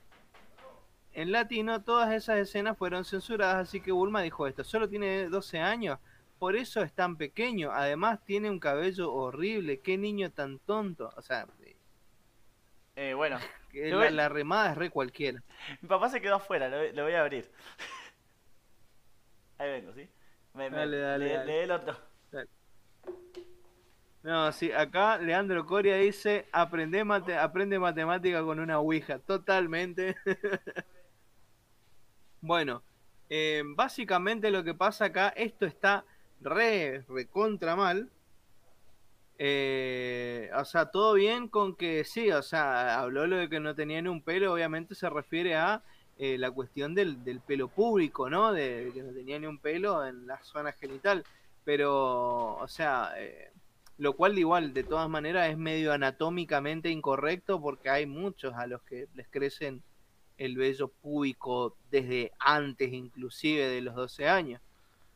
[1.14, 5.60] En latino todas esas escenas fueron censuradas, así que Bulma dijo esto, solo tiene 12
[5.60, 6.00] años,
[6.38, 11.12] por eso es tan pequeño, además tiene un cabello horrible, qué niño tan tonto.
[11.16, 11.48] O sea,
[12.96, 13.38] Eh, bueno,
[13.74, 15.42] la, voy- la remada es re cualquiera.
[15.82, 17.50] mi papá se quedó afuera, lo, lo voy a abrir.
[19.58, 20.08] Ahí vengo, ¿sí?
[20.54, 21.46] Me, me- Dale, dale, lee- dale.
[21.54, 21.98] lee el otro.
[24.22, 30.16] No, sí, acá Leandro Coria dice, aprende, mate, aprende matemática con una Ouija, totalmente.
[32.42, 32.84] bueno,
[33.30, 36.04] eh, básicamente lo que pasa acá, esto está
[36.42, 38.10] re, recontra mal.
[39.38, 43.74] Eh, o sea, todo bien con que sí, o sea, habló lo de que no
[43.74, 45.82] tenía ni un pelo, obviamente se refiere a
[46.18, 48.52] eh, la cuestión del, del pelo público, ¿no?
[48.52, 51.24] De, de que no tenía ni un pelo en la zona genital.
[51.64, 53.49] Pero, o sea, eh,
[54.00, 58.82] lo cual igual, de todas maneras, es medio anatómicamente incorrecto porque hay muchos a los
[58.84, 59.84] que les crecen
[60.38, 64.62] el vello púbico desde antes inclusive de los 12 años.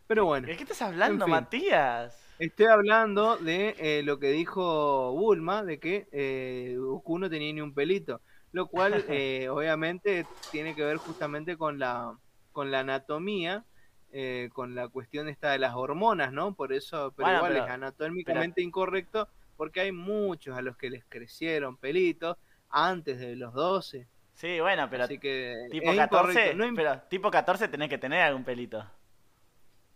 [0.06, 1.32] Pero bueno, ¿De qué estás hablando, En fin.
[1.32, 2.20] Matías?
[2.40, 7.62] estoy hablando de eh, lo que dijo Bulma, de que eh, Goku no tenía ni
[7.62, 12.18] un pelito, lo cual eh, obviamente tiene que ver justamente con la,
[12.52, 13.66] con la anatomía,
[14.16, 16.54] eh, con la cuestión esta de las hormonas, ¿no?
[16.56, 19.28] Por eso, pero Bueno, igual pero- es anatómicamente incorrecto
[19.58, 22.38] porque hay muchos a los que les crecieron pelitos
[22.70, 24.08] antes de los 12.
[24.36, 26.58] Sí, bueno, pero así que tipo es 14, incorrecto.
[26.58, 28.86] No im- pero tipo 14 tenés que tener algún pelito.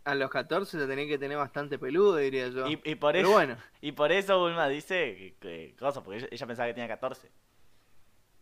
[0.04, 2.66] a los 14 se tenía que tener bastante peludo, diría yo.
[2.66, 6.18] Y, y por pero eso, bueno, y por eso Bulma dice que, que cosa, porque
[6.20, 7.30] ella, ella pensaba que tenía 14.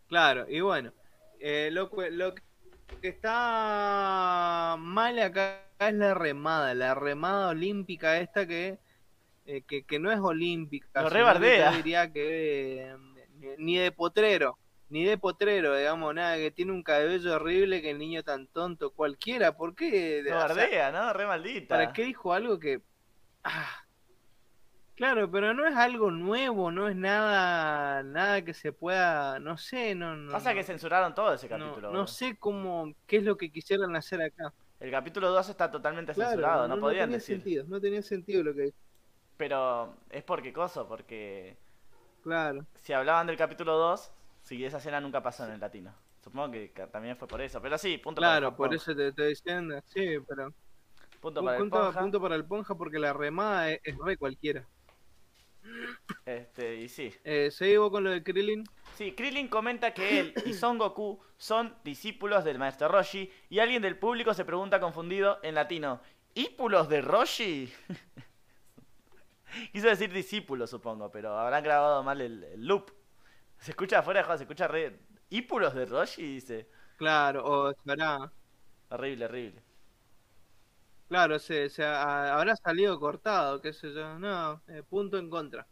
[0.07, 0.93] claro, y bueno,
[1.39, 2.41] eh, lo, lo que
[3.01, 8.79] está mal acá es la remada, la remada olímpica esta que,
[9.45, 11.03] eh, que, que no es olímpica.
[11.03, 11.71] Que rebardea.
[11.71, 12.95] yo diría que eh,
[13.57, 14.57] ni, de potrero,
[14.89, 18.91] ni de potrero, digamos, nada, que tiene un cabello horrible, que el niño tan tonto,
[18.91, 20.23] cualquiera, ¿por qué?
[20.23, 21.13] No O sea, bardea, ¿no?
[21.13, 21.75] Re maldita.
[21.75, 22.81] ¿Para qué dijo algo que...
[23.43, 23.86] Ah,
[24.97, 29.95] claro, pero no es algo nuevo, no es nada nada que se pueda, no sé,
[29.95, 31.91] no, no, Pasa que no, censuraron todo ese no- capítulo.
[31.91, 34.53] no sé cómo, qué es lo que quisieran hacer acá.
[34.79, 37.37] El capítulo 2 está totalmente Claro, censurado, no, podían tenía decir.
[37.37, 38.73] sentido, no tenía sentido lo que...
[39.37, 41.55] Pero es porque coso, porque
[42.23, 44.11] Claro, si hablaban del capítulo 2,
[44.43, 45.93] si esa escena nunca pasó en el latino.
[46.23, 47.61] Supongo que también fue por eso.
[47.61, 50.49] Pero sí, punto claro, para por el eso te estoy diciendo, sí, pero...
[51.21, 51.99] Punto Un para el Ponja.
[52.01, 54.67] punto para el Ponja porque la remada es, es re cualquiera.
[56.25, 57.13] Este, y sí.
[57.23, 58.63] Eh, ¿Seguimos con lo de Krillin?
[58.91, 63.81] Sí, Krillin comenta que él y Son Goku son discípulos del maestro Roshi y alguien
[63.81, 66.01] del público se pregunta confundido en latino,
[66.33, 67.71] ¿ípulos de Roshi?
[69.71, 72.91] Quiso decir discípulos, supongo, pero habrán grabado mal el, el loop.
[73.59, 74.99] Se escucha afuera, joder, se escucha re...
[75.29, 76.23] ¿Ípulos de Roshi?
[76.23, 76.69] Dice.
[76.97, 78.31] Claro, o será...
[78.89, 79.63] Horrible, horrible.
[81.09, 84.19] Claro, se, se ha- habrá salido cortado, qué sé yo.
[84.19, 85.67] No, eh, punto en contra.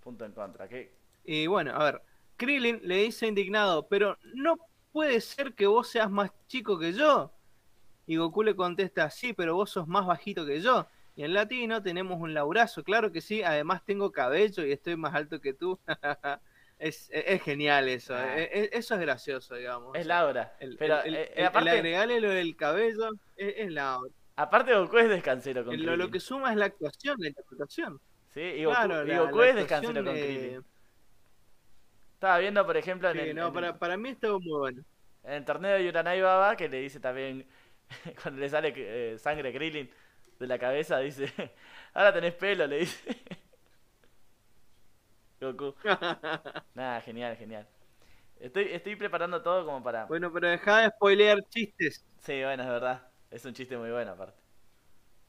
[0.00, 0.68] Punto en contra.
[0.68, 0.96] ¿Qué?
[1.24, 2.02] Y bueno, a ver,
[2.36, 4.56] Krillin le dice indignado, pero no
[4.92, 7.32] puede ser que vos seas más chico que yo.
[8.06, 10.88] Y Goku le contesta, sí, pero vos sos más bajito que yo.
[11.16, 15.14] Y en latino tenemos un laurazo, claro que sí, además tengo cabello y estoy más
[15.14, 15.80] alto que tú.
[16.78, 18.38] es, es, es genial eso, Ah.
[18.38, 19.94] eh, eh, eso es gracioso, digamos.
[19.96, 20.56] Es sea, Laura.
[20.60, 24.10] El, pero el- eh, el- el aparte, agregarle lo del cabello es, es Laura.
[24.36, 28.00] aparte Goku es descansero con Lo, lo que suma es la actuación, la interpretación.
[28.32, 30.64] Sí, y Goku, claro, y la- Goku la es descansero con de- Krillin.
[32.14, 34.58] Estaba viendo, por ejemplo, en, Sí, el, no, en el- para, para mí estuvo muy
[34.58, 34.82] bueno.
[35.24, 37.46] en el torneo de Yuranai Baba, que le dice también,
[38.22, 39.90] cuando le sale eh, sangre Krillin
[40.38, 41.26] de la cabeza, dice,
[41.94, 43.16] ahora tenés pelo, le dice.
[45.40, 45.74] Goku.
[46.74, 47.66] Nada, genial, genial.
[48.40, 50.06] Estoy, estoy preparando todo como para...
[50.06, 52.04] bueno, pero dejá de spoilear chistes.
[52.18, 53.02] Sí, bueno, es verdad.
[53.30, 54.40] Es un chiste muy bueno, aparte.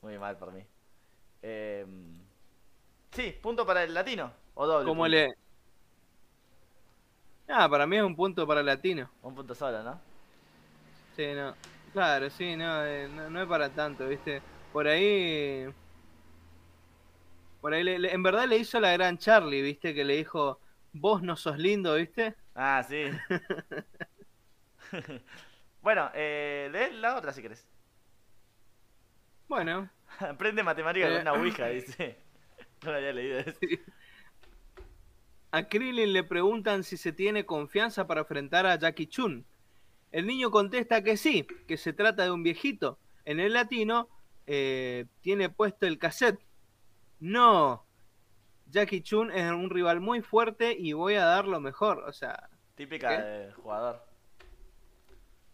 [0.01, 0.63] Muy mal por mí.
[1.41, 1.85] Eh,
[3.11, 4.31] Sí, punto para el latino.
[4.55, 4.85] O doble.
[4.85, 5.09] ¿Cómo punto.
[5.09, 5.33] le...?
[7.49, 9.09] Ah, para mí es un punto para latino.
[9.21, 9.99] Un punto solo, ¿no?
[11.15, 11.55] Sí, no.
[11.93, 14.41] Claro, sí, no, eh, no, no es para tanto, ¿viste?
[14.71, 15.67] Por ahí...
[17.61, 19.93] Por ahí, le- le- en verdad le hizo la gran Charlie, ¿viste?
[19.93, 20.59] Que le dijo,
[20.93, 22.35] vos no sos lindo, ¿viste?
[22.55, 23.05] Ah, sí.
[25.81, 27.67] bueno, eh, la otra si querés.
[29.47, 31.21] Bueno, Aprende matemática con Eh.
[31.21, 32.17] una ouija, dice.
[32.83, 33.57] No lo había leído eso.
[35.51, 39.45] a Krillin le preguntan si se tiene confianza para enfrentar a Jackie Chun.
[40.11, 42.97] El niño contesta que sí, que se trata de un viejito.
[43.25, 44.09] En el latino
[44.47, 46.39] eh, tiene puesto el cassette.
[47.19, 47.85] No,
[48.67, 51.99] Jackie Chun es un rival muy fuerte y voy a dar lo mejor.
[52.07, 53.21] O sea, Típica ¿Qué?
[53.23, 54.05] de jugador.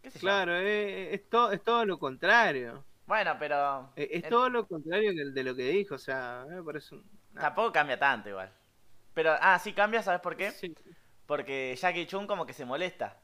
[0.02, 2.86] ¿Qué claro, eh, es, to- es todo lo contrario.
[3.08, 5.96] Bueno, pero Eh, Es en- todo lo contrario de lo que dijo.
[5.96, 7.04] O sea, me parece un...
[7.34, 8.52] tampoco cambia tanto igual.
[9.14, 10.52] Pero, ah, sí cambia, ¿sabes por qué?
[10.52, 10.76] Sí,
[11.26, 13.18] Porque Jackie Chun como que se molesta.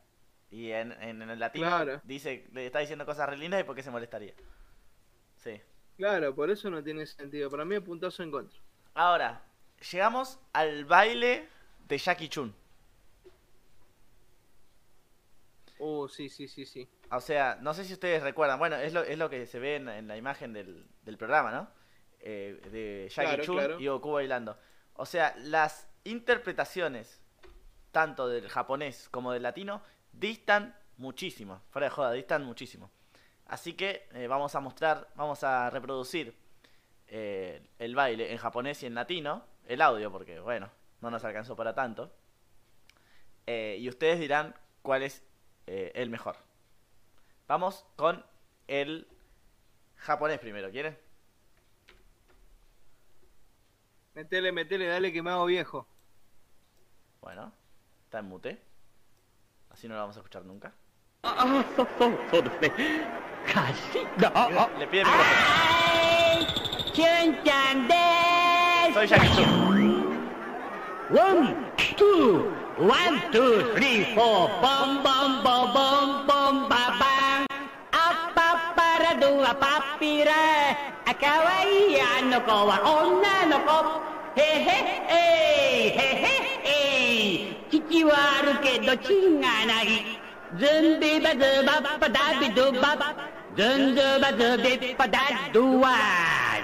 [0.50, 2.02] Y en, en, en el Claro.
[2.04, 4.34] dice, le está diciendo cosas re lindas y por qué se molestaría.
[5.38, 5.62] Sí.
[6.02, 7.50] Claro, por eso no tiene sentido.
[7.50, 8.60] Para mí es puntazo en contra.
[8.94, 9.44] Ahora,
[9.92, 11.50] llegamos al baile
[11.88, 12.56] de Jackie Chun.
[15.78, 16.90] Oh, sí, sí, sí, sí.
[17.12, 19.76] O sea, no sé si ustedes recuerdan, bueno, es lo, es lo que se ve
[19.76, 21.70] en, en la imagen del, del programa, ¿no?
[22.20, 23.80] Eh, de Jackie Claro, Chun claro.
[23.80, 24.58] y Goku bailando.
[24.94, 27.22] O sea, las interpretaciones,
[27.92, 29.84] tanto del japonés como del latino,
[30.14, 31.64] distan muchísimo.
[31.72, 32.92] Fuera de joda, distan muchísimo.
[33.52, 36.34] Así que eh, vamos a mostrar, vamos a reproducir
[37.10, 40.70] eh, el baile en japonés y en latino, el audio, porque bueno,
[41.02, 42.14] no nos alcanzó para tanto.
[43.46, 45.22] Eh, y ustedes dirán cuál es
[45.66, 46.38] el mejor.
[47.50, 48.26] Vamos con
[48.68, 49.06] el
[49.98, 50.98] japonés primero, ¿quieren?
[54.14, 55.86] Metele, metele, dale que me hago viejo.
[57.20, 57.52] Bueno,
[58.06, 58.62] está en mute.
[59.70, 60.74] Así no lo vamos a escuchar nunca.
[61.23, 62.71] ああ、そう、そう、そうですね。
[63.53, 64.31] かしだ。
[64.35, 65.07] あ、 Le pide micrófono.
[65.07, 69.45] はい、チュンちゃんでー Soy Jackie Chun.
[71.09, 71.15] す。
[71.15, 71.55] ワン、
[71.97, 75.81] ツー、ワン、ツー、スリー、フォー、ボンボンボンボ
[76.23, 76.33] ンボ
[76.67, 77.07] ンババ
[77.41, 77.47] ン。
[77.93, 77.95] ア
[78.31, 80.33] ッパッパラドアパッピラ
[81.07, 83.71] あ、かわいいあの子は女の子。
[84.37, 84.45] へへ、
[85.09, 85.13] え
[85.87, 86.27] い、へへ、
[86.65, 86.73] え
[87.35, 87.57] い。
[87.71, 89.09] 父はあるけど血
[89.41, 90.20] がない。
[90.60, 92.98] ズンビバズバッパダビドバ
[93.56, 95.20] ズンズバズビッパダ
[95.54, 95.92] ドワ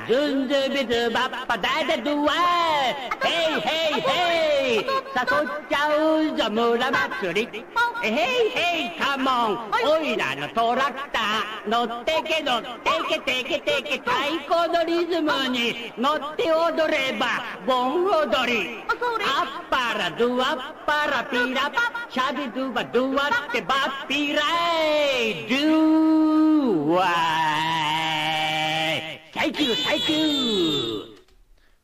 [0.09, 2.33] ズンズビズバッパダダドワ
[3.23, 4.85] ヘイヘイヘイ誘っ
[5.69, 5.87] ちゃ
[6.19, 7.63] うぞ村祭り
[8.01, 12.67] ヘイヘイカモンおいらのトラクター乗ってけ乗って
[13.09, 14.11] けてけてけ太
[14.49, 17.25] 鼓のリズムに乗って踊れば
[17.65, 27.15] 盆踊りアッパラドゥアッパラピラシ शादी दुआ दुआ के बाप पी राय दुआ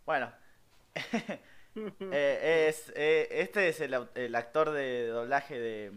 [0.05, 0.31] Bueno,
[1.75, 5.91] eh, es, eh, este es el, el, actor de doblaje de.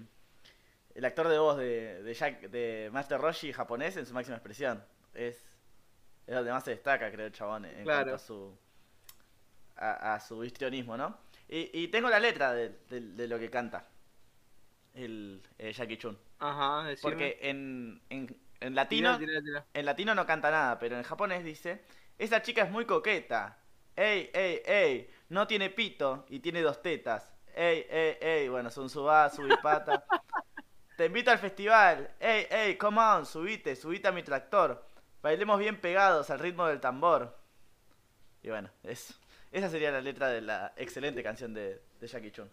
[0.94, 4.82] El actor de voz de, Jack, de Master Roshi japonés en su máxima expresión.
[5.12, 5.36] Es,
[6.26, 8.56] es donde más se destaca, creo, el chabón, en cuanto a su,
[9.76, 11.18] a, su histrionismo, ¿no?
[11.48, 13.86] Y, tengo la letra de, lo que canta
[14.96, 16.18] el eh, Jackie Chun.
[16.38, 17.10] Ajá, decime.
[17.10, 19.18] Porque en, en, en latino...
[19.74, 21.84] En latino no canta nada, pero en japonés dice,
[22.18, 23.58] esa chica es muy coqueta.
[23.94, 27.30] Ey, ey, ey, no tiene pito y tiene dos tetas.
[27.54, 30.04] Ey, ey, ey, bueno, son subá, subipata.
[30.96, 32.10] Te invito al festival.
[32.20, 34.84] Ey, ey, come on, subite, subite a mi tractor.
[35.22, 37.36] Bailemos bien pegados al ritmo del tambor.
[38.42, 39.14] Y bueno, eso.
[39.50, 42.50] Esa sería la letra de la excelente canción de, de Jackie Chun.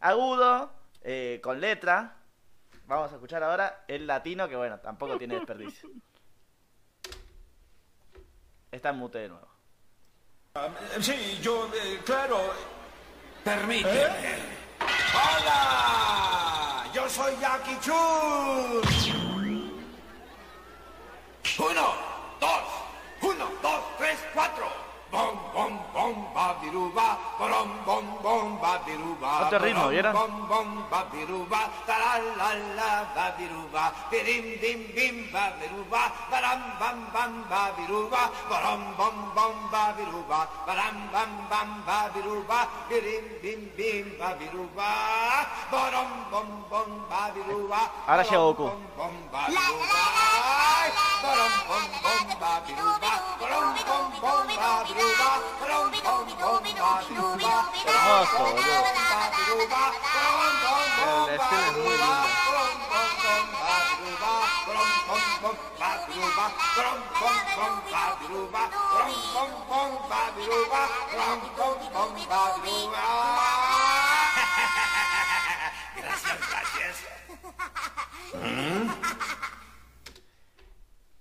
[0.00, 0.72] Agudo,
[1.02, 2.16] eh, con letra.
[2.86, 5.90] Vamos a escuchar ahora el latino, que bueno, tampoco tiene desperdicio.
[8.70, 9.48] Está en mute de nuevo.
[11.00, 12.38] Sí, yo, eh, claro.
[13.44, 14.58] Permíteme.
[15.14, 16.84] ¡Hola!
[16.92, 18.82] Yo soy Jackie Chun.
[21.58, 21.94] Uno,
[22.40, 22.62] dos,
[23.22, 24.66] uno, dos, tres, cuatro.
[25.10, 25.47] Bom,
[29.46, 30.12] Otro ritmo, ¿vieron?
[48.06, 48.70] Ahora llega Goku.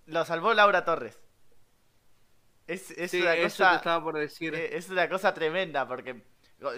[0.06, 1.27] Lo salvó Laura Torres.
[2.68, 3.70] Es, es Sí, una eso cosa.
[3.72, 4.54] te estaba por decir.
[4.54, 6.22] eh, Es una cosa tremenda porque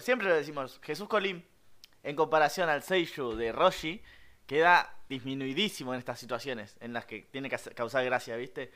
[0.01, 1.45] siempre lo decimos, Jesús Colín,
[2.03, 4.01] en comparación al Seishu de Roshi,
[4.45, 8.71] queda disminuidísimo en estas situaciones en las que tiene que causar gracia, ¿viste?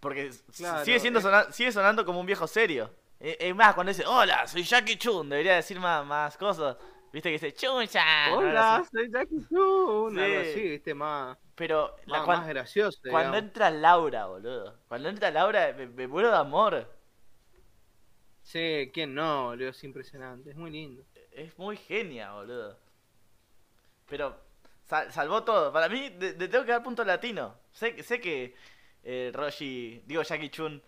[0.00, 2.94] Porque Claro, sigue siendo es- sona- sigue sonando como un viejo serio.
[3.20, 6.76] Eh, Es más, cuando dice, hola, soy Jackie Chun, debería decir más, más cosas.
[7.14, 8.32] ¿Viste que dice, Chun-chan?
[8.32, 8.90] Hola, así.
[8.92, 10.18] soy Jackie Chun.
[10.18, 10.48] Algo Sí.
[10.50, 12.98] así, viste, más, Pero la, más, cuan- más gracioso.
[13.02, 13.38] cuando digamos.
[13.38, 14.78] entra Laura, boludo.
[14.88, 16.92] Cuando entra Laura, me, me muero de amor.
[18.42, 19.68] Sí, ¿quién no, boludo?
[19.68, 21.04] Es impresionante, es muy lindo.
[21.30, 22.76] Es muy genia, boludo.
[24.08, 24.36] Pero
[24.84, 25.72] sal- salvó todo.
[25.72, 27.54] Para mí, le le tengo que dar punto latino.
[27.72, 28.54] Sé, sé que
[29.04, 30.82] eh, Roshi, digo Jackie Chun,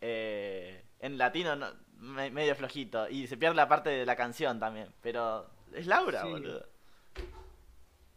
[0.00, 3.08] eh, en latino no- me- medio flojito.
[3.08, 4.92] Y se pierde la parte de la canción también.
[5.00, 6.28] Pero es Laura, Sí.
[6.30, 6.66] boludo.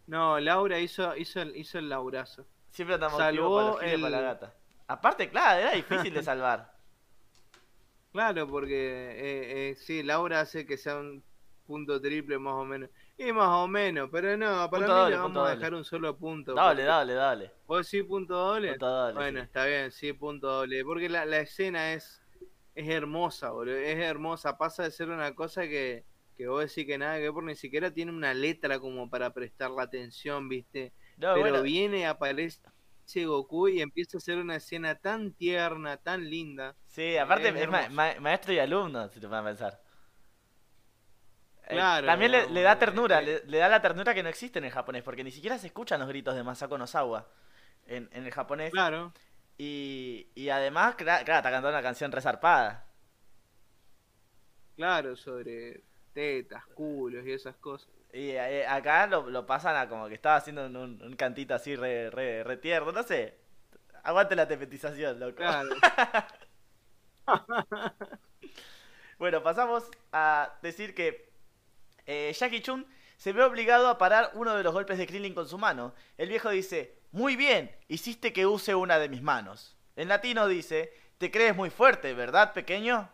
[0.08, 2.46] No, Laura hizo, hizo, el, hizo el laurazo.
[2.72, 4.54] Siempre andamos Salvó para el- para la gata.
[4.88, 6.74] Aparte, claro, era difícil de salvar.
[8.12, 8.74] Claro, porque
[9.12, 11.24] eh, eh, sí, Laura hace que sea un
[11.68, 12.90] punto triple más o menos.
[13.20, 15.56] Y más o menos, pero no, para Punto mí doble, le vamos a doble.
[15.56, 16.56] dejar un solo punto.
[16.56, 17.52] Dale, dale, dale.
[17.68, 18.70] ¿Vos sí punto doble?
[18.72, 19.46] Punto doble, Bueno, sí.
[19.46, 20.84] está bien, sí, punto doble.
[20.84, 22.20] Porque la, la escena es,
[22.74, 23.76] es hermosa, boludo.
[23.76, 24.58] Es hermosa.
[24.58, 26.04] Pasa de ser una cosa que,
[26.40, 29.34] que vos decís que nada que ver, porque ni siquiera tiene una letra como para
[29.34, 30.94] prestar la atención, ¿viste?
[31.18, 32.62] No, Pero bueno, viene, aparece
[33.26, 36.78] Goku y empieza a hacer una escena tan tierna, tan linda.
[36.86, 39.82] Sí, aparte Es ma- ma- maestro y alumno, si te pueden pensar.
[41.68, 43.22] Eh, Claro, también le, da ternura, eh.
[43.22, 45.68] le, le da la ternura que no existe en el japonés, porque ni siquiera se
[45.68, 47.28] escuchan los gritos de Masako Nozawa
[47.88, 48.74] en, en el japonés.
[48.74, 49.14] Claro,
[49.58, 52.88] Y, y además, cla- claro, está cantando una canción resarpada.
[54.76, 55.84] claro, sobre
[56.20, 57.90] tetas, culos y esas cosas.
[58.14, 61.76] Y eh, acá lo, lo pasan a como que estaba haciendo un, un- cantito así
[61.76, 63.36] re, re, re tierno, no sé.
[64.04, 65.38] Aguante la tepetización, loco.
[65.38, 65.70] Claro.
[69.18, 71.30] Bueno, pasamos a decir que
[72.08, 72.88] eh, Jackie Chun
[73.18, 75.94] se ve obligado a parar uno de los golpes de Krillin con su mano.
[76.18, 79.78] El viejo dice, muy bien, hiciste que use una de mis manos.
[79.96, 83.10] En latino dice, te crees muy fuerte, ¿verdad, pequeño?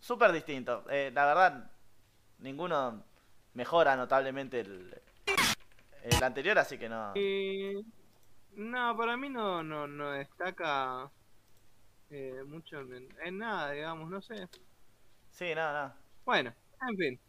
[0.00, 0.84] Súper distinto.
[0.90, 1.70] Eh, la verdad,
[2.38, 3.04] ninguno
[3.54, 5.00] mejora notablemente el,
[6.02, 7.12] el anterior, así que no...
[7.16, 7.84] Y,
[8.56, 11.10] no, para mí no, no, no destaca
[12.10, 14.48] eh, mucho en, en nada, digamos, no sé.
[15.30, 15.92] Sí, no, no.
[16.24, 16.52] Bueno,
[16.88, 17.20] en fin.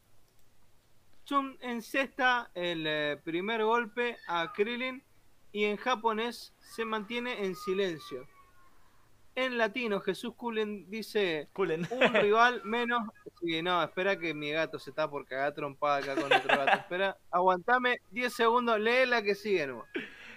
[1.26, 5.03] Chun encesta el eh, primer golpe a Krillin
[5.52, 8.27] y en japonés se mantiene en silencio.
[9.38, 11.86] En latino, Jesús Kulen dice Culen.
[11.91, 13.03] un rival menos.
[13.41, 16.78] Sí, no, espera que mi gato se está por cagar trompada acá con otro gato.
[16.78, 19.84] Espera, aguantame 10 segundos, lee la que sigue, no.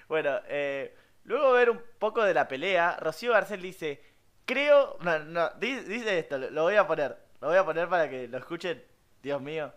[0.09, 4.03] Bueno, eh, luego de ver un poco de la pelea, Rocío Garcel dice,
[4.45, 7.89] creo, no, no, di- dice esto, lo, lo voy a poner, lo voy a poner
[7.89, 8.83] para que lo escuchen,
[9.23, 9.73] Dios mío.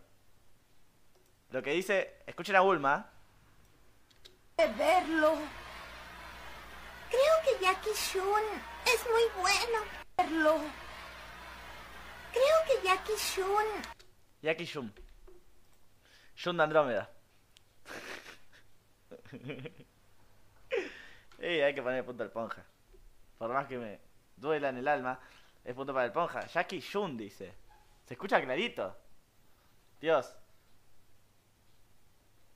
[1.52, 3.08] Lo que dice, escuchen a Bulma,
[4.58, 5.34] de verlo.
[7.10, 9.80] Creo que Jackie Shun es muy bueno.
[10.18, 10.62] Verlo.
[12.32, 13.66] Creo que Jackie Shun
[14.42, 14.94] Jackie Shun.
[16.36, 17.10] Shun de Andrómeda.
[21.44, 22.64] Eh, hay que poner punto al ponja.
[23.40, 24.00] Por más que me
[24.38, 25.20] duela en el alma,
[25.66, 26.46] es punto para el ponja.
[26.46, 27.56] Jackie Shun dice.
[28.06, 28.96] Se escucha clarito.
[30.00, 30.38] Dios.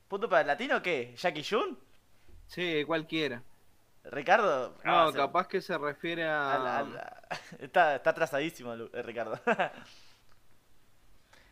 [0.08, 1.16] ¿Punto para el latino qué?
[1.18, 1.80] ¿Jackie Shun?
[2.46, 3.42] Sí, cualquiera.
[4.11, 4.77] Ricardo.
[4.84, 6.77] No, ah, capaz que se refiere a.
[6.80, 7.11] al-
[7.60, 9.40] está, está atrasadísimo eh, Ricardo.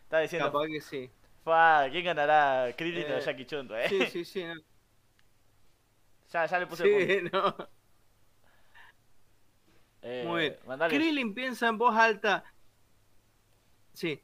[0.03, 0.51] está diciendo.
[0.51, 1.09] Capaz que sí.
[1.43, 2.71] "Fua, ¿Quién ganará?
[2.77, 3.67] Krillin o Eh, Jackie Chun?
[3.75, 3.89] eh?
[3.89, 4.43] Sí, sí, sí.
[4.45, 4.53] no.
[6.31, 7.05] ya, ya le puse punto.
[7.05, 7.69] Sí, no.
[10.01, 10.57] Eh, Muy bien.
[10.67, 12.43] mandale- Krillin piensa en voz alta.
[13.93, 14.21] Sí.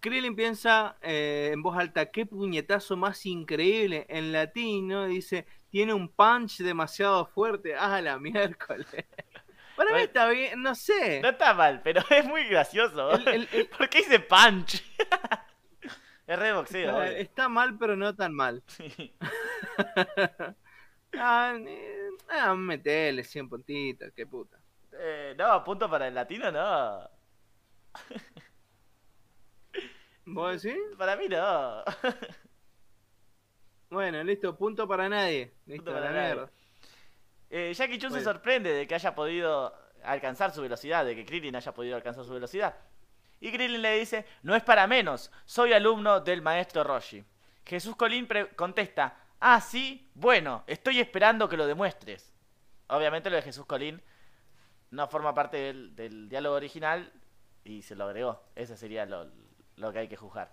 [0.00, 4.06] Krillin piensa eh, en voz alta, qué puñetazo más increíble.
[4.08, 7.74] En latino dice, tiene un punch demasiado fuerte.
[7.76, 8.86] Ah, la miércoles.
[9.76, 11.20] Para mí está bien, no sé.
[11.22, 13.12] No está mal, pero es muy gracioso.
[13.12, 14.82] El- el- el- ¿Por qué dice punch?
[16.26, 17.02] es re boxeo.
[17.04, 18.62] Está mal, pero no tan mal.
[18.78, 19.12] obvio.
[21.16, 21.54] Ah,
[22.30, 24.58] Ah, metele 100 puntitos, qué puta.
[24.92, 27.08] Eh, no, punto para el latino, no.
[30.26, 30.78] ¿Vos decís?
[30.98, 31.82] Para mí no.
[33.90, 35.52] Bueno, listo, punto para nadie.
[35.66, 36.34] Listo, Punto para la nadie.
[36.34, 36.50] mierda.
[37.50, 39.74] Eh, Jackie Chun se sorprende de que haya podido
[40.04, 42.74] alcanzar su velocidad, de que Krillin haya podido alcanzar su velocidad.
[43.40, 47.24] Y Krillin le dice, no es para menos, soy alumno del maestro Roshi.
[47.64, 52.32] Jesús Colín contesta, ah, sí, bueno, estoy esperando que lo demuestres.
[52.88, 54.02] Obviamente lo de Jesús Colín
[54.90, 57.12] no forma parte del, del diálogo original
[57.64, 58.42] y se lo agregó.
[58.54, 59.30] Ese sería lo,
[59.76, 60.50] lo que hay que juzgar.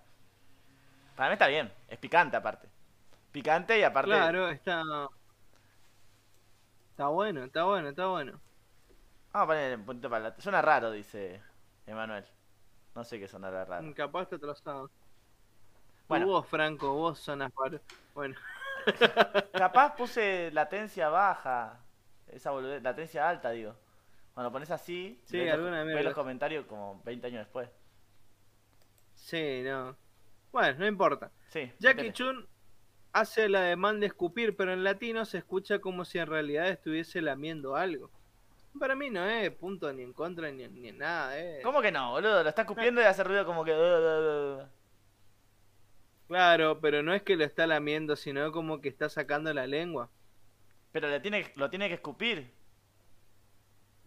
[1.16, 2.68] Para mí está bien, es picante aparte.
[3.32, 4.10] Picante y aparte...
[4.10, 4.82] Claro, está.
[6.90, 8.40] Está bueno, está bueno, está bueno.
[9.32, 10.40] Vamos a poner en punto para la...
[10.40, 11.42] Suena raro, dice
[11.86, 12.24] Emanuel.
[12.94, 13.92] No sé qué sonará raro.
[13.94, 14.90] Capaz está atrasado.
[16.08, 16.26] Bueno.
[16.26, 17.78] Vos, Franco, vos sonas para.
[18.14, 18.36] Bueno,
[19.52, 21.80] Capaz puse latencia baja.
[22.28, 23.76] Esa boludez, latencia alta, digo.
[24.32, 26.02] Cuando pones así, Sí, ves los- alguna ves mierda.
[26.04, 27.68] los comentarios como 20 años después.
[29.14, 29.96] sí, no.
[30.52, 31.30] Bueno, no importa.
[31.48, 31.70] Sí.
[31.78, 32.12] Jackie.
[32.12, 32.46] Chun
[33.16, 37.22] hace la demanda de escupir, pero en latino se escucha como si en realidad estuviese
[37.22, 38.10] lamiendo algo.
[38.78, 41.60] Para mí no es punto ni en contra ni, ni en nada, eh.
[41.62, 42.42] ¿Cómo que no, boludo?
[42.42, 43.72] Lo está escupiendo y hace ruido como que...
[43.72, 44.66] "Uh,
[46.28, 50.10] Claro, pero no es que lo está lamiendo, sino como que está sacando la lengua.
[50.92, 52.52] Pero le tiene, lo tiene que escupir.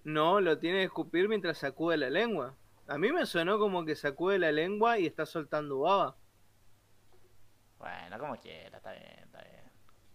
[0.03, 2.55] No, lo tiene que escupir mientras sacude la lengua.
[2.87, 6.17] A mí me sonó como que sacude la lengua y está soltando baba.
[7.79, 9.71] Bueno, como quiera, está bien, está bien.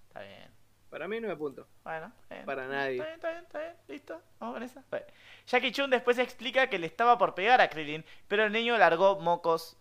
[0.07, 0.55] Está bien.
[0.91, 1.67] Para mí no me punto.
[1.83, 2.45] Bueno, bien.
[2.45, 2.99] Para nadie.
[2.99, 3.77] Está bien, está bien, está bien.
[3.89, 4.23] Listo.
[4.39, 4.85] Vamos con esa.
[4.91, 5.07] Bueno.
[5.47, 9.19] Jackie Chun después explica que le estaba por pegar a Krillin, pero el niño largó
[9.19, 9.77] mocos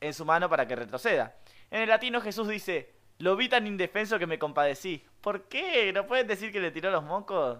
[0.00, 1.36] en su mano para que retroceda.
[1.70, 5.04] En el latino Jesús dice, lo vi tan indefenso que me compadecí.
[5.20, 5.92] ¿Por qué?
[5.92, 7.58] ¿No pueden decir que le tiró los mocos?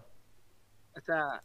[0.96, 1.42] O sea,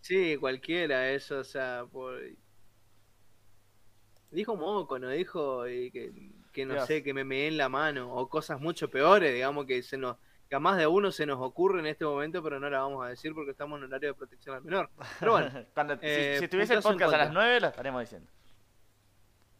[0.00, 2.20] sí, cualquiera, eso, o sea, por...
[4.30, 6.12] Dijo moco, no dijo y que,
[6.56, 9.82] que no sé, que me meé en la mano, o cosas mucho peores, digamos, que
[9.82, 10.16] se nos,
[10.48, 13.04] que a más de uno se nos ocurre en este momento, pero no la vamos
[13.04, 14.88] a decir porque estamos en horario de protección al menor.
[15.20, 17.42] Pero bueno, Cuando, si- eh, si, estuviese el podcast a las contra.
[17.44, 18.30] 9 lo estaremos diciendo.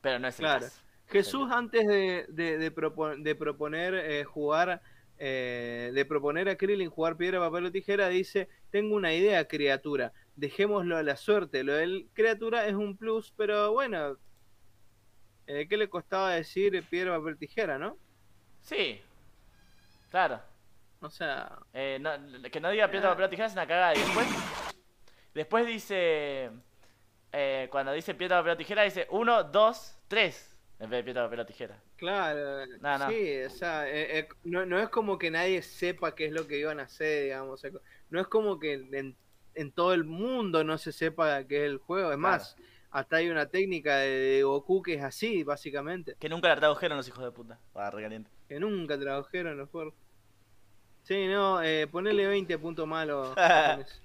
[0.01, 0.61] Pero no es el Claro.
[0.65, 0.81] caso.
[1.09, 4.81] Jesús antes de, de, de propo- de proponer eh, jugar,
[5.19, 10.13] eh, de proponer a Krillin jugar piedra, papel o tijera, dice, tengo una idea, criatura,
[10.35, 11.63] dejémoslo a la suerte.
[11.63, 14.17] Lo del criatura es un plus, pero bueno,
[15.47, 17.97] eh, ¿qué le costaba decir piedra, papel, tijera, no?
[18.63, 19.01] Sí.
[20.11, 20.41] Claro.
[21.01, 23.95] O sea, Eh, no- que no diga piedra, papel tijera es una cagada.
[23.95, 24.27] Y después,
[25.35, 26.51] después dice.
[27.33, 30.57] eh, cuando dice piedra, papel tijera, dice 1, 2, 3.
[30.79, 31.83] En vez de piedra, papel tijera.
[31.97, 33.09] claro, No, no.
[33.11, 36.47] sí, o sea, eh, eh, no, no es como que nadie sepa qué es lo
[36.47, 37.71] que iban a hacer, digamos, o sea,
[38.11, 39.17] no es como que en,
[39.55, 42.57] en todo el mundo no se sepa qué es el juego, es más,
[42.99, 46.97] hasta hay una técnica de, de Goku que es así, básicamente, Que nunca la tradujeron
[46.97, 47.59] los hijos de puta.
[47.73, 48.31] Para recaliente.
[48.49, 49.95] que nunca tradujeron en los juegos.
[51.03, 53.35] Sí, no, eh, ponele 20 puntos malos.
[53.37, 54.01] japoneses.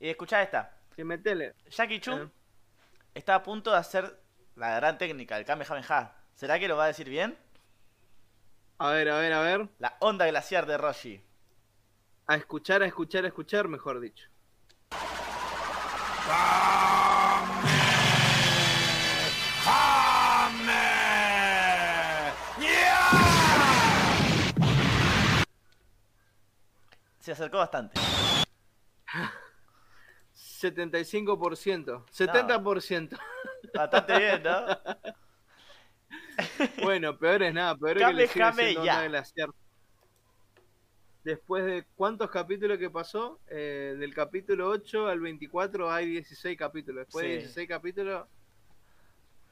[0.00, 0.76] Y escuchá esta.
[0.96, 1.54] Sí, metele.
[1.70, 2.28] Jackie Chun Eh.
[3.14, 4.20] está a punto de hacer
[4.56, 6.12] la gran técnica, el Kamehameha.
[6.34, 7.36] ¿Será que lo va a decir bien?
[8.78, 9.68] A ver, a ver, a ver.
[9.78, 11.22] La onda glaciar de Roshi.
[12.26, 14.28] A escuchar, a escuchar, a escuchar, mejor dicho.
[27.26, 28.00] Se acercó bastante.
[30.32, 32.04] 75%.
[32.06, 33.18] 70%.
[33.74, 34.64] Bastante bien, ¿no?
[36.84, 39.08] Bueno, peor es nada, peor es que le ya.
[39.08, 39.48] glaciar.
[41.24, 47.06] Después de cuántos capítulos que pasó, eh, del capítulo 8 al 24 hay 16 capítulos.
[47.06, 47.38] Después de Sí.
[47.38, 48.28] 16 capítulos,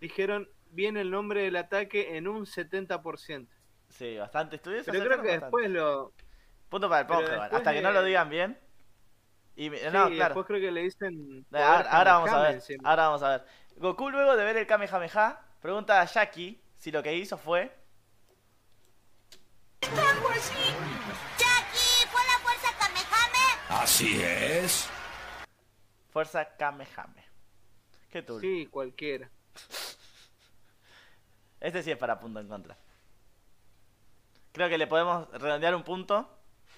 [0.01, 3.48] dijeron, viene el nombre del ataque en un 70%.
[3.88, 4.56] Sí, bastante.
[4.56, 6.12] Estuvieron Pero creo que después lo...
[6.68, 7.48] Punto para el Pokémon.
[7.52, 8.58] Hasta que no lo digan bien.
[9.56, 10.16] Y, me- sí, no, claro.
[10.16, 11.46] después creo que le dicen...
[11.52, 12.54] Ahora, vamos a ver.
[12.54, 12.88] encima.
[12.90, 13.46] Ahora vamos a ver.
[13.76, 17.72] Goku, luego de ver el Kamehameha, pregunta a Jackie si lo que hizo fue.
[21.38, 23.82] Jackie, ¿fue la fuerza Kamehame?
[23.82, 24.88] Así es.
[26.10, 27.24] Fuerza Kamehame.
[28.10, 28.40] Qué tú.
[28.40, 29.28] Sí, cualquiera.
[31.60, 32.76] Este sí es para punto en contra.
[34.52, 36.28] Creo que le podemos redondear un punto.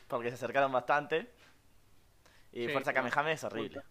[0.08, 1.30] Porque se acercaron bastante.
[2.52, 3.08] Y Sí, Fuerza claro.
[3.10, 3.82] Kamehame es horrible.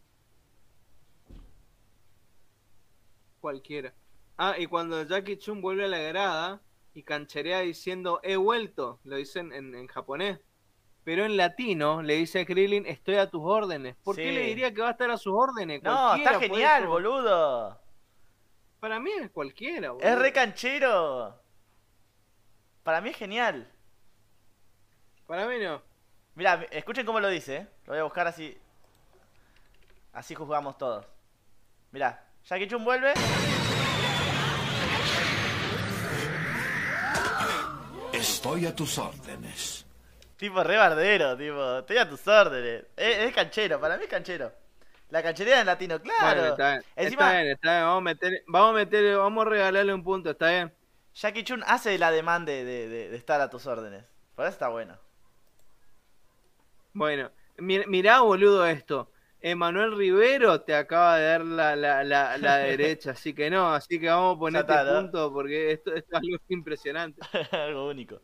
[3.42, 3.94] Cualquiera.
[4.38, 6.62] Ah, y cuando Jackie Chun vuelve a la grada
[6.94, 10.40] y cancherea diciendo he vuelto, lo dicen en, en japonés.
[11.04, 13.96] pero en latino le dice a Krillin, estoy a tus órdenes.
[14.04, 15.84] ¿Por qué le diría que va a estar a sus órdenes?
[15.84, 17.82] No, Cualquiera está genial, ser- boludo.
[18.80, 20.08] Para mí es cualquiera, boludo.
[20.10, 21.40] Es re canchero.
[22.84, 23.72] Para mí es genial.
[25.28, 25.82] Para mí no.
[26.36, 27.68] Mira, escuchen cómo lo dice, ¿eh?
[27.86, 28.58] Lo voy a buscar así.
[30.14, 31.06] Así juzgamos todos.
[31.92, 33.14] Mira, Jackie Chun vuelve.
[38.14, 39.86] Estoy a tus órdenes.
[40.38, 42.86] Tipo re bardero, tipo, estoy a tus órdenes.
[42.96, 44.52] Es, es canchero, para mí es canchero.
[45.10, 46.42] La canchería en latino, claro.
[46.42, 46.84] Bueno, está bien.
[46.96, 47.84] Encima, Está bien, está bien.
[47.86, 50.74] Vamos a meter, vamos a meter, vamos a regalarle un punto, está bien.
[51.14, 54.04] Jackie Chun hace la demanda de, de- de estar a tus órdenes.
[54.36, 54.98] Por eso está bueno.
[56.96, 59.12] Bueno, mi- mirá, boludo, esto.
[59.42, 64.00] Emanuel Rivero te acaba de dar la, la, la, la derecha, así que no, así
[64.00, 65.02] que vamos a ponerte está, ¿no?
[65.02, 67.22] punto porque esto, esto es algo impresionante.
[67.52, 68.22] Algo único.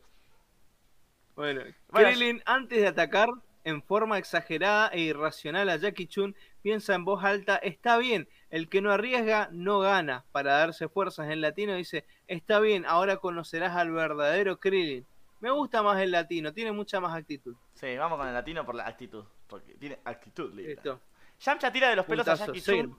[1.36, 3.28] Bueno, Bueno, Krillin, antes de atacar
[3.64, 8.68] en forma exagerada e irracional a Jackie Chun, piensa en voz alta, está bien, el
[8.68, 10.24] que no arriesga no gana.
[10.32, 15.06] Para darse fuerzas en latino dice, está bien, ahora conocerás al verdadero Krillin.
[15.42, 17.56] Me gusta más el latino, tiene mucha más actitud.
[17.74, 19.24] Sí, vamos con el latino por la actitud.
[19.48, 20.70] Porque tiene actitud, linda.
[20.70, 21.00] Listo.
[21.40, 22.70] Yamcha tira de los pelos a Puntazo, Jackie sí.
[22.70, 22.96] Chun.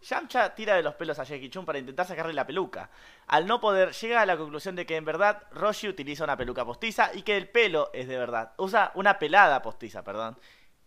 [0.00, 2.88] Yamcha tira de los pelos a Jackie Chun para intentar sacarle la peluca.
[3.26, 6.64] Al no poder, llega a la conclusión de que en verdad Roshi utiliza una peluca
[6.64, 8.54] postiza y que el pelo es de verdad.
[8.56, 10.38] Usa una pelada postiza, perdón.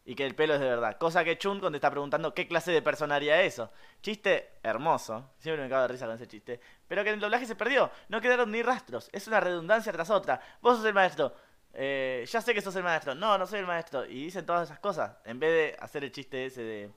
[0.06, 0.98] Y que el pelo es de verdad.
[0.98, 3.72] Cosa que Chun cuando está preguntando qué clase de persona haría eso.
[4.02, 5.30] Chiste hermoso.
[5.38, 6.60] Siempre me cago de risa con ese chiste.
[6.88, 7.92] Pero que en el doblaje se perdió.
[8.08, 9.10] No quedaron ni rastros.
[9.14, 10.42] Es una redundancia tras otra.
[10.62, 11.34] Vos sos el maestro.
[11.74, 13.14] Eh, ya sé que sos el maestro.
[13.14, 14.06] No, no soy el maestro.
[14.06, 15.18] Y dicen todas esas cosas.
[15.26, 16.92] En vez de hacer el chiste ese de.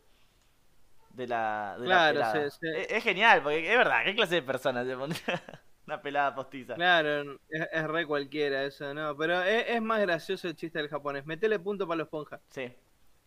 [1.10, 1.76] De la.
[1.78, 2.50] De Claro, la pelada.
[2.50, 4.04] se- se- Es, es genial, porque es verdad.
[4.04, 5.22] ¿Qué clase de persona se pondría
[5.86, 6.74] una pelada postiza?
[6.74, 9.14] Claro, es, es re cualquiera eso, ¿no?
[9.16, 11.26] Pero es, es más gracioso el chiste del japonés.
[11.26, 12.40] Metele punto para la esponja.
[12.50, 12.74] Sí.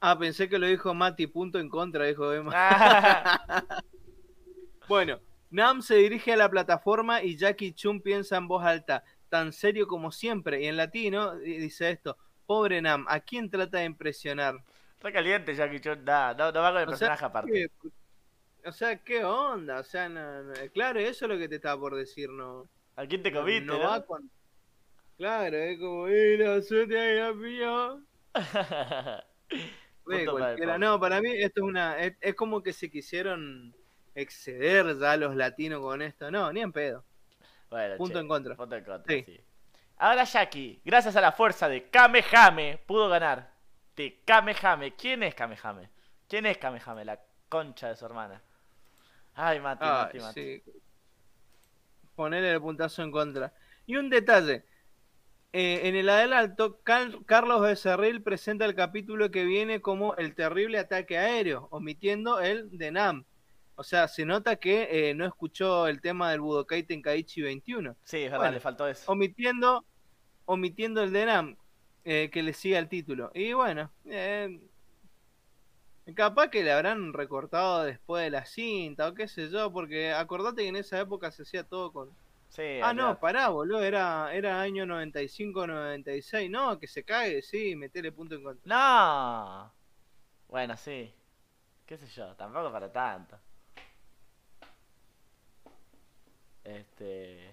[0.08, 2.52] Ah, pensé que lo dijo Mati, punto en contra, dijo Emma.
[2.54, 3.66] Ah,
[4.88, 5.20] Bueno,
[5.50, 9.88] Nam se dirige a la plataforma y Jackie Chun piensa en voz alta, tan serio
[9.88, 14.64] como siempre, y en latino di- dice esto, pobre Nam, ¿a quién trata de impresionar?
[15.02, 16.06] Re caliente Jackie Chun.
[16.06, 17.52] Nah, no, no va con el O sea, personaje aparte.
[17.52, 19.80] ¿qué- o sea, ¿qué onda?
[19.80, 22.68] O sea, no- no- claro, eso es lo que te estaba por decir, ¿no?
[22.96, 23.86] ¿A quién te comiste, no no?
[23.90, 24.30] va con...
[25.18, 27.98] Claro, es como, ¡eh, la suerte ahí la
[30.06, 30.78] cualquiera.
[30.78, 32.00] No, para mí esto es una.
[32.00, 33.76] Es, es como que se quisieron
[34.14, 36.32] exceder ya los latinos con esto.
[36.32, 37.04] No, ni en pedo.
[37.70, 38.56] Bueno, Punto che, en contra.
[38.56, 39.24] Punto en contra, Sí.
[39.24, 39.42] sí.
[39.98, 43.52] Ahora Jackie, gracias a la fuerza de Kamehame, pudo ganar.
[43.96, 44.96] De Kamehame.
[44.96, 45.90] ¿Quién es Kamehame?
[46.28, 47.06] ¿Quién es Kamehame?
[47.06, 47.20] La
[47.50, 48.42] concha de su hermana.
[49.36, 50.42] Ay, Mati, Ay, Mati, Mati.
[50.42, 50.64] sí.
[52.16, 53.54] Ponerle el puntazo en contra.
[53.86, 54.64] Y un detalle.
[55.58, 60.80] Eh, en el adelanto, Car- Carlos Becerril presenta el capítulo que viene como el terrible
[60.80, 63.24] ataque aéreo, omitiendo el de Nam.
[63.76, 67.96] O sea, se nota que eh, no escuchó el tema del Budokai Tenkaichi 21.
[68.04, 69.10] Sí, es verdad, Bueno, le faltó eso.
[69.10, 69.86] omitiendo
[70.46, 71.56] omitiendo el de Nam
[72.04, 74.60] eh, que le siga el título y bueno eh,
[76.16, 80.62] capaz que le habrán recortado después de la cinta o qué sé yo porque acordate
[80.64, 82.10] que en esa época se hacía todo con
[82.56, 87.76] Sí, ah no pará boludo era era año 95 96 no que se cague sí
[87.76, 89.74] metele punto en contra No.
[90.48, 91.14] Bueno, sí.
[91.86, 93.38] Qué sé yo, tampoco para tanto.
[96.64, 97.52] Este.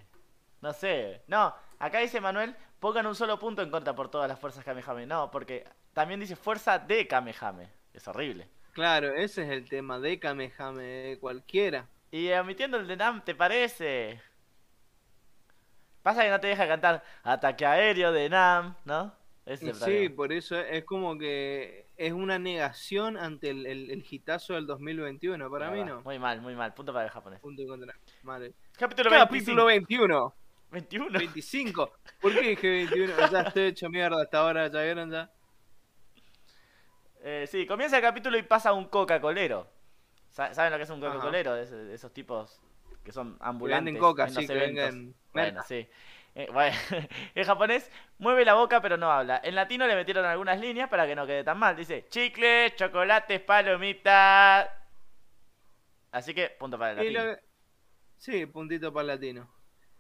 [0.61, 1.23] No sé.
[1.27, 5.07] No, acá dice Manuel, pongan un solo punto en contra por todas las fuerzas Kamehame.
[5.07, 7.69] No, porque también dice fuerza de Kamehame.
[7.93, 8.49] Es horrible.
[8.73, 13.35] claro ese es el tema de Kamehame de cualquiera Y omitiendo el de Nam, ¿te
[13.35, 14.21] parece?
[16.03, 19.15] Pasa que no te deja cantar ataque aéreo de Nam, ¿no?
[19.85, 24.67] Sí por eso es como que es una negación ante el, el, el hitazo del
[24.69, 26.73] 2021 para mí no Muy mal, muy mal.
[26.75, 27.41] Punto para el japonés.
[27.41, 27.93] punto contra
[28.23, 28.53] Vale.
[28.79, 30.35] Capítulo Capítulo 25.
[30.71, 31.09] 21.
[31.11, 31.19] 21.
[31.19, 31.93] 25.
[32.21, 33.15] ¿Por qué dije 21?
[33.31, 35.29] Ya estoy hecho mierda hasta ahora, ¿ya vieron ya?
[37.25, 39.69] Eh, sí, comienza el capítulo y pasa un Coca-Colero.
[40.31, 41.01] Sa- ¿Saben lo que es un.
[41.01, 41.57] Coca-Colero?
[41.57, 42.61] Esos tipos
[43.05, 43.85] que son Que ambulantes.
[43.85, 45.89] venden coca, en sí, que vengan Bueno, sí.
[46.35, 46.75] Eh, bueno,
[47.35, 49.41] en japonés mueve la boca pero no habla.
[49.45, 51.77] En latino le metieron algunas líneas para que no quede tan mal.
[51.77, 54.69] Dice chicle, chocolates, palomitas.
[56.11, 57.25] Así que punto para el latino.
[57.25, 57.39] lo-
[58.17, 59.51] Sí, puntito para el latino.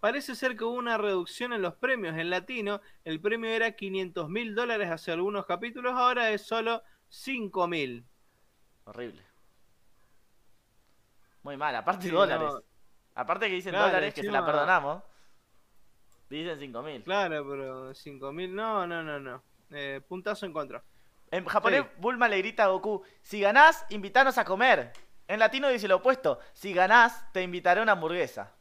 [0.01, 2.17] Parece ser que hubo una reducción en los premios.
[2.17, 7.67] En latino, el premio era 500 mil dólares hace algunos capítulos, ahora es solo 5
[7.69, 8.05] mil.
[8.85, 9.23] Horrible.
[11.43, 12.49] Muy mal, aparte Sí, dólares.
[12.53, 12.63] no.
[13.15, 15.03] Aparte que dicen Claro, dólares, que se la perdonamos.
[16.29, 17.03] Dicen 5000.
[17.05, 19.43] Claro, pero 5 mil, no, no, no, no.
[19.71, 20.83] Eh, puntazo en contra.
[21.31, 21.89] En japonés, Sí.
[21.99, 24.93] Bulma le grita a Goku, si ganás, invítanos a comer.
[25.29, 28.55] En latino dice lo opuesto, si ganás, te invitaré a una hamburguesa.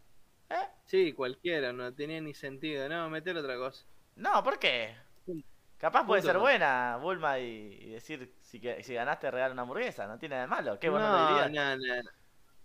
[0.49, 0.67] ¿Eh?
[0.85, 2.87] Sí, cualquiera, no tenía ni sentido.
[2.89, 3.85] No, meter otra cosa.
[4.15, 4.95] No, ¿por qué?
[5.25, 5.47] Punto.
[5.77, 6.41] Capaz puede Punto ser no.
[6.41, 7.45] buena, Bulma, y,
[7.81, 10.07] y decir, si, que- si ganaste, te regalo una hamburguesa.
[10.07, 10.79] No tiene nada de malo.
[10.79, 12.01] Qué bueno no, no, no,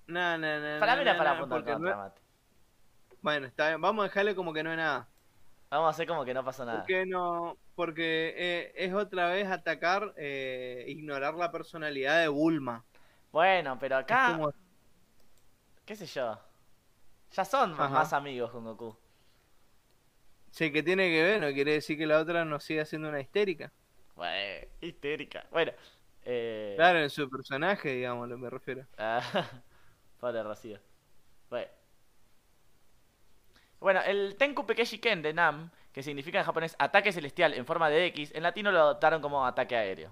[0.06, 2.20] no, no, no, Para mí era para en porque contra, no- Mate.
[3.22, 5.08] Bueno, está bien, vamos a dejarle como que no es nada.
[5.70, 6.78] Vamos a hacer como que no pasó nada.
[6.78, 7.56] ¿Por qué no?
[7.74, 12.84] Porque eh, es otra vez atacar, eh, ignorar la personalidad de Bulma.
[13.32, 14.52] Bueno, pero acá, como-
[15.84, 16.38] qué sé yo.
[17.32, 17.88] Ya son Ajá.
[17.88, 18.96] más amigos con Goku.
[20.50, 23.20] Sí, que tiene que ver, no quiere decir que la otra no siga siendo una
[23.20, 23.72] histérica.
[24.14, 25.44] Bueno, histérica.
[25.50, 25.72] Bueno,
[26.22, 26.74] eh...
[26.76, 28.86] Claro, en su personaje, digamos, me refiero.
[30.16, 30.78] Ah, Pobre Rocío.
[33.78, 34.00] Bueno.
[34.06, 38.06] El Tenku Pekeshi Ken de Nam, que significa en japonés ataque celestial en forma de
[38.06, 40.10] X, en latino lo adoptaron como ataque aéreo.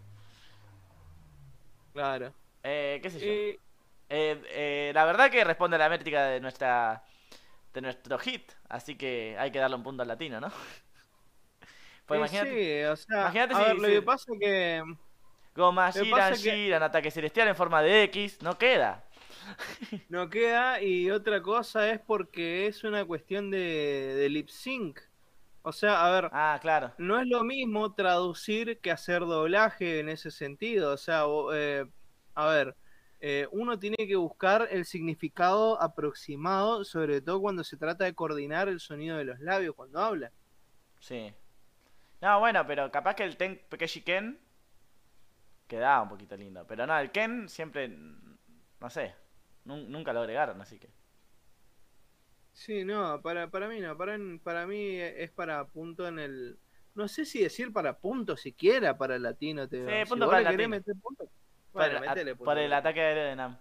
[1.92, 2.32] Claro.
[2.62, 3.26] Eh, qué sé yo.
[3.26, 3.60] Y,
[4.10, 7.02] Eh, eh, la verdad que responde a la métrica de nuestra
[7.72, 10.48] de nuestro hit, así que hay que darle un punto al latino, ¿no?
[12.06, 14.82] Pues imagínate, sí, o sea, imagínate a si- ver, lo si- que pasa que...
[15.56, 19.03] Goma, Shiran, pasa que- Shiran, ataque celestial en forma de X, no queda.
[20.08, 23.58] No queda y otra cosa es porque es una cuestión de,
[24.16, 25.00] de lip sync.
[25.62, 26.92] O sea, a ver, Ah, claro.
[26.98, 30.92] no es lo mismo traducir que hacer doblaje en ese sentido.
[30.94, 31.86] O sea, eh,
[32.34, 32.76] a ver,
[33.20, 38.68] eh, uno tiene que buscar el significado aproximado, sobre todo cuando se trata de coordinar
[38.68, 40.32] el sonido de los labios cuando habla.
[41.00, 41.32] Sí.
[42.20, 44.40] No, bueno, pero capaz que el Ten Pekeshi Ken
[45.66, 46.66] quedaba un poquito lindo.
[46.66, 49.14] Pero no, el Ken siempre, no sé,
[49.64, 50.90] nunca lo agregaron, así que.
[52.52, 56.58] Sí, no, para, para mí no, para, para mí es para punto en el...
[56.94, 59.66] No sé si decir para punto siquiera para el latino.
[59.66, 60.68] Sí, si punto para latino.
[60.68, 61.28] meter punto,
[61.72, 62.44] bueno, el, punto.
[62.44, 63.58] por el ataque aéreo de Nam.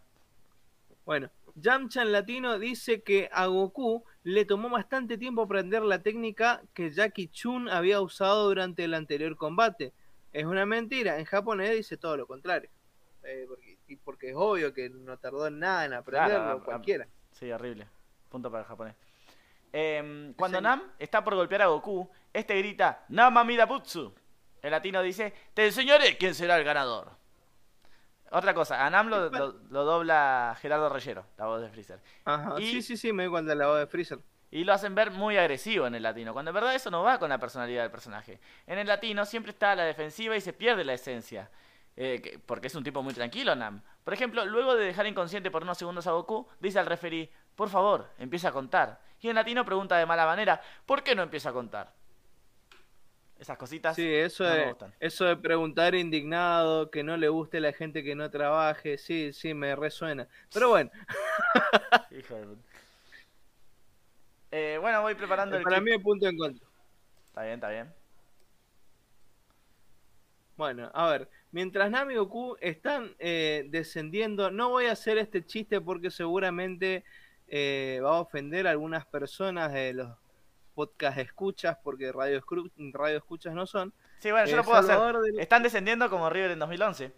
[1.06, 6.62] Bueno, Yamcha en latino dice que a Goku le tomó bastante tiempo aprender la técnica
[6.74, 9.94] que Jackie Chun había usado durante el anterior combate.
[10.32, 12.70] Es una mentira, en japonés dice todo lo contrario.
[13.24, 16.64] Eh, porque, y porque es obvio que no tardó en nada en aprenderlo, Claro, a-
[16.64, 17.08] cualquiera.
[17.32, 17.88] Sí, horrible.
[18.30, 18.96] Punto para el japonés.
[19.72, 20.64] Em, cuando Sí.
[20.64, 24.14] Nam está por golpear a Goku, este grita Nama Midabutsu.
[24.62, 27.12] El latino dice, te enseñaré quién será el ganador.
[28.32, 32.00] Otra cosa, a Nam lo, lo- lo dobla Gerardo Reyero, la voz de Freezer.
[32.26, 34.20] Ajá, y- sí, sí, sí, me di cuenta de la voz de Freezer.
[34.50, 37.18] Y lo hacen ver muy agresivo en el latino, cuando en verdad eso no va
[37.20, 38.40] con la personalidad del personaje.
[38.68, 41.50] En el latino siempre está a la defensiva y se pierde la esencia.
[41.96, 43.82] Eh, que- porque es un tipo muy tranquilo, Nam.
[44.04, 47.70] Por ejemplo, luego de dejar inconsciente por unos segundos a Goku, dice al referí, por
[47.70, 49.00] favor, empieza a contar.
[49.20, 51.94] Y en latino pregunta de mala manera, ¿por qué no empieza a contar?
[53.40, 54.94] Esas cositas Sí, eso, no me de, gustan.
[55.00, 59.54] eso de preguntar indignado, que no le guste la gente que no trabaje, sí, sí,
[59.54, 60.28] me resuena.
[60.54, 60.92] Pero bueno,
[62.12, 62.62] Hijo de puta.
[64.52, 65.88] Eh, bueno, voy preparando el para clip.
[65.90, 66.68] mí es punto en contra.
[67.28, 67.94] Está bien, está bien.
[70.56, 75.46] Bueno, a ver, mientras Nami y Goku están eh, descendiendo, no voy a hacer este
[75.46, 77.06] chiste porque seguramente
[77.48, 80.10] eh, va a ofender a algunas personas de los
[80.76, 83.94] podcast escuchas, porque radio, escru- radio escuchas no son.
[84.20, 85.32] Sí, bueno, yo Eh, lo puedo Salvador hacer.
[85.32, 87.12] del- Están descendiendo como River en 2011.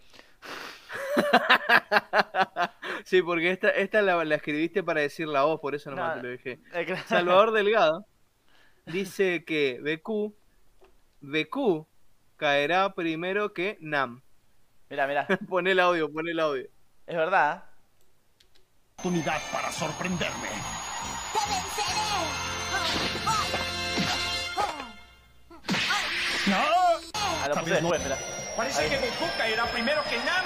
[3.06, 6.22] sí, porque esta, esta la, la escribiste para decir la voz, por eso nomás No,
[6.22, 6.60] te lo dije.
[6.74, 7.02] Eh, claro.
[7.08, 8.06] Salvador Delgado
[8.86, 10.34] dice que BQ,
[11.22, 11.86] BQ
[12.38, 14.22] caerá primero que Nam.
[14.90, 16.68] Mira, mira, Pon el audio, pon el audio.
[17.08, 17.64] es verdad.
[18.98, 20.50] oportunidad para sorprenderme.
[21.34, 21.96] ¡Te venceré!
[26.48, 26.58] ¡No!
[27.14, 28.18] Ah, lo puse después, espera.
[28.56, 30.46] Parece que Goku caerá primero que Nam.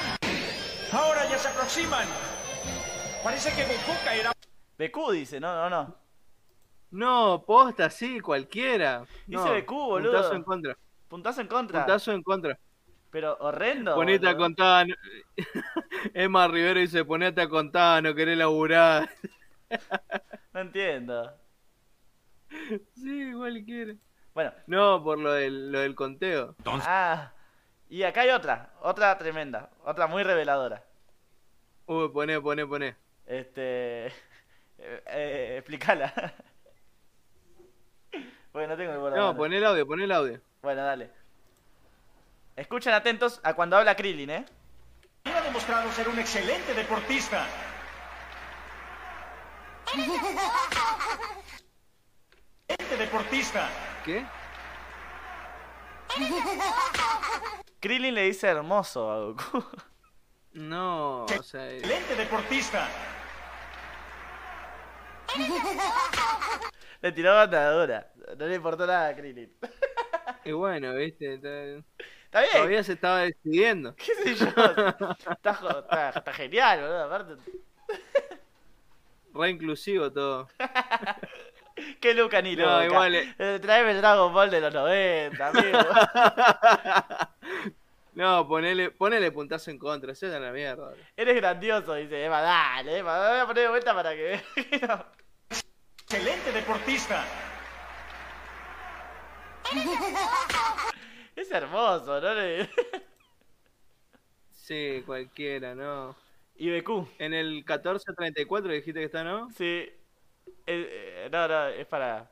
[0.91, 2.07] Ahora ya se aproximan.
[3.23, 4.31] Parece que Goku caerá.
[4.77, 5.95] BQ dice, no, no, no.
[6.91, 9.03] No, posta, sí, cualquiera.
[9.27, 10.11] Dice No, BQ, boludo.
[10.11, 10.77] Puntazo en contra.
[11.07, 11.79] Puntazo en contra.
[11.81, 12.59] Puntazo en contra.
[13.11, 13.95] Pero horrendo.
[13.95, 14.87] Ponete a contar.
[16.13, 19.09] Emma Rivero dice, ponete a contar, no querés laburar.
[20.51, 21.31] No entiendo.
[22.95, 23.93] Sí, cualquiera.
[24.33, 26.55] Bueno, No, por lo del, lo del conteo.
[26.65, 27.31] ah.
[27.87, 30.83] Y acá hay otra, otra tremenda, otra muy reveladora.
[31.85, 32.95] Uy, poné, poné, poné.
[33.25, 34.07] Este.
[34.77, 36.33] eh, eh, explícala.
[38.51, 39.17] Porque no tengo memoria.
[39.17, 40.41] No, poné el audio, poné el audio.
[40.61, 41.11] Bueno, dale.
[42.59, 44.45] Escuchen atentos a cuando habla Krillin, ¿eh?
[45.23, 47.47] Ha demostrado ser un excelente deportista.
[52.67, 53.69] Este deportista.
[54.03, 54.25] ¿Qué?
[57.79, 59.63] Krillin le dice hermoso a Goku.
[60.51, 62.89] No, o sea, Excelente deportista.
[67.01, 68.11] Le tiró batadura.
[68.37, 69.55] No le importó nada a Krillin.
[70.43, 71.85] y bueno, viste, está-
[72.29, 72.51] Está bien.
[72.53, 73.95] todavía se estaba decidiendo.
[73.97, 74.45] ¿Qué sé yo?
[74.47, 77.03] Está, jo- está- está genial, boludo.
[77.05, 77.35] Aparte,
[79.33, 80.47] Re inclusivo todo.
[82.01, 83.35] qué Luca ni No, igual, eh.
[83.39, 85.79] Eh, Traeme el Dragon Ball de los 90, amigo.
[88.13, 90.93] No, ponele, ponele puntazo en contra, se da la mierda.
[91.15, 92.41] Eres grandioso, dice Eva.
[92.41, 93.01] Dale.
[93.01, 94.41] Me voy a poner de vuelta para que
[94.71, 95.01] veas.
[96.03, 97.23] Excelente deportista.
[101.39, 102.29] Es hermoso, ¿no?
[104.51, 106.15] Sí, cualquiera, ¿no?
[106.55, 107.07] Y BQ.
[107.17, 109.49] En el 1434 dijiste que está, ¿no?
[109.51, 109.65] Sí.
[109.65, 109.95] Eh,
[110.67, 112.29] eh, no, no, es para.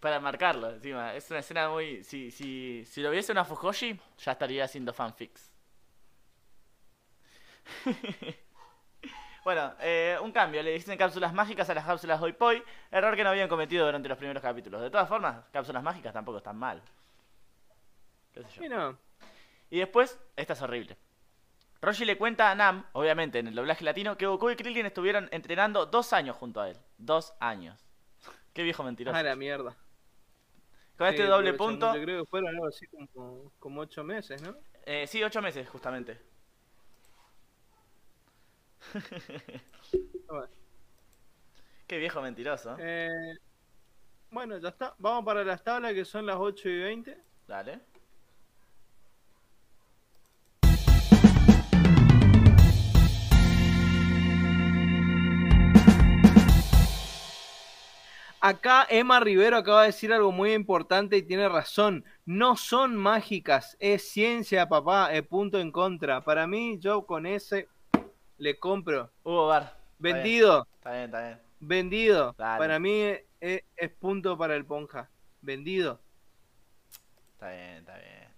[0.00, 1.14] Para marcarlo, encima.
[1.14, 2.02] Es una escena muy.
[2.04, 5.52] Si, si, si lo viese una Fujoshi, ya estaría haciendo fanfics.
[9.44, 10.62] bueno, eh, un cambio.
[10.62, 12.62] Le dicen cápsulas mágicas a las cápsulas Hoi Poi.
[12.90, 14.80] Error que no habían cometido durante los primeros capítulos.
[14.82, 16.82] De todas formas, cápsulas mágicas tampoco están mal.
[18.36, 18.62] ¿Qué sé yo?
[18.62, 18.98] Sí, no.
[19.70, 20.96] Y después, esta es horrible.
[21.82, 25.28] Roshi le cuenta a Nam, obviamente en el doblaje latino, que Goku y Krillin estuvieron
[25.32, 26.78] entrenando dos años junto a él.
[26.98, 27.80] Dos años.
[28.52, 29.16] Qué viejo mentiroso.
[29.16, 29.76] Ah, la mierda.
[30.96, 34.56] Con este doble punto, mucho, creo que fueron algo así como, como ocho meses, ¿no?
[34.86, 36.20] eh, sí, ocho meses justamente.
[41.86, 42.76] Qué viejo mentiroso.
[42.78, 43.36] eh,
[44.30, 44.94] bueno, ya está.
[44.98, 47.24] Vamos para las tablas que son las 8 y 20.
[47.46, 47.80] Dale.
[58.40, 62.04] Acá Emma Rivero acaba de decir algo muy importante y tiene razón.
[62.24, 65.12] No son mágicas, es ciencia, papá.
[65.12, 66.22] Es punto en contra.
[66.22, 67.68] Para mí, yo con ese
[68.38, 69.10] le compro.
[69.24, 69.62] Hugo Bar.
[69.62, 71.40] Está bien, Vendido, Está bien, está bien.
[71.60, 72.34] vendido.
[72.36, 72.58] Dale.
[72.58, 73.00] Para mí
[73.40, 75.08] es, es punto para el Ponja.
[75.40, 76.00] Vendido.
[77.32, 78.28] Está bien, está bien.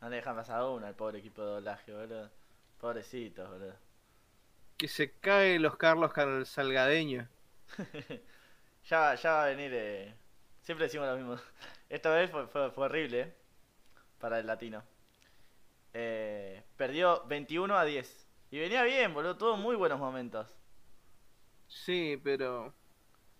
[0.00, 2.30] No le dejan pasar uno al pobre equipo de doblaje, boludo.
[2.80, 3.74] Pobrecitos, boludo.
[4.76, 6.12] Que se cae los Carlos
[6.48, 7.28] Salgadeños.
[8.90, 9.70] Ya, ya va a venir.
[9.74, 10.14] eh,
[10.62, 11.36] Siempre decimos lo mismo.
[11.88, 13.34] Esta vez fue, fue, fue horrible eh,
[14.20, 14.84] para el latino.
[15.92, 18.26] Eh, perdió 21 a 10.
[18.50, 19.36] Y venía bien, boludo.
[19.36, 20.56] Tuvo muy buenos momentos.
[21.68, 22.74] Sí, pero.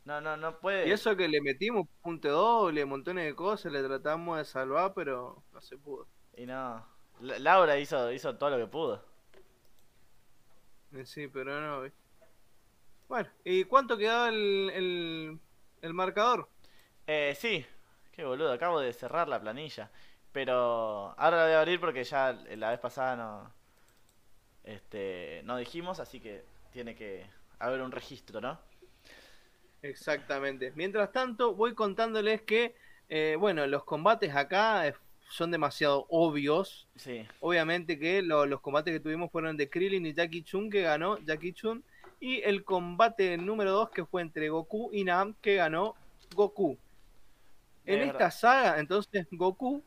[0.04, 0.88] No, no, no puede.
[0.88, 5.44] Y eso que le metimos punto doble, montones de cosas, le tratamos de salvar, pero
[5.52, 6.08] no se pudo.
[6.36, 6.86] Y no.
[7.20, 9.04] La- Laura hizo, hizo todo lo que pudo.
[10.92, 11.82] Eh, Sí, pero no.
[11.82, 11.99] ¿viste?
[13.10, 15.40] Bueno, ¿y cuánto quedaba el, el,
[15.82, 16.48] el marcador?
[17.06, 17.66] Eh, sí.
[18.12, 18.52] Qué boludo.
[18.52, 19.90] Acabo de cerrar la planilla.
[20.32, 23.52] Pero ahora la voy a abrir porque ya la vez pasada no.
[24.64, 25.42] Este.
[25.44, 27.26] No dijimos, así que tiene que
[27.58, 28.58] haber un registro, ¿no?
[29.82, 30.72] Exactamente.
[30.76, 32.74] Mientras tanto, voy contándoles que,
[33.08, 34.94] eh, bueno, los combates acá eh,
[35.30, 36.88] son demasiado obvios.
[36.96, 37.26] Sí.
[37.40, 41.18] Obviamente que lo- los combates que tuvimos fueron de Krillin y Jackie Chun, que ganó
[41.20, 41.82] Jackie Chun.
[42.20, 45.94] Y el combate número 2, que fue entre Goku y Nam, que ganó
[46.34, 46.76] Goku.
[47.86, 49.82] En Es esta saga, entonces, Goku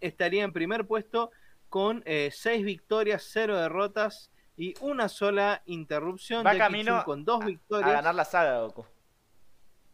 [0.00, 1.30] estaría en primer puesto
[1.70, 6.44] con 6 victorias, 0 derrotas y una sola interrupción.
[6.44, 7.92] Va camino Chun con dos A victorias.
[7.92, 8.84] ganar la saga, Goku.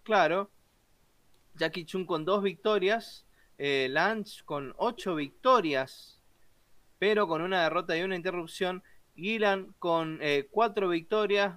[0.03, 0.51] Claro.
[1.55, 3.25] Jackie Chun con dos victorias.
[3.59, 6.21] eh, Lance con ocho victorias.
[6.99, 8.83] Pero con una derrota y una interrupción.
[9.15, 11.57] Gilan con eh, cuatro victorias.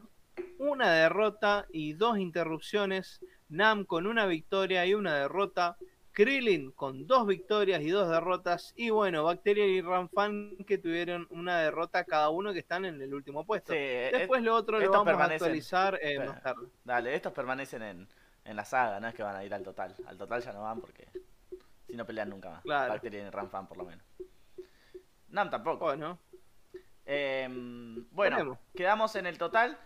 [0.60, 3.22] Una derrota y dos interrupciones.
[3.48, 5.77] Nam con una victoria y una derrota.
[6.11, 8.73] Krillin con dos victorias y dos derrotas.
[8.76, 13.14] Y bueno, Bacteria y Ranfan que tuvieron una derrota cada uno que están en el
[13.14, 13.72] último puesto.
[13.72, 16.68] Sí, eh, Después lo otro lo vamos a actualizar eh, Pero- más tarde.
[16.84, 18.07] Dale, estos permanecen en,
[18.44, 19.95] en la saga, no es que van a ir al total.
[20.07, 21.07] Al total ya no van porque
[21.88, 22.64] si no pelean nunca más.
[22.64, 22.91] Claro.
[22.94, 24.03] Bacteria y Ramfan por lo menos.
[25.30, 25.86] Nam tampoco.
[25.86, 26.19] Bueno.
[27.06, 29.77] Em, bueno, quedamos en el total.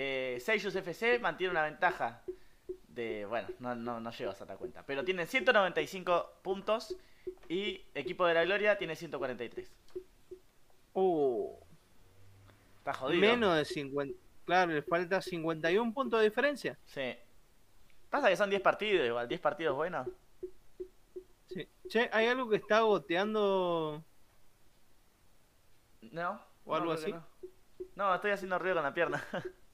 [0.00, 2.22] Eh, Seiyus FC mantiene una ventaja
[2.86, 3.26] de.
[3.26, 4.84] Bueno, no, no, no llego a la cuenta.
[4.86, 6.96] Pero tienen 195 puntos
[7.48, 9.68] y Equipo de la Gloria tiene 143.
[10.94, 11.52] Uh,
[12.78, 13.20] Está jodido.
[13.20, 14.16] menos de 50.
[14.44, 16.78] Claro, le falta 51 puntos de diferencia.
[16.86, 17.16] Sí.
[18.08, 20.06] Pasa que son 10 partidos, igual, 10 partidos buenos.
[21.48, 21.68] Sí.
[21.88, 24.04] Che, ¿hay algo que está goteando?
[26.02, 26.40] ¿No?
[26.64, 27.10] ¿O algo así?
[27.10, 27.26] No.
[27.96, 29.26] No, estoy haciendo ruido con la pierna.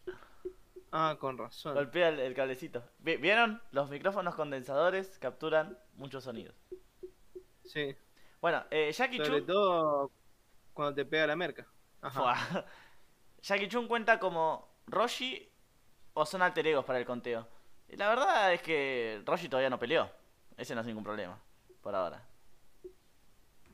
[0.96, 1.74] Ah, con razón.
[1.74, 2.82] Golpea el, el cablecito.
[2.98, 3.60] Vi- ¿Vieron?
[3.72, 6.54] Los micrófonos condensadores capturan muchos sonidos.
[7.64, 7.96] Sí.
[8.40, 9.46] Bueno, eh, Jackie Sobre Chun.
[9.46, 10.12] todo
[10.72, 11.66] cuando te pega la merca.
[12.00, 12.20] Ajá.
[12.20, 12.36] Fua.
[13.42, 15.50] Jackie Chun cuenta como Roshi
[16.14, 17.48] o son alter egos para el conteo.
[17.88, 20.08] Y la verdad es que Roshi todavía no peleó.
[20.56, 21.38] Ese no es ningún problema.
[21.82, 22.24] Por ahora.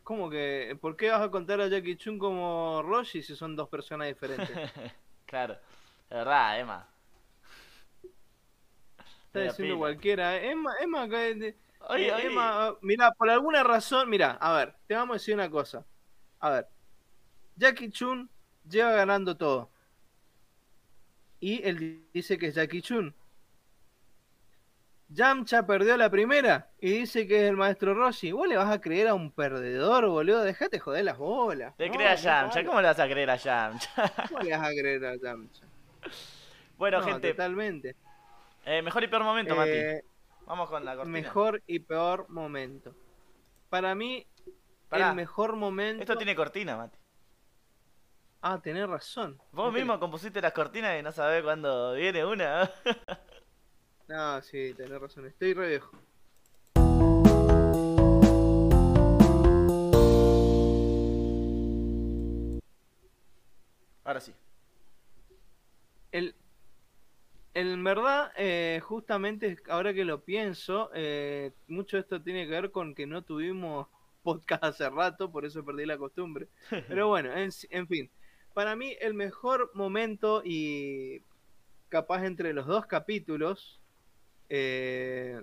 [0.03, 0.77] ¿Cómo que?
[0.81, 4.51] ¿Por qué vas a contar a Jackie Chun como Roshi si son dos personas diferentes?
[5.27, 5.55] claro.
[6.09, 6.90] De verdad, Emma.
[9.33, 10.37] Está diciendo cualquiera.
[10.37, 10.55] Eh,
[11.89, 12.27] oye.
[12.27, 15.87] es más, mira, por alguna razón, mira, a ver, te vamos a decir una cosa.
[16.41, 16.67] A ver,
[17.55, 18.29] Jackie Chun
[18.69, 19.71] lleva ganando todo.
[21.39, 23.15] Y él dice que es Jackie Chun.
[25.13, 28.33] Yamcha perdió la primera y dice que es el maestro Roshi.
[28.33, 30.43] ¿Vos le vas a creer a un perdedor, boludo?
[30.43, 31.77] Dejate joder las bolas.
[31.77, 32.65] Te No, creas no Yamcha.
[32.65, 33.91] ¿Cómo le vas a creer a Yamcha?
[34.29, 35.63] ¿Cómo le vas a creer a Yamcha?
[36.79, 37.31] bueno, No, gente.
[37.31, 37.97] Totalmente.
[38.71, 39.71] Eh, mejor y peor momento, Mati.
[39.71, 40.05] Eh,
[40.47, 41.13] Vamos con la cortina.
[41.13, 42.95] mejor y peor momento.
[43.69, 44.27] Para mí,
[44.89, 45.11] Pará.
[45.11, 46.03] el mejor momento.
[46.03, 46.99] Esto tiene cortina, Mati.
[48.43, 49.41] Ah, tenés razón.
[49.53, 52.71] Vos mismo compusiste las cortinas y no sabés cuándo viene una.
[54.09, 55.25] No, sí, tenés razón.
[55.27, 55.97] Estoy re viejo.
[64.05, 64.35] Ahora sí.
[66.11, 66.35] El,
[67.61, 72.71] en verdad, eh, justamente ahora que lo pienso, eh, mucho de esto tiene que ver
[72.71, 73.89] con que no tuvimos
[74.23, 76.49] podcast hace rato, por eso perdí la costumbre.
[76.89, 78.11] Pero bueno, en, en fin,
[78.55, 81.23] para mí el mejor momento y
[81.89, 83.81] capaz entre los dos capítulos,
[84.49, 85.43] eh,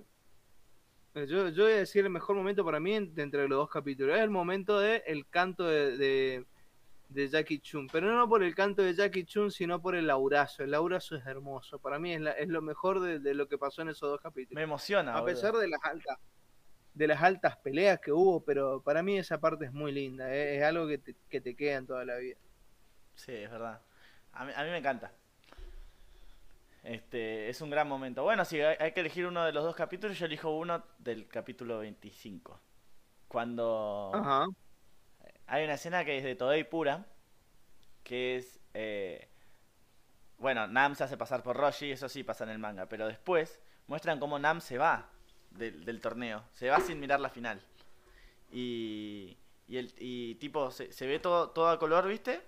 [1.14, 4.22] yo, yo voy a decir el mejor momento para mí entre los dos capítulos, es
[4.22, 6.44] el momento del el canto de, de,
[7.08, 10.62] de Jackie Chun, pero no por el canto de Jackie Chun, sino por el laurazo.
[10.62, 13.58] El laurazo es hermoso, para mí es, la- es lo mejor de, de lo que
[13.58, 14.56] pasó en esos dos capítulos.
[14.56, 15.12] Me emociona.
[15.16, 15.34] A boludo.
[15.34, 16.18] pesar de las altas
[16.94, 20.56] de las altas peleas que hubo, pero para mí esa parte es muy linda, eh,
[20.56, 22.36] es algo que te, que te queda en toda la vida.
[23.14, 23.80] Sí, es verdad.
[24.32, 25.12] A mí, a mí me encanta.
[26.82, 28.22] Este, es un gran momento.
[28.22, 31.28] Bueno, si hay, hay que elegir uno de los dos capítulos, yo elijo uno del
[31.28, 32.60] capítulo 25.
[33.28, 34.46] Cuando Ajá.
[35.48, 37.06] Hay una escena que es de Toei pura,
[38.04, 38.60] que es...
[38.74, 39.28] eh,
[40.38, 43.60] bueno, Nam se hace pasar por Roshi, eso sí pasa en el manga, pero después
[43.88, 45.08] muestran cómo Nam se va
[45.50, 47.60] del, torneo, se va sin mirar la final.
[48.52, 52.40] Y, y, el, y tipo, se, ve todo, a color, ¿viste?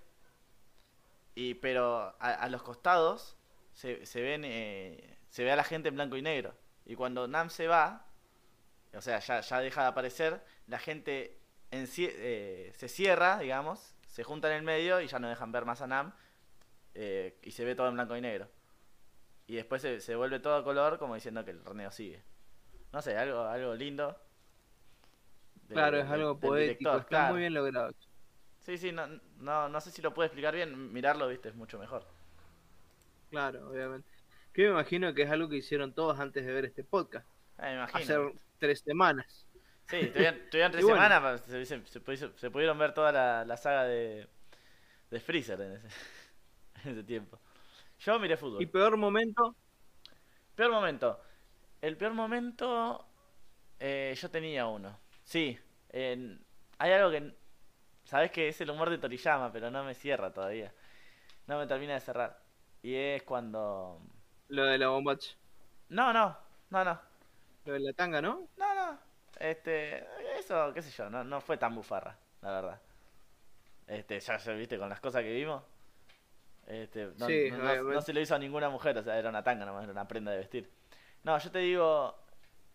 [1.35, 3.35] Y, pero a, los costados
[3.73, 6.53] se, ven eh, se ve a la gente en blanco y negro.
[6.85, 8.05] Y cuando Nam se va,
[8.93, 11.40] o sea, ya deja de aparecer, la gente
[11.71, 15.65] en eh, se cierra, digamos, se junta en el medio y ya no dejan ver
[15.65, 16.13] más a Nam.
[16.93, 18.47] eh, y se ve todo en blanco y negro.
[19.47, 22.21] Y después se, se vuelve todo a color como diciendo que el torneo sigue.
[22.91, 24.17] No sé, algo, algo lindo.
[25.69, 27.33] de- Claro, es algo poético, director, está claro.
[27.33, 27.91] muy bien logrado.
[28.59, 29.07] Sí, sí, no,
[29.39, 30.91] no, no sé si lo puedo explicar bien.
[30.93, 32.05] Mirarlo, viste, es mucho mejor.
[33.29, 34.09] Claro, obviamente.
[34.53, 37.25] Que me imagino que es algo que hicieron todos antes de ver este podcast,
[37.59, 37.99] Eh, me imagino.
[38.29, 39.45] hace tres semanas.
[39.91, 40.97] Sí, tuvieron, tuvieron tres bueno.
[41.01, 44.27] semanas, pero se, se- se pudi- se pudieron ver toda la, la saga de,
[45.11, 45.87] de Freezer en ese,
[46.85, 47.39] en ese tiempo.
[47.99, 48.61] Yo miré fútbol.
[48.61, 49.55] Y peor momento,
[50.55, 51.19] Peor momento.
[51.81, 53.05] El peor momento,
[53.79, 54.99] eh, yo tenía uno.
[55.23, 55.57] Sí,
[56.77, 57.35] hay algo que...
[58.03, 60.73] Sabes que es el humor de Toriyama, pero no me cierra todavía.
[61.47, 62.41] No me termina de cerrar.
[62.83, 64.01] Y es cuando...
[64.49, 65.31] lo de la bombacha,
[65.89, 66.37] No, no,
[66.69, 67.01] no, no.
[67.65, 68.49] lo de la tanga, ¿no?
[68.57, 68.99] No, no.
[69.41, 70.05] Este,
[70.37, 72.81] eso, qué sé yo, no, no fue tan bufarra, la verdad.
[73.87, 75.63] Este, ya, ya viste, con las cosas que vimos.
[76.67, 79.65] Este, no, Sí, no- se lo hizo a ninguna mujer, o sea, era una tanga
[79.65, 80.69] nomás, era una prenda de vestir.
[81.23, 82.15] No, yo te digo,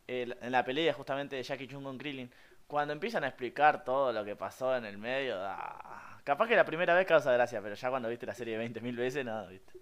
[0.06, 2.30] el- en la pelea justamente de Jackie Chun con Krillin,
[2.66, 6.64] cuando empiezan a explicar todo lo que pasó en el medio, ah, capaz que la
[6.64, 9.72] primera vez causa gracia, pero ya cuando viste la serie 20.000 veces, no, viste.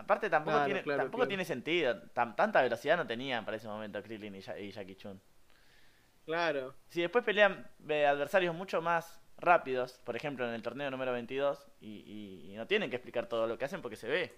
[0.00, 1.28] Aparte tampoco, Claro, tiene, claro, tampoco claro.
[1.28, 4.96] tiene sentido, tan- tanta velocidad no tenían para ese momento Krillin y, Ja- y Jackie
[4.96, 5.20] Chun.
[6.24, 11.12] Claro, Si después pelean eh, adversarios mucho más rápidos, por ejemplo en el torneo número
[11.12, 14.32] 22, y, y- y no tienen que explicar todo lo que hacen porque se ve.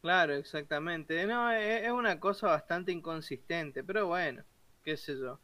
[0.00, 1.26] claro, exactamente.
[1.26, 4.44] No, es, es una cosa bastante inconsistente, pero bueno,
[4.82, 5.38] qué sé yo.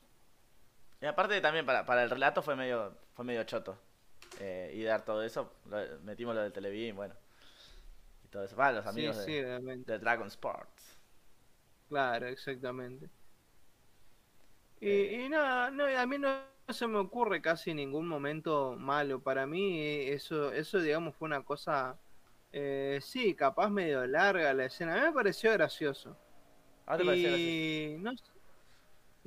[1.01, 3.79] Y aparte también para, para el relato fue medio fue medio choto.
[4.41, 7.15] eh, y dar todo eso, lo- metimos lo del Televín, bueno.
[8.35, 8.57] Todo eso.
[8.57, 10.99] Los Sí, amigos sí, de, de Dragon Sports.
[11.89, 13.11] Claro, exactamente.
[14.81, 15.25] Y, Eh.
[15.25, 16.29] y nada, no, a mí no
[16.69, 19.23] se me ocurre casi ningún momento malo.
[19.23, 22.01] Para mí eso, eso digamos, fue una cosa,
[22.53, 24.95] eh, sí, capaz medio larga la escena.
[24.95, 26.19] A mí me pareció gracioso.
[26.87, 27.59] ¿Ahora te pareció gracioso?
[27.59, 28.13] Y no,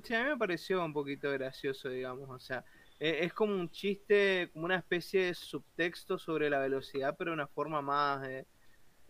[0.04, 2.30] Sí, a mí me pareció un poquito gracioso, digamos.
[2.30, 2.64] O sea,
[3.00, 7.36] e- es como un chiste, como una especie de subtexto sobre la velocidad, pero de
[7.36, 8.48] una forma más eh,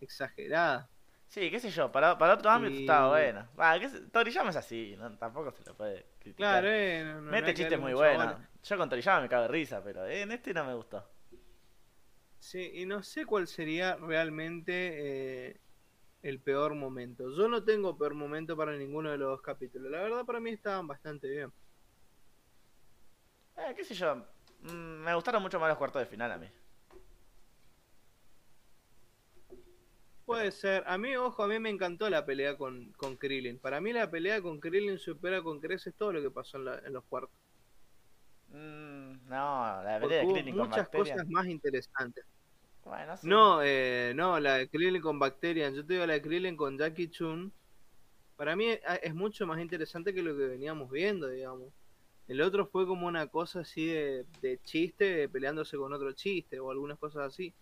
[0.00, 0.88] exagerada.
[1.26, 3.46] Sí, qué sé yo, para, para otro ámbito Y- estaba bueno.
[3.90, 5.16] Sé- Toriyama es así, ¿no?
[5.18, 6.62] tampoco se lo puede criticar.
[6.62, 8.36] Claro, eh, no- no- Mete chistes muy buenos.
[8.62, 11.06] Yo con Toriyama me cago de risa, pero en este no me gustó.
[12.38, 15.60] Sí, y no sé cuál sería realmente eh,
[16.22, 17.30] el peor momento.
[17.36, 19.90] Yo no tengo peor momento para ninguno de los dos capítulos.
[19.90, 21.52] La verdad, para mí estaban bastante bien.
[23.56, 24.16] Eh, qué sé yo,
[24.62, 24.70] mm,
[25.04, 26.48] me gustaron mucho más los cuartos de final a mí.
[30.28, 30.84] Puede ser.
[30.86, 33.58] A mí, ojo, a mí me encantó la pelea con, con Krillin.
[33.58, 36.78] Para mí la pelea con Krillin supera con creces todo lo que pasó en, la-
[36.80, 37.34] en los cuartos.
[38.48, 42.24] Mm, no, la Porque pelea de Krillin con muchas cosas más interesantes.
[42.84, 43.26] Bueno, sí.
[43.26, 45.74] No, eh, no, la de Krillin con Bacterian.
[45.74, 47.50] Yo te digo la de Krillin con Jackie Chun.
[48.36, 51.72] Para mí es, es mucho más interesante que lo que veníamos viendo, digamos.
[52.28, 56.70] El otro fue como una cosa así de, de chiste, peleándose con otro chiste o
[56.70, 57.54] algunas cosas así.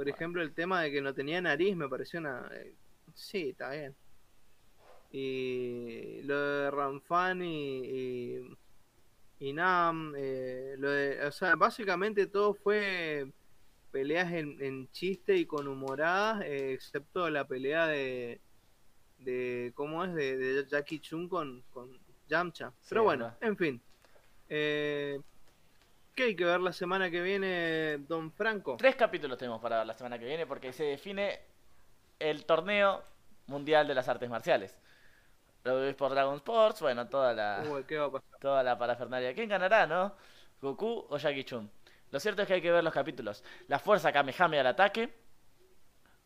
[0.00, 2.48] Por ejemplo, el tema de que no tenía nariz me pareció una...
[2.54, 2.74] eh,
[3.12, 3.94] sí, está bien.
[5.12, 8.56] Y lo de Ranfan y, y,
[9.40, 13.30] y Nam, eh, lo de, o sea, básicamente todo fue
[13.92, 18.40] peleas en, en chiste y con humoradas, eh, excepto la pelea de,
[19.18, 20.14] de ¿cómo es?
[20.14, 21.90] De, de Jackie Chun con, con
[22.26, 22.72] Yamcha.
[22.88, 23.38] Pero bueno, verdad.
[23.42, 23.82] en fin.
[24.48, 25.20] Eh,
[26.20, 28.76] ¿Qué hay que ver la semana que viene, Don Franco?
[28.76, 31.40] Tres capítulos tenemos para la semana que viene porque se define
[32.18, 33.02] el torneo
[33.46, 34.76] mundial de las artes marciales.
[35.64, 38.38] Lo ves por Dragon Sports, bueno, toda la, Uy, ¿qué va a pasar?
[38.38, 39.32] toda la parafernalia.
[39.32, 40.14] ¿Quién ganará, no?
[40.60, 41.70] ¿Goku o Jackie Chun?
[42.10, 43.42] Lo cierto es que hay que ver los capítulos.
[43.66, 45.14] La fuerza Kamehameha al ataque,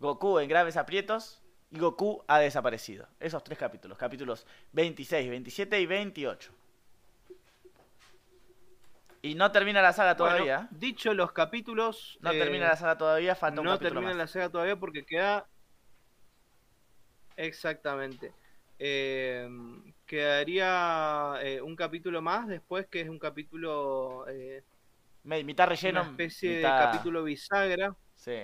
[0.01, 1.41] Goku en graves aprietos
[1.71, 3.07] y Goku ha desaparecido.
[3.21, 6.53] Esos tres capítulos, capítulos 26, 27 y 28.
[9.25, 10.69] Y no termina la saga Bueno, todavía.
[10.71, 12.19] dicho los capítulos...
[12.21, 14.19] no eh, termina la saga todavía, falta un no capítulo termina más.
[14.19, 15.47] la saga todavía porque queda
[17.37, 18.33] exactamente
[18.79, 19.49] Eh,
[20.05, 24.27] quedaría eh, un capítulo más después que es un capítulo
[25.23, 28.43] mitad relleno, una especie mitad- de capítulo bisagra Sí.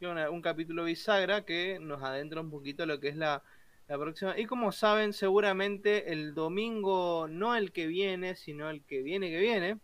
[0.00, 3.42] una- un capítulo bisagra que nos adentra un poquito a lo que es la,
[3.88, 9.02] la próxima y como saben seguramente el domingo no el que viene sino el que
[9.02, 9.78] viene que viene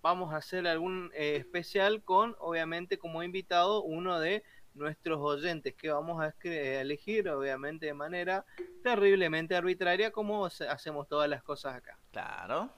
[0.00, 4.42] vamos a hacer algún eh, especial con obviamente como invitado uno de
[4.74, 8.44] nuestros oyentes que vamos a a elegir obviamente de manera
[8.82, 12.70] terriblemente arbitraria como hacemos todas las cosas acá Claro.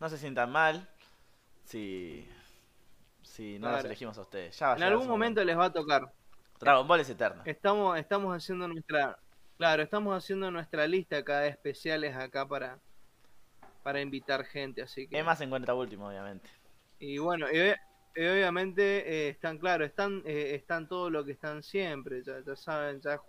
[0.00, 0.88] No se sientan mal
[1.64, 2.28] si,
[3.22, 3.86] si no los Claro.
[3.88, 4.56] elegimos a ustedes.
[4.58, 6.12] Ya va a en algún momento les va a tocar
[6.60, 7.42] Dragon Ball es eterno.
[7.44, 9.16] Estamos, estamos haciendo nuestra,
[9.58, 12.78] claro, estamos haciendo nuestra lista acá de especiales acá para,
[13.82, 15.18] para invitar gente, así que.
[15.18, 16.48] Emma se encuentra último, obviamente.
[16.98, 17.80] Y bueno, y, obvia-
[18.16, 22.56] y obviamente eh, están, claro, están, eh, están todo lo que están siempre, ya, ya
[22.56, 23.20] saben, ya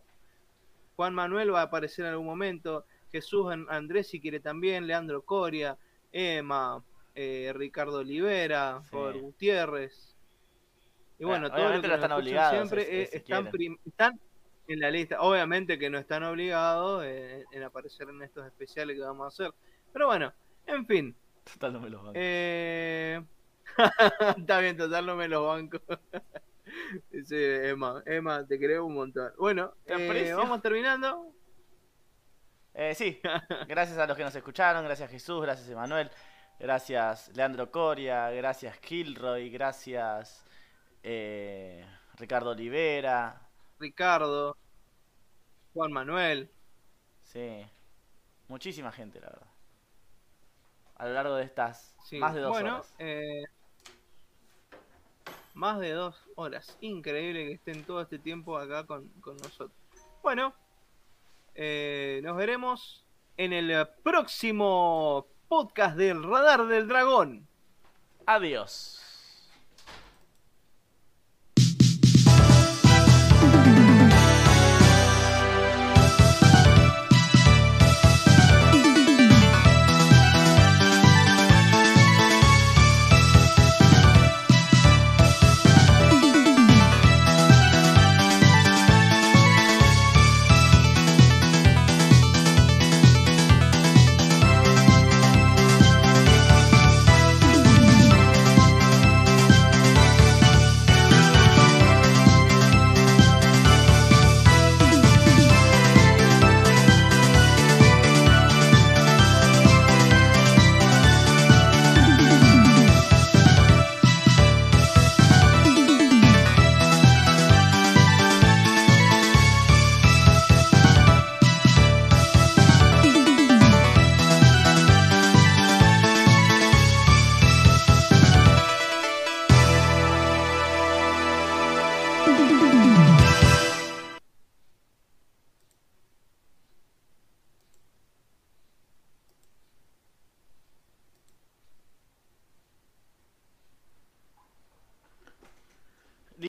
[0.95, 5.21] Juan Manuel va a aparecer en algún momento, Jesús An- Andrés si quiere también, Leandro
[5.23, 5.77] Coria,
[6.11, 6.83] Emma,
[7.15, 8.89] eh, Ricardo Olivera, Sí.
[8.91, 10.15] Robert Gutiérrez.
[11.19, 13.33] Y bueno, Eh, todo lo obviamente que están obligados, siempre es- eh, es si
[13.85, 14.19] están
[14.73, 15.21] en la lista.
[15.21, 19.53] Obviamente que no están obligados eh, en aparecer en estos especiales que vamos a hacer.
[19.91, 20.33] Pero bueno,
[20.65, 21.15] en fin.
[21.53, 22.13] Total, no me los banco.
[22.15, 23.21] Eh...
[24.37, 25.79] Está bien, total, no me los banco.
[27.25, 29.33] Sí, Emma, Emma, te creo un montón.
[29.37, 31.33] Bueno, eh, vamos terminando.
[32.73, 33.19] Eh, sí,
[33.67, 36.09] gracias a los que nos escucharon, gracias Jesús, gracias Emanuel,
[36.59, 40.45] gracias Leandro Coria, gracias Kilroy, gracias
[41.03, 41.83] eh,
[42.15, 43.48] Ricardo Olivera,
[43.79, 44.57] Ricardo,
[45.73, 46.49] Juan Manuel.
[47.23, 47.65] sí,
[48.47, 49.47] muchísima gente, la verdad.
[50.95, 52.93] A lo largo de estas Sí, más de dos bueno, horas.
[52.99, 53.43] eh,
[55.53, 56.77] más de dos horas.
[56.81, 59.71] Increíble que estén todo este tiempo acá con, con nosotros.
[60.21, 60.53] Bueno,
[61.55, 63.05] eh, nos veremos
[63.37, 67.47] en el próximo podcast del Radar del Dragón.
[68.25, 69.01] Adiós.